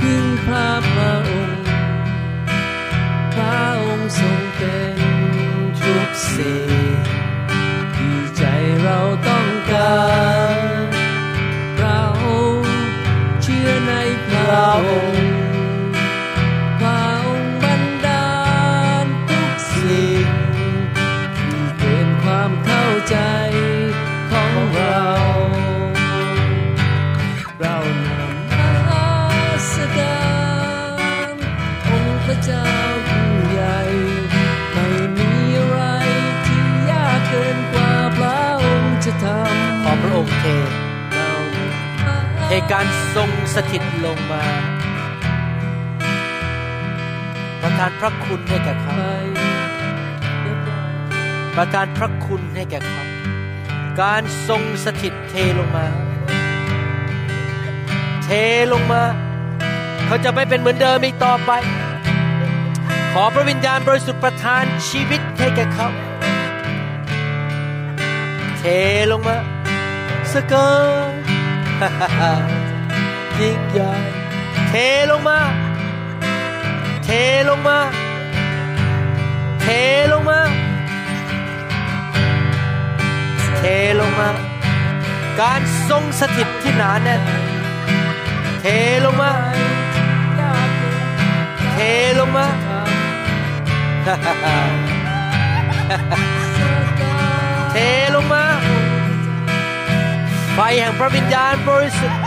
[0.00, 1.64] พึ่งพาพระองค์
[3.34, 4.98] พระองค์ทรงเป็น
[5.80, 6.65] ทุกสิ่ง
[42.72, 44.42] การทรงสถิตลงมา
[47.62, 49.02] ประทานพระคุณให้แก่เขาป
[50.42, 50.90] เรียบร้อย
[51.56, 53.02] ประทานพระคุณให้แก่เขา
[54.00, 55.86] การทรงสถิตเทลงมา
[58.24, 58.28] เท
[58.72, 59.02] ลงมา
[60.06, 61.50] เขาจะไม่เป็นเหมือนเดิมอีกต่อไป
[63.12, 65.88] ขอพระวิญญาณบริสุทธิ์ประทานชีวิตให้แก่เขา
[68.58, 68.62] เท
[69.10, 69.36] ลงมา
[70.32, 71.15] สเกิร์
[73.40, 73.92] ยิ่งใหญ่
[74.68, 74.74] เท
[75.10, 75.40] ลงมา
[77.04, 77.08] เท
[77.48, 77.78] ลงมา
[79.60, 79.66] เท
[80.12, 80.40] ลงมา
[83.56, 83.62] เท
[84.00, 84.28] ลงมา
[85.40, 87.22] การทรงสถิตที่หนาแน่น
[88.60, 88.64] เท
[89.04, 89.30] ลงมา
[91.72, 91.78] เท
[92.18, 92.46] ลงมา
[97.72, 97.76] เท
[98.14, 98.35] ลงมา
[100.58, 102.20] ไฟแห่งพระวิญญาณบริสุทธิ์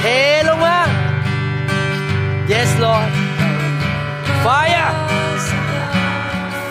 [0.00, 0.04] เท
[0.48, 0.78] ลงมา
[2.50, 3.10] yes Lord
[4.44, 4.90] fire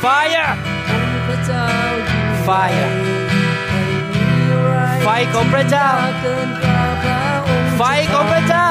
[0.03, 0.51] fire
[2.47, 2.89] Fire
[5.03, 5.89] ไฟของพระเจ้า
[7.77, 7.81] ไฟ
[8.13, 8.67] ของพระเจ้า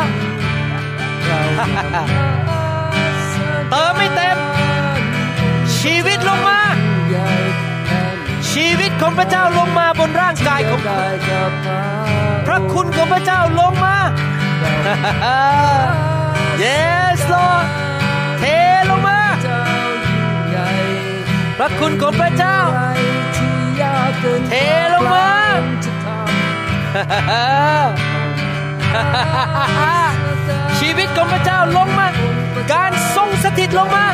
[3.71, 4.39] เติมไม่เต็ม
[5.79, 6.61] ชีวิตลงมา
[8.55, 11.53] ชีวิตของพระเจ้าลงมาบนร่างกายของคุณ
[12.47, 13.97] พระคุณของพระเจ้าลงมา
[16.63, 17.65] yes Lord
[18.39, 18.45] เท
[18.91, 19.21] ลงมา
[21.59, 22.59] พระคุณของพระเจ้า
[24.49, 24.55] เท
[24.95, 25.29] ลงมา
[30.79, 32.07] ชีวิตของพระเจ้าลงมา
[32.73, 34.07] การทรงสถิตลงมา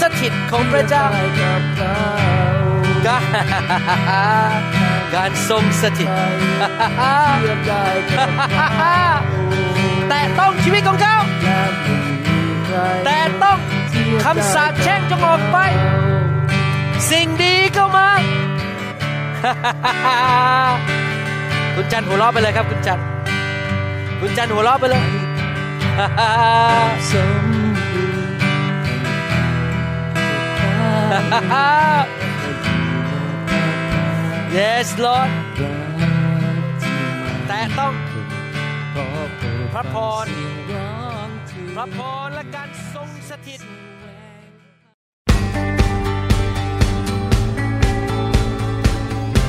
[0.00, 1.04] สถิตของพระเจ้า
[3.06, 3.22] การ
[5.14, 6.10] การทรงสถิต
[10.08, 11.16] แต่ต้องชีวิตของเขา
[13.04, 13.58] แต่ต้อง
[14.24, 15.56] คำสาปแช่งจงออกไป
[17.10, 18.08] สิ่งดีเข้ามา
[21.74, 22.98] คุณจันหัวเราะไปเลยครับคุณจัน
[24.20, 25.02] คุณจันหัวเราะไปเลย
[34.56, 35.30] yes Lord
[37.48, 37.94] แต่ต้อง
[39.72, 40.26] พระพร
[41.74, 43.60] พระพรและการทรงสถิต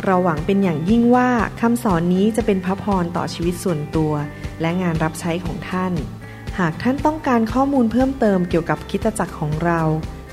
[0.06, 1.30] เราหวังเป็นอย่างยิ่งว่า
[1.62, 4.14] คำสอนนี้จะเป็นพระพรต่อชีวิตส่วนตัว
[4.62, 5.94] และงานรับใช้ของท่าน
[6.60, 9.82] หากท่านต้องการข้อมูลเพิ่มเติมเกี่ยวกับคิดจักรของเรา